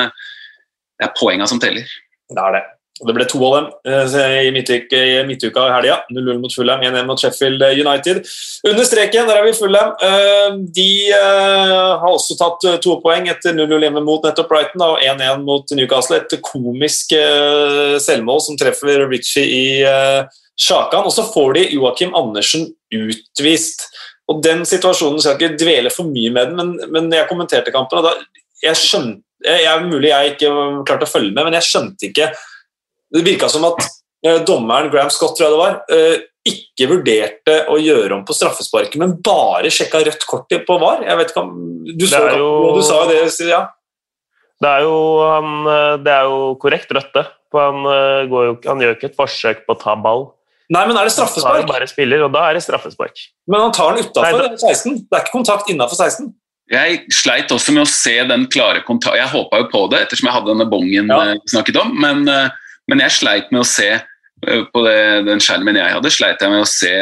[0.98, 1.85] det er poengene som teller.
[2.34, 2.65] Det er det.
[2.98, 5.98] Det ble to av dem eh, i midtuka midtuka i helga.
[6.14, 8.24] 0-0 mot Fulham, 1-1 mot Sheffield United.
[8.65, 9.94] Under streken, der er vi Fulham.
[10.02, 15.06] Eh, de eh, har også tatt to poeng etter 0-0 hjemme mot nettopp Brighton og
[15.06, 16.24] 1-1 mot Newcastle.
[16.24, 17.14] Et komisk
[18.07, 19.64] selvmål som treffer Ritchie i
[20.57, 21.06] Sjakan.
[21.06, 23.86] Og så får de Joakim Andersen utvist.
[24.28, 27.72] Og Den situasjonen skal jeg ikke dvele for mye med den, men, men jeg kommenterte
[27.72, 30.52] kampen, og da, jeg skjønte jeg, mulig jeg ikke
[30.88, 32.32] klarte å følge med, men jeg skjønte ikke
[33.13, 33.79] Det virka som at
[34.25, 38.35] eh, dommeren, Graham Scott, tror jeg det var, eh, ikke vurderte å gjøre om på
[38.35, 41.03] straffesparket, men bare sjekka rødt kort på VAR.
[41.07, 41.57] Jeg vet ikke om
[41.88, 43.65] Du, så, jo, du sa jo det, ja.
[44.57, 47.27] Det er jo, han, eh, det er jo korrekt rødt, det.
[47.55, 47.85] Han,
[48.27, 50.27] jo, han gjør ikke et forsøk på å ta ball.
[50.67, 51.61] Nei, men er det straffespark?
[51.61, 53.21] Han bare spiller, og da er det straffespark.
[53.47, 54.97] Men han tar den utafor 16.
[55.07, 56.27] Det er ikke kontakt innafor 16.
[56.67, 59.21] Jeg sleit også med å se den klare kontakten.
[59.21, 61.38] Jeg håpa jo på det, ettersom jeg hadde denne bongen ja.
[61.47, 62.27] Snakket om, men,
[62.89, 66.53] men, jeg sleit med å se eh, på det, den skjermen jeg hadde, sleit jeg
[66.53, 66.93] med å se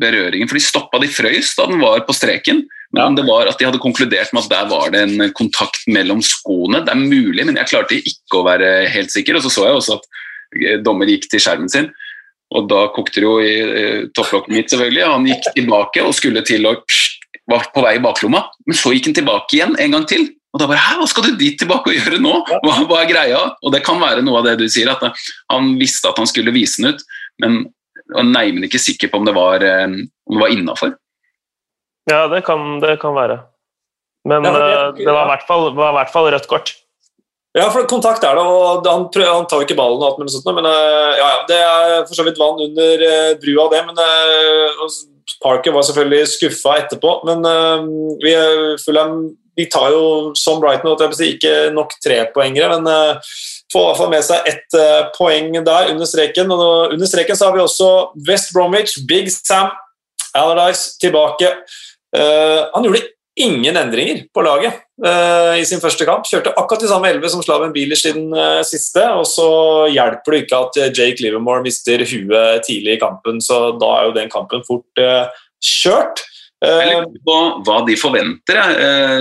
[0.00, 0.50] berøringen.
[0.50, 2.64] For de stoppa, de frøys da den var på streken.
[2.90, 3.20] Men ja.
[3.20, 6.82] det var at de hadde konkludert med at der var det en kontakt mellom skoene.
[6.86, 9.38] Det er mulig, men jeg klarte ikke å være helt sikker.
[9.38, 10.08] Og så så jeg også at
[10.82, 11.86] dommer gikk til skjermen sin.
[12.50, 15.06] Og da kokte det jo i topplokket mitt, selvfølgelig.
[15.06, 16.74] Han gikk tilbake og skulle til å
[17.50, 20.28] var på vei i baklomma, men så gikk han tilbake igjen en gang til.
[20.50, 22.32] Og da bare Hæ, hva skal du dit tilbake og gjøre nå?
[22.48, 23.42] Hva, hva, er greia?
[23.62, 25.04] Og det kan være noe av det du sier, at
[25.52, 27.04] han visste at han skulle vise den ut,
[27.42, 27.62] men
[28.10, 29.86] var neimen ikke sikker på om det var, eh,
[30.30, 30.96] om var innafor.
[32.10, 33.38] Ja, det kan, det kan, være.
[34.26, 36.74] Men ja, det, eh, det, var i hvert fall, hvert fall rødt kort.
[37.54, 40.18] Ja, for kontakt er det, og han, prøver, han tar jo ikke ballen, og alt
[40.20, 43.06] mulig sånt, men eh, ja, det er for så vidt vann under
[43.42, 43.84] brua, det.
[43.86, 44.02] Men
[45.40, 47.86] Parker var selvfølgelig skuffa etterpå, men uh,
[48.20, 48.34] vi,
[48.82, 49.14] Fulham
[49.60, 50.96] de tar jo som Brighton
[51.26, 53.30] ikke nok trepoengere, men uh,
[53.72, 56.50] får i hvert fall med seg ett uh, poeng der under streken.
[56.54, 57.92] Og under streken så har vi også
[58.28, 59.70] West Bromwich, Big Sam
[60.34, 61.52] Allardyce tilbake.
[62.16, 63.06] Uh, han gjorde
[63.40, 64.82] ingen endringer på laget
[65.56, 66.26] i sin første kamp.
[66.28, 68.34] Kjørte akkurat de samme elleve som Slaven Bielers i den
[68.68, 69.00] siste.
[69.16, 69.46] Og så
[69.88, 74.16] hjelper det ikke at Jake Livermore mister huet tidlig i kampen, så da er jo
[74.18, 75.00] den kampen fort
[75.64, 76.20] kjørt.
[76.60, 78.58] Jeg lurer på hva de forventer,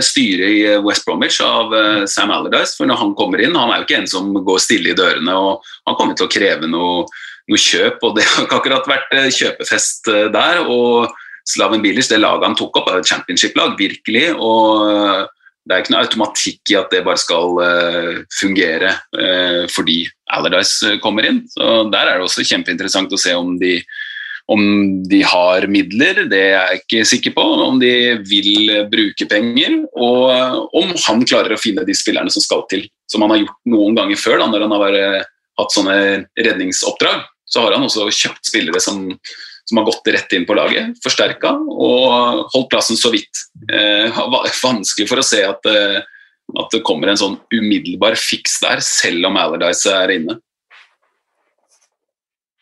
[0.03, 1.71] styret i West Bromwich av
[2.11, 2.75] Sam Allardyce.
[2.75, 5.35] For når han kommer inn, han er jo ikke en som går stille i dørene,
[5.39, 7.05] og han kommer til å kreve noe,
[7.47, 8.03] noe kjøp.
[8.03, 10.65] Og det har ikke akkurat vært kjøpefest der.
[10.67, 11.15] og
[11.47, 14.27] Slaven Bilic, det laget han tok opp, er et championship-lag, virkelig.
[14.35, 15.29] og
[15.69, 17.59] det er ikke noe automatikk i at det bare skal
[18.33, 18.95] fungere
[19.69, 20.01] fordi
[20.33, 21.43] Allardyce kommer inn.
[21.51, 23.77] Så Der er det også kjempeinteressant å se om de,
[24.49, 24.61] om
[25.09, 27.43] de har midler, det er jeg ikke sikker på.
[27.67, 27.91] Om de
[28.25, 32.87] vil bruke penger, og om han klarer å finne de spillerne som skal til.
[33.09, 34.97] Som han har gjort noen ganger før, da, når han har
[35.59, 35.99] hatt sånne
[36.39, 37.27] redningsoppdrag.
[37.49, 39.07] Så har han også kjøpt spillere som
[39.69, 43.45] som har gått rett inn på laget, forsterka og holdt plassen så vidt.
[43.69, 44.17] Eh,
[44.63, 49.29] vanskelig for å se at, eh, at, det kommer en sånn umiddelbar fiks der, selv
[49.29, 50.39] om Alardis er inne.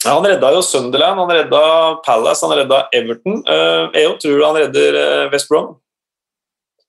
[0.07, 1.61] Ja, han redda jo Sunderland, han redda
[2.05, 3.41] Palace, han redda Everton.
[3.43, 5.73] Uh, EO, tror du han redder uh, West Brom?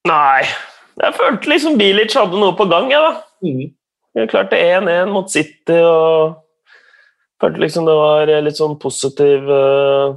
[0.06, 0.44] Nei,
[1.02, 3.24] jeg følte liksom Bilic hadde noe på gang, jeg, da.
[3.42, 3.64] Mm.
[4.18, 6.38] Jeg klarte 1-1 mot City og
[7.38, 10.16] Følte liksom det var litt sånn positiv uh,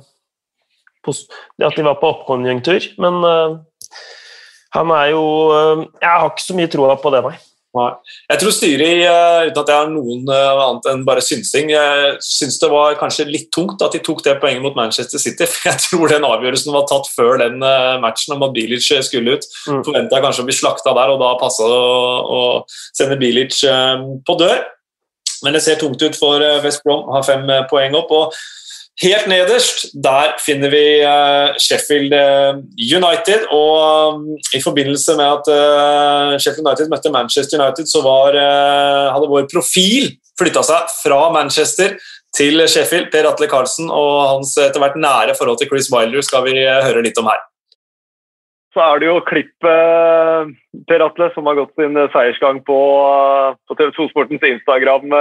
[1.06, 1.19] pos
[1.61, 2.88] At de var på oppkonjunktur.
[2.98, 3.60] Men uh,
[4.73, 5.22] han er jo
[6.02, 7.36] Jeg har ikke så mye troa på det, nei.
[7.77, 7.89] Nei.
[8.27, 9.03] Jeg tror styret,
[9.48, 13.48] uten at jeg har noen annet enn bare synsing, jeg syns det var kanskje litt
[13.56, 15.48] tungt at de tok det poenget mot Manchester City.
[15.52, 17.64] for Jeg tror den avgjørelsen var tatt før den
[18.03, 19.48] matchen om at Bilic skulle ut.
[19.69, 19.81] Mm.
[19.88, 22.43] Forventa kanskje å bli slakta der, og da passa det å,
[22.98, 23.56] sende Bilic
[24.27, 24.61] på dør.
[25.43, 28.14] Men det ser tungt ut for eh, West Brom, har fem eh, poeng opp.
[28.14, 28.41] og
[29.02, 32.14] Helt nederst der finner vi uh, Sheffield
[32.78, 33.48] United.
[33.49, 38.38] og um, I forbindelse med at Sheffield United møtte Manchester United, så var,
[39.15, 41.95] hadde vår profil flytta seg fra Manchester
[42.38, 43.10] til Sheffield.
[43.14, 47.02] Per Atle Karlsen og hans etter hvert nære forhold til Chris Wilder skal vi høre
[47.06, 47.41] litt om her.
[48.72, 50.53] Så er det jo klippet,
[50.88, 52.80] Per Atle, som har gått sin seiersgang på,
[53.68, 55.11] på TV 2-sportens Instagram.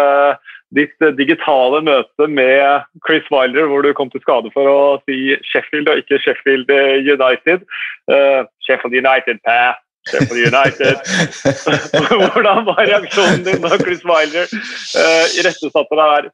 [0.78, 5.90] Ditt digitale møte med Chris Wilder, hvor du kom til skade for å si Sheffield
[5.90, 6.70] og ikke Sheffield
[7.10, 7.66] United.
[8.06, 9.74] Uh, Sheffield United, pæ!
[10.09, 10.97] Sheffield United.
[12.32, 16.31] Hvordan var reaksjonen din da Chris Wilder uh, irettesatte deg her?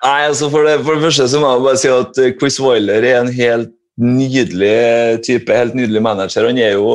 [0.00, 2.56] Nei, altså for det, for det første så må jeg bare si at eh, Chris
[2.62, 6.48] Wilder er en helt nydelig type, helt nydelig manager.
[6.48, 6.94] Han er jo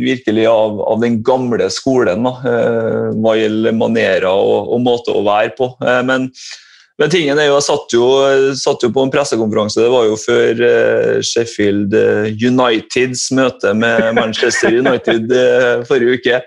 [0.00, 5.24] virkelig av, av den gamle skolen da, eh, hva gjelder manerer og, og, måte å
[5.26, 5.70] være på.
[5.84, 6.28] Eh, men,
[7.00, 8.10] men, tingen er jo, jeg satt jo,
[8.60, 10.62] satt jo, på en pressekonferanse, det var jo før
[11.24, 11.96] Sheffield
[12.34, 15.32] Uniteds møte med Manchester United
[15.88, 16.44] forrige uke.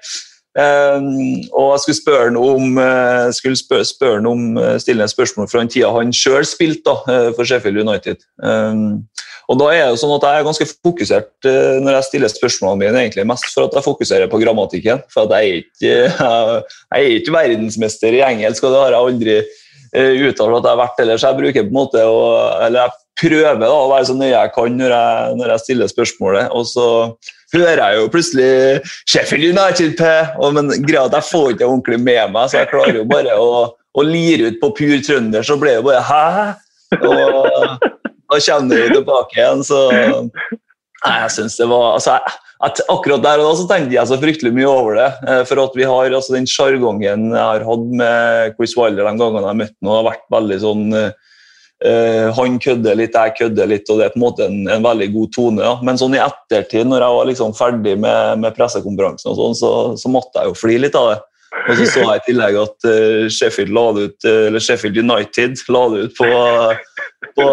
[0.57, 5.05] Um, og jeg skulle spørre noe om, uh, skulle spørre, spørre noe om uh, stille
[5.05, 8.25] spørsmål fra den tida han sjøl spilte uh, for Sheffield United.
[8.41, 9.05] Um,
[9.47, 11.47] og da er det sånn at Jeg er ganske fokusert
[11.83, 14.99] når jeg stiller spørsmålene mine, egentlig mest for at jeg fokuserer på grammatikken.
[15.13, 15.93] For at jeg er ikke,
[16.97, 19.37] jeg, er ikke verdensmester i engelsk, og det har jeg aldri
[20.27, 21.23] uttalt at jeg har vært ellers.
[21.23, 22.19] Jeg bruker på en måte å,
[22.67, 25.91] eller jeg prøver da, å være så nøye jeg kan når jeg, når jeg stiller
[25.91, 26.51] spørsmålet.
[26.51, 26.87] og så
[27.55, 28.51] hører jeg jo plutselig
[29.07, 32.71] Sheffield United P, og, men greia at jeg får ikke ordentlig med meg, så jeg
[32.73, 36.25] klarer jo bare å, å lire ut på pur trønder, så blir det bare hæ?
[36.97, 37.87] Og
[38.27, 39.81] da kommer du tilbake igjen, så
[41.05, 42.17] Nei, jeg syns det var altså,
[42.65, 45.07] at Akkurat der og da så tenkte jeg så fryktelig mye over det.
[45.29, 49.13] Eh, for at vi har altså den sjargongen jeg har hatt med Chris Wilder de
[49.19, 53.69] gangene jeg har møtt ham, har vært veldig sånn uh, han kødder litt, jeg kødder
[53.69, 55.61] litt, og det er på en måte en, en veldig god tone.
[55.61, 55.75] Ja.
[55.85, 59.71] Men sånn i ettertid, når jeg var liksom ferdig med, med pressekonferansen, og sånn, så,
[60.01, 61.19] så, måtte jeg jo fly litt av det.
[61.67, 66.03] Og så så jeg i tillegg at uh, Sheffield, ut, eller Sheffield United la det
[66.07, 66.27] ut på,
[67.39, 67.47] på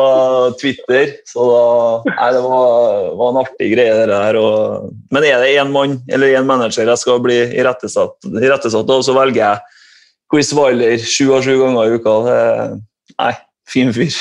[0.60, 1.14] Twitter.
[1.30, 1.62] Så da,
[2.10, 4.40] nei, det var, var, en artig greie, det der.
[4.40, 9.06] Og, men er det én mann eller én manager jeg skal bli irettesatt, irettesatt av,
[9.06, 9.80] så velger jeg
[10.32, 12.20] Chris Wilder sju av sju ganger i uka.
[13.14, 13.34] Nei
[13.70, 14.14] fin fyr.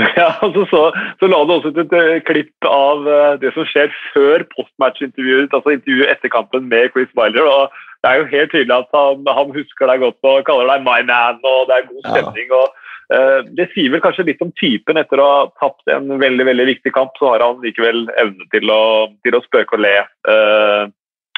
[0.20, 0.82] Ja, altså så,
[1.20, 5.54] så, la du også ut et uh, klipp av uh, det som skjer før postmatch-intervjuet,
[5.56, 7.46] altså intervjuet etter kampen med Chris Wilder.
[7.46, 10.86] og Det er jo helt tydelig at han, han husker deg godt og kaller deg
[10.86, 12.48] 'my man', og det er god stemning.
[12.48, 12.62] Ja.
[12.62, 12.68] og
[13.14, 15.00] uh, Det sier vel kanskje litt om typen.
[15.02, 18.72] Etter å ha tapt en veldig veldig viktig kamp, så har han likevel evne til
[18.72, 18.82] å,
[19.26, 19.96] til å spøke og le.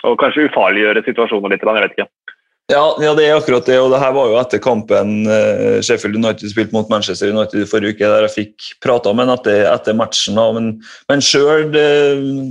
[0.03, 1.63] og kanskje ufarliggjøre situasjoner litt.
[1.63, 2.11] Jeg vet ikke.
[2.73, 3.77] Ja, ja, det er akkurat det.
[3.83, 7.69] og det her var jo etter kampen uh, Sheffield United spilte mot Manchester United i
[7.69, 10.41] forrige uke, der jeg fikk prata med ham etter, etter, matchen.
[10.57, 10.73] Men,
[11.13, 11.69] men sjøl,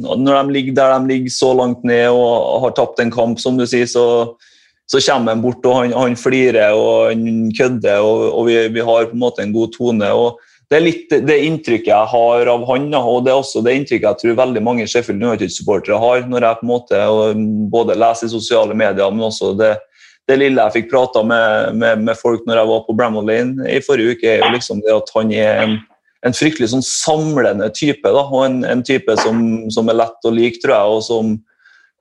[0.06, 3.58] når de ligger der de ligger så langt ned og har tapt en kamp, som
[3.58, 4.06] du sier, så,
[4.86, 8.86] så kommer han bort og han, han flirer og han kødder, og, og vi, vi,
[8.86, 10.14] har på en måte en god tone.
[10.14, 10.42] og
[10.72, 14.06] det er litt det inntrykket jeg har av han, og det er også det inntrykket
[14.08, 17.08] jeg tror veldig mange Sheffield United-supportere har, når jeg på en måte
[17.74, 19.74] både leser i sosiale medier, men også det,
[20.30, 23.70] det lille jeg fikk prata med, med, med, folk når jeg var på Bramall Lane
[23.70, 25.78] i forrige uke, er jo liksom det at han er en,
[26.28, 28.06] en fryktelig sånn samlende type.
[28.06, 29.42] Da, og en, en type som,
[29.74, 30.94] som, er lett å like, tror jeg.
[30.96, 31.34] og som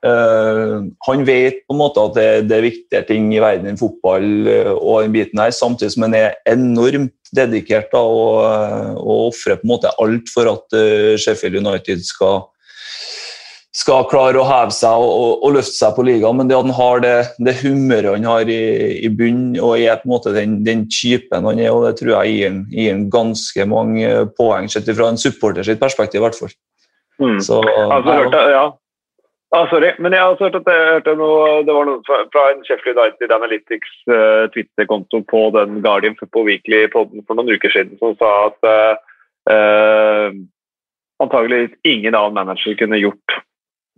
[0.07, 0.77] uh,
[1.09, 4.29] Han vet på en måte at det, det, er viktige ting i verden enn fotball
[4.47, 9.31] uh, og den biten her, samtidig som han er enormt dedikert da, og, uh, og
[9.33, 9.59] ofrer
[9.97, 10.81] alt for at
[11.21, 12.45] Sheffield United skal
[13.77, 16.67] skal klare å heve seg og, og, og løfte seg på ligaen, men det at
[16.67, 17.15] han har det,
[17.47, 18.63] det humøret han har i,
[19.07, 22.17] i bunnen og er på en måte den, den typen han er, og det tror
[22.17, 26.39] jeg gir, gir en ganske mange poeng sett fra en supporter sitt perspektiv, i hvert
[26.39, 26.55] fall.
[27.23, 27.39] Mm.
[27.45, 28.65] Så, altså, hørte, ja.
[29.51, 32.63] Ah, sorry, men jeg har hørt at jeg hørte noe, det var noe fra en
[32.67, 38.15] Sheffield United Analytics uh, Twitter-konto på den Guardian Football Weekly for noen uker siden som
[38.19, 39.01] sa at uh,
[39.51, 40.29] uh,
[41.23, 43.41] antagelig ingen annen manager kunne gjort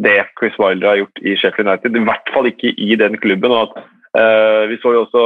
[0.05, 1.97] det Chris Wilder har gjort i Sheffield United.
[1.97, 3.51] I hvert fall ikke i den klubben.
[3.51, 5.20] og at Uh, vi så jo også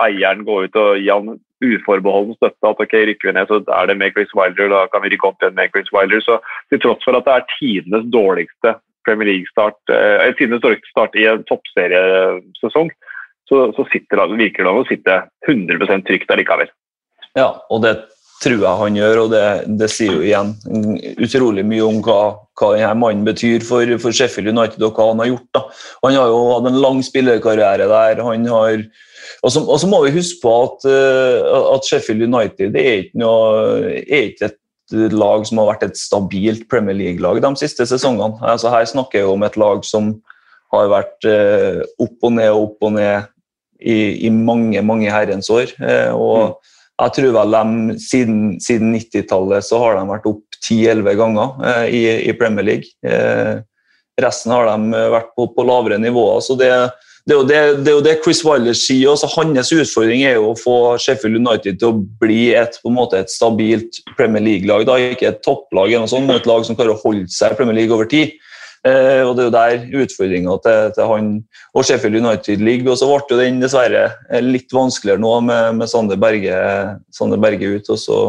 [0.00, 2.70] eieren gå ut og gi han uforbeholden støtte.
[2.70, 5.28] At ok, rykker vi ned, så er det med Chris Wilder, da kan vi rykke
[5.28, 6.22] opp igjen med Chris Wilder.
[6.24, 6.38] Så
[6.72, 11.26] til tross for at det er tidenes dårligste Premier League-start, uh, tidenes dårligste start i
[11.28, 12.88] en toppseriesesong,
[13.50, 15.20] så, så sitter, virker det å sitte
[15.50, 16.72] 100% trygt allikevel.
[17.36, 17.98] Ja, og det
[18.40, 19.44] tror jeg han gjør, og det,
[19.80, 20.54] det, sier jo igjen
[21.20, 22.20] utrolig mye om hva,
[22.56, 25.48] hva denne mannen betyr for, for, Sheffield United og hva han har gjort.
[25.56, 25.62] Da.
[26.06, 28.24] Han har jo hatt en lang spillerkarriere der.
[28.24, 28.84] han har
[29.40, 34.32] og så, må vi huske på at, uh, at Sheffield United er ikke, noe, er
[34.32, 34.58] ikke et
[35.14, 38.40] lag som har vært et stabilt Premier League-lag de siste sesongene.
[38.42, 40.16] Altså Her snakker jeg om et lag som
[40.74, 43.30] har vært eh, opp og ned og opp og ned
[43.80, 45.72] i, i mange mange herrens år.
[45.78, 46.74] Eh, og mm.
[47.00, 51.84] Jeg tror vel de siden, siden 90-tallet så har de vært opp 10-11 ganger eh,
[51.96, 52.92] i, i, Premier League.
[53.06, 53.60] Eh,
[54.20, 56.42] resten har de vært på, på lavere nivåer.
[56.44, 56.72] så det
[57.28, 59.10] det er, det, det er jo det, Chris Wilder sier.
[59.12, 63.32] også Hans utfordring er jo å få Sheffield United til å bli et, måte et
[63.32, 64.88] stabilt Premier League-lag.
[65.12, 68.08] Ikke et topplag, men et lag som klarer å holde seg i Premier League over
[68.10, 68.32] tid.
[68.86, 71.32] Eh, og Det er jo der utfordringa til, til, han
[71.74, 72.92] og Sheffield United ligger.
[72.92, 74.06] og Så ble jo den dessverre
[74.40, 76.54] litt vanskeligere nå med, med Sander, Berge,
[77.12, 77.90] Sander Berge ut.
[77.90, 78.20] og så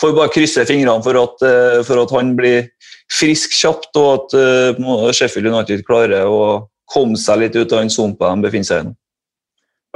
[0.00, 2.68] får vi bare krysse fingrene for at, eh, for at han blir
[3.12, 7.92] frisk kjapt, og at uh, Sheffield United klarer å komme seg litt ut av den
[7.92, 8.94] sumpa de befinner seg i.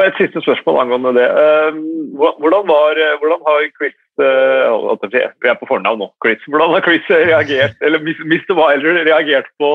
[0.01, 1.27] Et siste spørsmål angående det.
[1.43, 1.81] Ehm,
[2.19, 6.09] hvordan, var, hvordan har Chris eh, Vi er på fornavn nå.
[6.25, 6.41] Chris.
[6.49, 8.55] Hvordan har Chris reagert, eller Mr.
[8.59, 9.71] Wilder reagert på,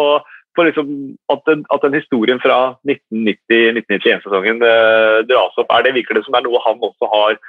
[0.56, 0.90] på liksom
[1.34, 5.70] at, den, at, den, historien fra 1990-1991-sesongen eh, dras opp?
[5.70, 7.40] Er det Virker det som er noe han også har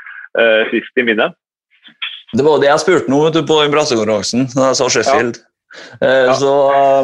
[0.68, 1.32] friskt i minnet?
[2.36, 5.38] Det var det jeg spurte nå på den pressekonferansen da jeg sa Sheffield.
[5.40, 5.55] Ja.
[6.00, 6.34] Eh, ja.
[6.34, 6.52] Så,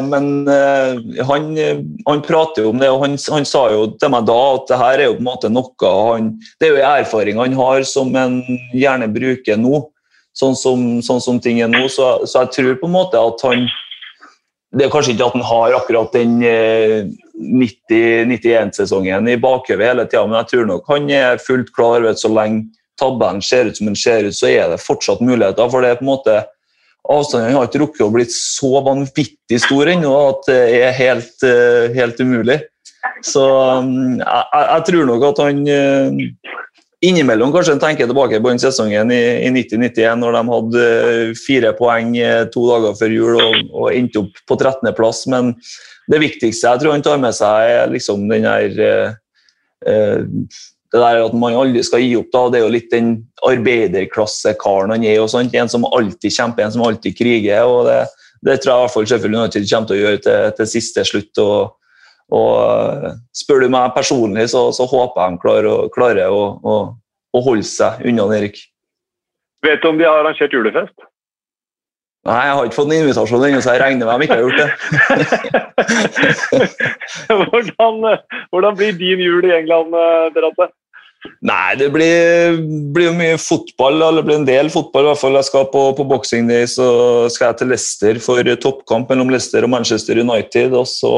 [0.01, 1.57] men eh, han,
[2.05, 4.79] han, prater jo om det, og han, han, sa jo til meg da at det
[4.81, 6.29] her er jo på en måte noe han,
[6.59, 8.41] Det er jo erfaring han har som en
[8.73, 9.81] gjerne bruker nå,
[10.37, 11.87] sånn som, sånn som ting er nå.
[11.89, 13.67] Så, så, jeg tror på en måte at han
[14.73, 16.39] Det er kanskje ikke at han har akkurat den
[17.33, 22.13] 90-91-sesongen eh, i bakhodet hele tida, men jeg tror nok han er fullt klar over
[22.13, 22.69] at så lenge
[22.99, 25.69] tabellen ser ut som den ser ut, så er det fortsatt muligheter.
[25.69, 26.35] For det er på en måte
[27.11, 31.91] avstanden har ikke rukket å bli så vanvittig stor ennå at det er helt, eh,
[31.97, 32.61] helt umulig.
[33.23, 36.21] Så um, jeg, jeg, tror nok at han eh,
[37.03, 41.73] innimellom kanskje tenker tilbake på den sesongen i, i 90-91, når de hadde eh, fire
[41.77, 42.15] poeng
[42.55, 45.25] to dager før jul og, og endte opp på 13.-plass.
[45.33, 45.53] Men
[46.11, 48.79] det viktigste jeg tror han tar med seg, er liksom den der
[49.83, 50.31] eh,
[50.93, 53.13] det der at man aldri skal gi opp, da, det er jo litt den
[53.49, 55.21] arbeiderklassekaren han er.
[55.23, 57.65] og sånt, En som alltid kjemper, en som alltid kriger.
[57.65, 58.01] og Det,
[58.45, 61.05] det tror jeg i hvert fall Sheffield United kommer til å gjøre til, til siste
[61.09, 61.41] slutt.
[61.41, 61.73] og,
[62.29, 66.77] og Spør du meg personlig, så, så håper jeg de klarer, klarer å, å,
[67.33, 68.61] å, holde seg unna Erik.
[69.65, 70.93] Vet du om de har arrangert julefest?
[72.23, 74.45] Nei, jeg har ikke fått en invitasjon ennå, så jeg regner med de ikke har
[74.45, 74.69] gjort det.
[77.49, 78.07] hvordan,
[78.53, 79.91] hvordan, blir din jul i England,
[80.37, 80.69] Beate?
[81.43, 82.55] Nei, det blir,
[82.95, 83.97] blir, mye fotball.
[83.99, 85.03] Eller det blir en del fotball.
[85.03, 85.35] i hvert fall.
[85.39, 86.85] Jeg skal på, på Boxing Day så
[87.33, 90.75] skal jeg til Leicester for toppkamp mellom Leicester og Manchester United.
[90.79, 91.11] Og så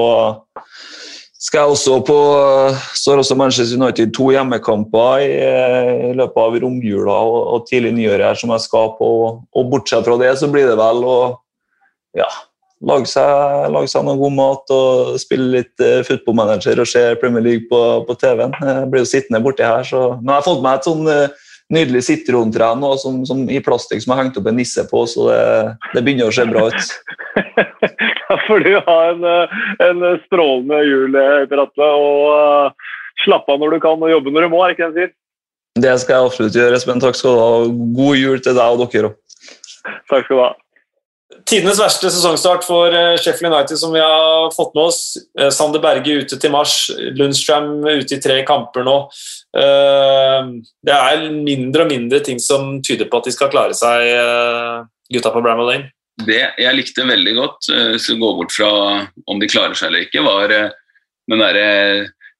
[1.45, 2.17] skal jeg også på
[2.73, 5.29] har også Manchester United to hjemmekamper i,
[6.09, 9.09] i løpet av romjula og, og tidlig nyår her som jeg skal på.
[9.45, 11.17] Og bortsett fra det så blir det vel å
[12.17, 12.31] ja,
[12.83, 17.45] lage seg, lage seg noe god mat og spille litt uh, footballmanager og se Premier
[17.45, 18.55] League på, på TV-en.
[18.59, 21.45] Jeg blir jo sittende borti her, så Men jeg har fått meg et sånn uh,
[21.73, 25.05] nydelig sitrontre nå som, som, i plastikk som jeg har hengt opp en nisse på,
[25.09, 25.41] så det,
[25.95, 26.91] det begynner å se bra ut.
[28.27, 29.55] da får du ha en, eh,
[29.87, 31.17] en strålende jul,
[31.49, 32.91] Per Atle, og uh,
[33.23, 35.15] slappe av når du kan og jobbe når du må, er ikke det en sier?
[35.75, 37.01] Det skal jeg absolutt gjøre, Espen.
[37.03, 37.55] Takk skal du ha.
[37.97, 39.17] God jul til deg og dere òg.
[40.07, 40.53] Takk skal du ha.
[41.45, 44.99] Tidenes verste sesongstart for eh, Sheffield United som vi har fått med oss.
[45.39, 46.75] Eh, Sander Berge ute til mars,
[47.17, 48.95] Lundstrøm ute i tre kamper nå.
[49.57, 50.51] Eh,
[50.85, 54.05] det er mindre og mindre ting som tyder på at de skal klare seg,
[55.13, 55.91] gutta på Bramall Lane.
[56.25, 58.69] Det jeg likte veldig godt, hvis vi går bort fra
[59.27, 61.65] om de klarer seg eller ikke, var den derre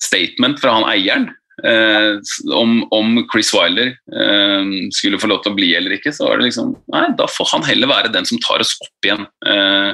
[0.01, 1.27] statement fra han eieren
[1.63, 2.17] Eh,
[2.51, 6.41] om, om, Chris Wilder eh, skulle få lov til å bli eller ikke, så var
[6.41, 9.23] det liksom Nei, da får han heller være den som tar oss opp igjen.
[9.47, 9.93] Eh,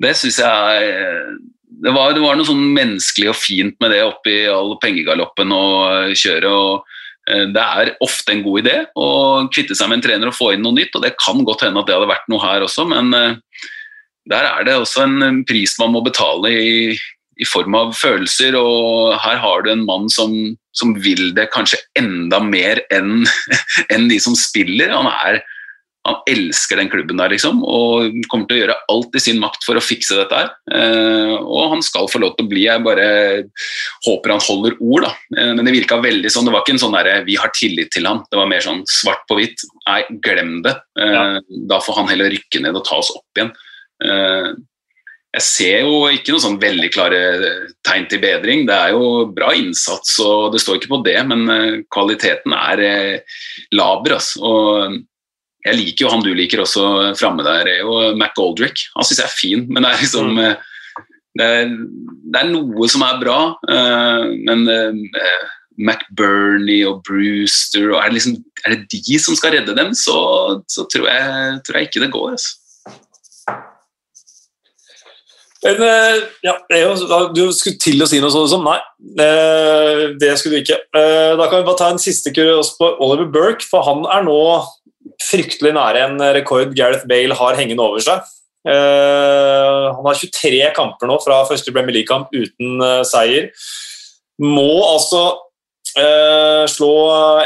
[0.00, 0.96] det syns jeg
[1.82, 6.14] det var, det var, noe sånn menneskelig og fint med det oppi all pengegaloppen og
[6.16, 6.48] kjøret.
[6.48, 6.86] og
[7.28, 9.08] eh, Det er ofte en god idé å
[9.52, 10.94] kvitte seg med en trener og få inn noe nytt.
[10.96, 13.36] og Det kan godt hende at det hadde vært noe her også, men eh,
[14.26, 16.96] der er det også en pris man må betale i,
[17.36, 18.56] i form av følelser.
[18.58, 20.32] Og her har du en mann som,
[20.76, 23.26] som vil det kanskje enda mer enn
[23.94, 24.94] en de som spiller.
[24.94, 25.40] Han, er,
[26.08, 29.66] han elsker den klubben der, liksom, og kommer til å gjøre alt i sin makt
[29.66, 30.52] for å fikse dette her.
[30.72, 32.64] Eh, og han skal få lov til å bli.
[32.68, 33.08] Jeg bare
[34.06, 35.12] håper han holder ord, da.
[35.36, 36.48] Eh, men det virka veldig sånn.
[36.48, 38.24] Det var ikke en sånn derre 'vi har tillit til han'.
[38.30, 39.66] Det var mer sånn svart på hvitt.
[39.86, 40.78] Nei, glem det.
[40.98, 41.26] Eh, ja.
[41.68, 43.52] Da får han heller rykke ned og ta oss opp igjen.
[45.36, 47.20] Eh, jeg ser jo ikke noen sånn veldig klare
[47.86, 48.66] tegn til bedring.
[48.68, 52.84] Det er jo bra innsats, og det står ikke på det, men eh, kvaliteten er
[52.84, 53.36] eh,
[53.72, 54.16] laber.
[54.16, 54.40] Altså.
[54.40, 55.02] Og
[55.66, 58.84] Jeg liker jo han du liker også framme der, er jo McGoldrick.
[58.94, 60.38] Han syns jeg er fin, men det er liksom Mm.
[60.44, 60.56] eh,
[61.36, 61.72] det, er,
[62.32, 64.62] det er noe som er bra, eh, men
[65.76, 70.62] McBernie og Brewster og er, det liksom, er det de som skal redde dem, så,
[70.70, 72.30] så tror, jeg, tror jeg ikke det går.
[72.38, 72.54] Altså.
[75.64, 76.54] Men eh, ja,
[77.34, 78.76] du skulle til å si noe sånt som nei.
[79.22, 80.78] eh, Det skulle du ikke.
[80.94, 84.26] Eh, Da kan vi bare ta en siste kurios på Oliver Burke, for han er
[84.26, 84.36] nå
[85.22, 88.20] fryktelig nære en rekord Gareth Bale har hengende over seg.
[88.66, 93.46] Han har 23 kamper nå fra første Premier League-kamp uten seier.
[94.42, 95.22] Må altså
[96.00, 96.92] eh, slå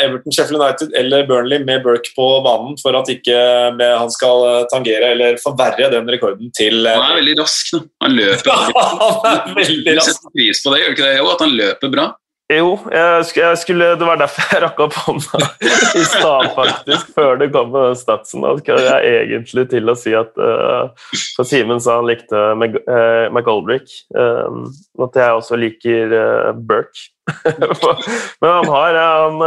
[0.00, 3.36] Everton, Sheffield United eller Burnley med Burke på banen for at ikke
[3.80, 7.82] han skal eh, tangere eller forverre den rekorden til eh, Han er veldig rask Da.
[8.06, 8.64] Han løper.
[9.26, 10.10] han er veldig Du rask.
[10.10, 11.14] setter pris på det, gjør ikke det?
[11.20, 12.10] Jo, at han løper bra.
[12.50, 17.12] Jo, jeg skulle, jeg skulle, det var derfor jeg rakk opp hånda i stad, faktisk,
[17.14, 18.42] før det kom med den statsen.
[18.42, 20.90] Da skal jeg egentlig til å si at uh,
[21.36, 23.86] For Simen sa han likte uh, McGoldrick,
[24.18, 24.66] um,
[25.06, 27.06] at jeg også liker uh, Burke.
[28.40, 29.40] Men han, har, han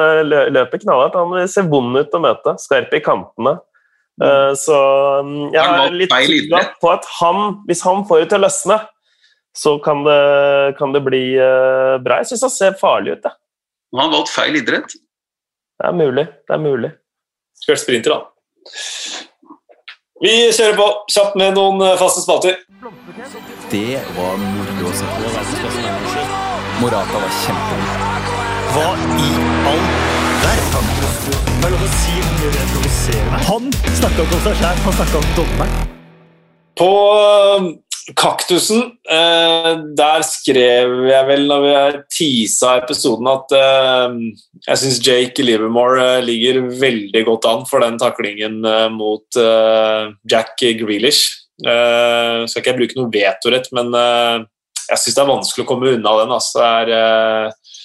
[0.54, 1.20] løper knallhardt.
[1.20, 3.58] Han ser vond ut å møte, skarp i kantene.
[4.22, 4.78] Uh, så
[5.26, 6.52] um, jeg Har han er litt feil
[6.84, 8.78] på at han, hvis han får det til å løsne,
[9.58, 10.20] så kan det,
[10.78, 12.20] kan det bli uh, bra.
[12.22, 13.26] Jeg syns han ser farlig ut.
[13.26, 13.38] Jeg.
[13.94, 14.96] Han har valgt feil idrett.
[15.80, 16.26] Det er mulig.
[16.48, 16.94] Det er mulig.
[17.58, 18.22] Skulle vært sprinter, da.
[20.24, 22.62] Vi kjører på kjapt med noen eh, faste spalter.
[23.74, 26.53] Det var moro å se på.
[26.84, 28.32] Morata var kjempegod.
[28.74, 29.28] Hva i
[29.70, 29.84] all
[30.42, 30.90] verden?
[31.30, 33.46] Det er lov å si hvor mye det provoserer meg.
[33.48, 33.70] Han
[34.02, 35.94] snakka ikke om seg sjæl, han snakka om dommeren.
[36.82, 37.70] På eh,
[38.20, 41.80] Kaktusen, eh, der skrev jeg vel når vi
[42.18, 44.20] teasa episoden at eh,
[44.68, 50.12] jeg syns Jake Livermore eh, ligger veldig godt an for den taklingen eh, mot eh,
[50.28, 51.30] Jack Grealish.
[51.64, 54.44] Skal ikke jeg bruke noe vetorett, men eh,
[54.94, 56.36] jeg syns det er vanskelig å komme unna den.
[56.36, 56.60] Altså.
[56.64, 57.80] Det er eh,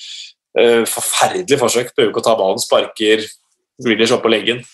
[0.62, 1.94] eh, forferdelig forsøk.
[1.94, 3.24] Prøver ikke å ta ballen, sparker
[3.78, 4.64] Grealish opp på leggen.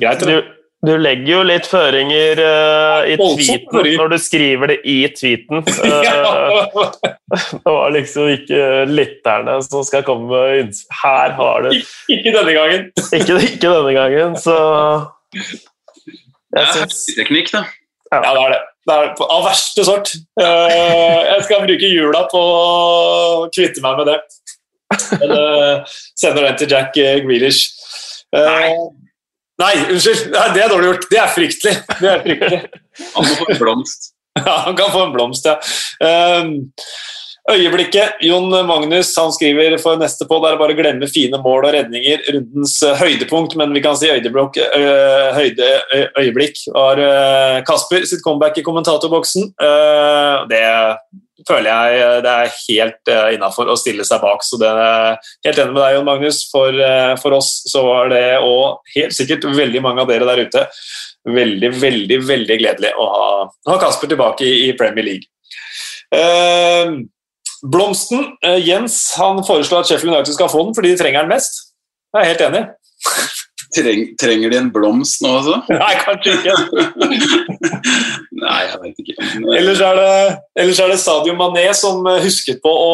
[0.00, 0.46] Greit, Du, eller?
[0.84, 5.62] du legger jo litt føringer uh, i tweeten når du skriver det i tweeten.
[5.62, 6.90] Uh,
[7.54, 10.98] det var liksom ikke lytterne som skal komme med innspill.
[11.04, 11.70] Her har du
[12.10, 12.90] Ikke denne gangen.
[13.20, 14.58] Ikke, ikke denne gangen, så
[15.30, 17.66] Det er syns heftig teknikk, da.
[18.10, 18.62] Ja, det er det.
[18.84, 20.10] Det er av verste sort.
[20.40, 24.18] Eh, jeg skal bruke jula på å kvitte meg med det.
[25.20, 27.70] Men, eh, sender den til Jack eh, Grealish.
[28.34, 28.74] Eh, Nei.
[29.62, 30.32] Nei, unnskyld.
[30.34, 31.08] Nei, det er dårlig gjort.
[31.10, 31.74] Det er fryktelig.
[32.00, 32.60] Det er fryktelig.
[33.14, 34.10] Han må få en blomst.
[34.34, 35.52] Ja, han kan få en blomst, ja.
[37.44, 38.22] Øyeblikket.
[38.24, 41.74] Jon Magnus han skriver for neste på, det er bare å glemme fine mål og
[41.76, 42.22] redninger.
[42.32, 45.68] Rundens eh, høydepunkt, men vi kan si øydeblokk, ø- høyde,
[46.22, 49.52] øyeblikk var eh, Kasper sitt comeback i kommentatorboksen.
[49.60, 50.64] Eh, det
[51.48, 54.44] føler jeg eh, det er helt uh, innafor å stille seg bak.
[54.46, 56.42] Så det er helt enig med deg, Jon Magnus.
[56.48, 60.46] For, eh, for oss så var det, og helt sikkert veldig mange av dere der
[60.46, 60.66] ute,
[61.28, 63.26] veldig, veldig veldig gledelig å ha,
[63.68, 65.28] ha Kasper tilbake i, i Premier League.
[66.14, 67.02] Eh,
[67.64, 71.32] Blomsten, eh, Jens, han foreslår at Sheffield United skal få den fordi de trenger den
[71.32, 71.62] mest.
[72.14, 72.64] Jeg er helt enig.
[73.74, 75.56] Treng, trenger de en blomst nå også?
[75.82, 76.54] Nei, kanskje ikke.
[78.44, 79.16] Nei, jeg vet ikke.
[79.56, 80.12] Ellers er det,
[80.62, 82.92] ellers er det Sadio Mané som eh, husket på å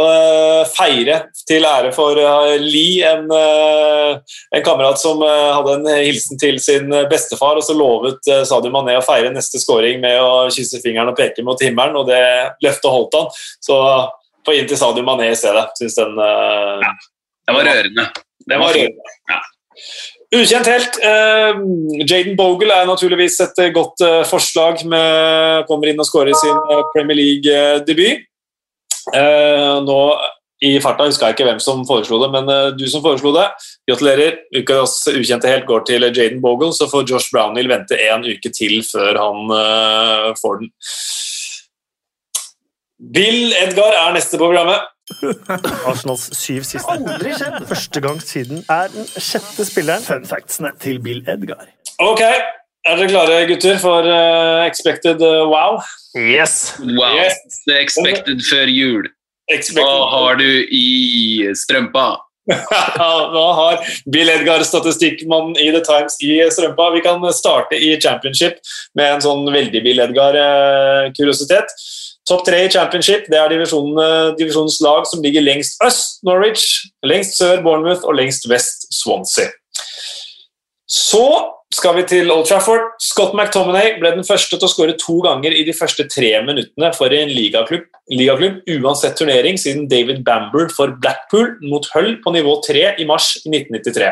[0.00, 6.40] eh, feire til ære for eh, Lee, en, eh, en kamerat som hadde en hilsen
[6.40, 10.80] til sin bestefar, og så lovet Sadio Mané å feire neste scoring med å kysse
[10.84, 12.24] fingeren og peke mot himmelen, og det
[12.64, 13.30] løftet holdt han.
[13.62, 13.78] Så
[14.46, 15.68] få inn til Sadio Mané i stedet.
[15.78, 16.92] Synes den, ja,
[17.46, 18.08] Det var rørende.
[18.48, 19.16] Det var rørende.
[19.30, 19.42] Ja.
[20.32, 20.96] Ukjent helt.
[22.08, 24.00] Jaden Bogle er naturligvis et godt
[24.30, 24.80] forslag.
[24.88, 26.56] Med, kommer inn og skårer sin
[26.94, 28.24] Premier League-debut.
[29.10, 29.98] Eh, nå
[30.62, 33.48] i farta husker jeg ikke hvem som foreslo det, men eh, du som foreslo det,
[33.90, 34.38] gratulerer.
[34.54, 38.78] Ukas ukjente helt går til Jaden Bogle, så får Josh Brownhill vente en uke til
[38.86, 40.72] før han eh, får den.
[43.12, 44.86] Bill Edgar er neste på programmet.
[45.90, 46.86] Arsenals syv siste.
[46.94, 47.58] Aldri skjedd!
[47.66, 50.06] Første gang siden er den sjette spilleren.
[50.06, 51.66] Fun factsene til Bill Edgar.
[52.02, 52.22] Ok,
[52.88, 55.80] er dere klare, gutter, for uh, expected uh, wow?
[56.18, 56.74] Yes!
[56.80, 57.16] Wow.
[57.20, 57.62] Yes.
[57.70, 59.08] Er expected før jul.
[59.76, 62.12] Hva har du i strømpa?
[62.50, 66.88] Hva har Bill Edgar, statistikkmannen i The Times, i strømpa?
[66.96, 68.58] Vi kan starte i championship
[68.98, 71.74] med en sånn veldig Bill Edgar-kuriositet.
[72.28, 76.66] Topp tre i championship det er divisjonen, divisjonens lag som ligger lengst øst, Norwich,
[77.06, 79.50] lengst sør, Bournemouth, og lengst vest, Swansea.
[80.92, 81.24] Så
[81.72, 82.90] skal vi til Old Trafford.
[83.00, 86.90] Scott McTominay ble den første til å skåre to ganger i de første tre minuttene
[86.92, 92.58] for en ligaklubb, ligaklubb uansett turnering siden David Bamber for Blackpool mot Hull på nivå
[92.66, 94.10] 3 i mars 1993.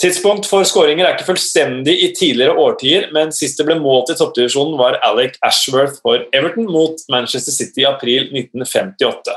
[0.00, 4.16] Tidspunkt for skåringer er ikke fullstendig i tidligere årtier, men sist det ble målt i
[4.16, 9.36] toppdivisjonen, var Alec Ashworth for Everton mot Manchester City i april 1958.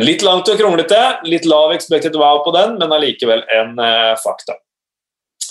[0.00, 4.56] Litt langt og kronglete, litt lav expected wow på den, men allikevel en uh, fakta.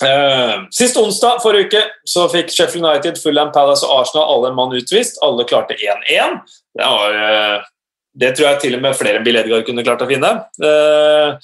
[0.02, 4.58] Uh, sist onsdag forrige uke så fikk Sheffield United, Fulham Palace og Arsenal alle en
[4.58, 5.20] mann utvist.
[5.24, 6.38] Alle klarte 1-1.
[6.74, 7.66] Det, uh,
[8.20, 10.32] det, tror jeg til og med flere enn Bill Edgar kunne klart å finne.
[10.62, 11.36] Uh,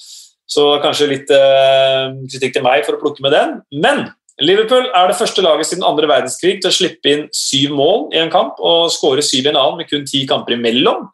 [0.51, 3.53] så kanskje litt kritikk til meg for å plukke med den.
[3.71, 4.01] Men
[4.43, 8.19] Liverpool er det første laget siden andre verdenskrig til å slippe inn syv mål i
[8.19, 11.05] en kamp og skåre syv i en annen med kun ti kamper imellom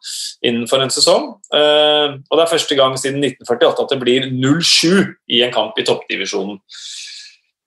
[0.42, 1.28] innenfor en sesong.
[1.54, 5.06] Og det er første gang siden 1948 at det blir 0-7
[5.36, 6.58] i en kamp i toppdivisjonen.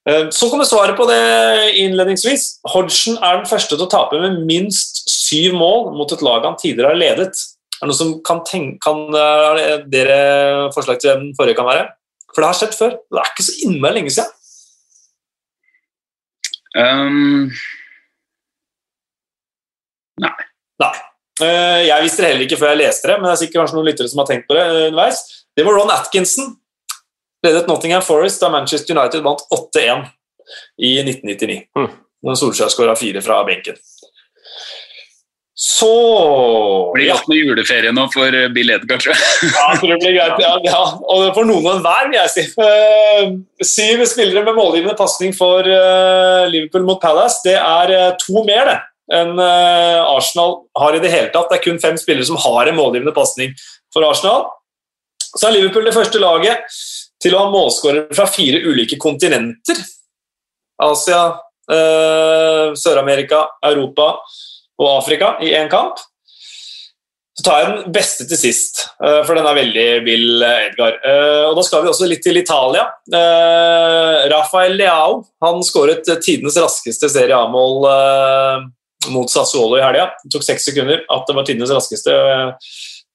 [0.09, 1.21] Eh, så kommer svaret på det
[1.77, 2.47] innledningsvis.
[2.73, 6.57] Hodgson er den første til å tape med minst syv mål mot et lag han
[6.59, 7.43] tidligere har ledet.
[7.77, 11.69] Er det noe som kan tenke, kan, er dere forslag til hvem den forrige kan
[11.69, 11.87] være?
[12.31, 12.95] For det har skjedd før.
[13.11, 14.37] Det er ikke så innmari lenge siden.
[16.71, 17.49] Um,
[20.23, 20.35] nei.
[20.79, 20.93] nei.
[21.41, 23.77] Eh, jeg visste det heller ikke før jeg leste det, men det er sikkert kanskje
[23.77, 25.21] noen lyttere som har tenkt på det underveis.
[25.57, 26.53] Det var Ron Atkinson
[27.45, 30.05] ledet Nottingham Forest da Manchester United vant 8-1
[30.81, 31.63] i 1999.
[31.77, 31.89] Mm.
[32.21, 33.79] Når Solskjær skåra fire fra benken.
[35.61, 35.87] Så
[36.89, 39.49] Det blir godt med juleferie nå for eh, Bill Edgar, tror jeg.
[39.57, 40.39] ja, det blir greit.
[40.41, 40.79] Ja, ja.
[41.05, 42.45] Og for noen og enhver, vil jeg si.
[42.57, 47.43] Uh, syv spillere med målgivende pasning for uh, Liverpool mot Palace.
[47.45, 48.79] Det er uh, to mer det
[49.11, 51.49] enn Arsenal har i det hele tatt.
[51.51, 53.51] Det er kun fem spillere som har en målgivende pasning
[53.91, 54.45] for Arsenal.
[55.19, 56.63] Så er Liverpool det første laget
[57.21, 59.81] til å ha målskårere fra fire ulike kontinenter.
[60.81, 61.23] Asia,
[61.71, 64.15] eh, Sør-Amerika, Europa
[64.81, 66.01] og Afrika i én kamp.
[67.37, 70.97] Så tar jeg den beste til sist, eh, for den er veldig vill, Edgar.
[70.99, 72.83] Eh, og Da skal vi også litt til Italia.
[73.07, 77.87] Eh, Rafael Leao han skåret tidenes raskeste Serie A-mål
[79.09, 80.11] mot Sassuolo i helga.
[80.23, 82.11] Det tok seks sekunder at det var tidenes raskeste.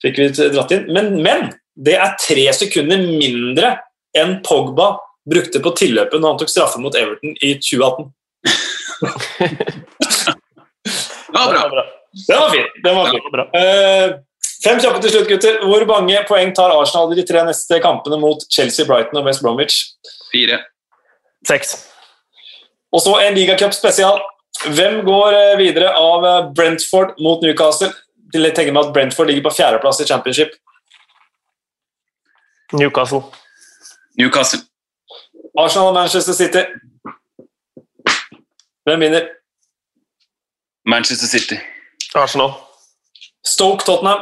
[0.02, 0.92] fikk vi dratt inn.
[0.92, 3.76] Men, men det er tre sekunder mindre
[4.18, 8.12] enn Pogba brukte på tilløpet når han tok straffe mot Everton i 2018.
[11.32, 11.84] det var bra.
[12.28, 12.68] Den var fin.
[12.84, 13.20] Den var fin.
[13.56, 14.06] Uh,
[14.64, 15.59] fem kjappe til slutt, gutter.
[15.66, 19.43] Hvor mange poeng tar Arsenal i de tre neste kampene mot Chelsea, Brighton og West
[19.44, 19.82] Bromwich?
[20.30, 20.62] Fire.
[21.47, 21.76] Seks.
[22.94, 24.22] Og så en ligacup spesial.
[24.72, 27.90] Hvem går eh, videre av eh, Brentford mot Newcastle?
[28.32, 30.55] Til å tenke meg at Brentford ligger på fjerdeplass i championship.
[32.74, 33.22] Newcastle.
[34.18, 34.60] Newcastle.
[35.59, 36.62] Arsenal og Manchester City.
[38.84, 39.28] Hvem vinner?
[40.86, 41.56] Manchester City.
[42.14, 42.51] Arsenal.
[43.44, 44.20] Stoke Tottenham.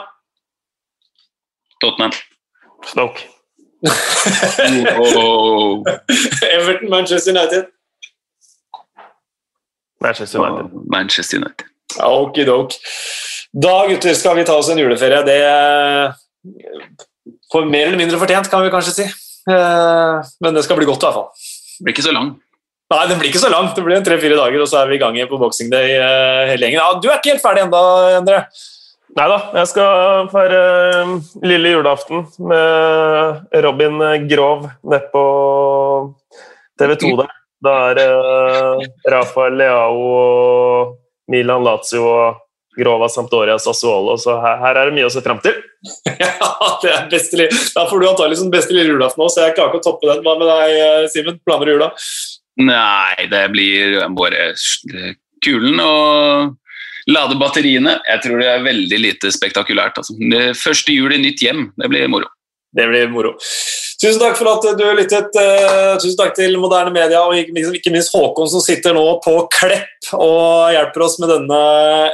[1.81, 2.13] Tottenham.
[2.87, 3.19] Stoke.
[5.17, 5.85] oh.
[6.57, 7.65] Everton Manchester United.
[10.01, 10.65] Manchester United.
[10.65, 11.67] Oh, Manchester United.
[12.01, 12.73] Okidok.
[13.63, 15.23] Da gutter, skal vi ta oss en juleferie.
[15.23, 15.41] Det
[17.53, 19.07] får mer eller mindre fortjent, kan vi kanskje si.
[19.51, 21.31] Eh, men det skal bli godt, i hvert fall.
[21.79, 22.35] Det blir ikke så lang.
[22.93, 23.71] Nei, den blir ikke så lang.
[23.75, 26.45] Det blir tre-fire dager, og så er vi i gang igjen på Boxing Day uh,
[26.51, 26.81] hele gjengen.
[26.81, 27.83] Ja, du er ikke helt ferdig ennå,
[28.21, 28.45] Endre?
[29.15, 30.61] Nei da, jeg skal feire
[31.07, 31.15] uh,
[31.47, 35.25] lille julaften med Robin Grov nede på
[36.81, 37.35] TV2 der.
[37.65, 40.97] Da er Rafa Rafael Leao og
[41.33, 42.44] Milan Lazio og
[42.79, 45.57] Grova Sampdoria Sassuolo, så her, her, er det mye å se fram til.
[46.23, 46.31] ja,
[46.83, 49.73] det er beste Da får du antakelig den beste lille julaften òg, så jeg klarer
[49.73, 50.25] ikke å toppe den.
[50.25, 51.39] Hva med deg, eh, Simen?
[51.47, 51.91] Planer i jula?
[52.65, 54.53] Nei, det blir bare
[55.45, 56.55] kulen og
[57.11, 57.99] lade batteriene.
[58.09, 60.01] Jeg tror det er veldig lite spektakulært.
[60.01, 60.17] Altså.
[60.59, 62.31] Første jul i nytt hjem, det blir moro.
[62.75, 63.35] Det blir moro.
[64.05, 65.33] Tusen takk for at du lyttet.
[65.33, 70.11] Uh, tusen takk til Moderne Media og ikke minst Håkon som sitter nå på Klepp
[70.13, 71.61] og hjelper oss med denne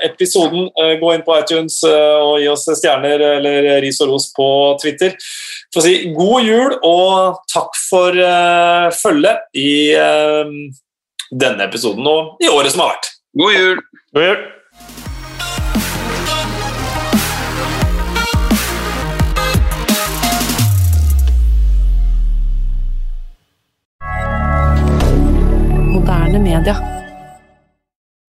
[0.06, 0.68] episoden.
[0.78, 4.46] Uh, gå inn på iTunes uh, og gi oss stjerner eller ris og ros på
[4.84, 5.18] Twitter.
[5.74, 8.22] For å si god jul og takk for
[9.00, 9.72] følget i
[11.30, 13.12] denne episoden og i året som har vært.
[13.38, 13.84] God jul!
[14.14, 14.48] God jul!
[26.00, 26.99] Moderne media.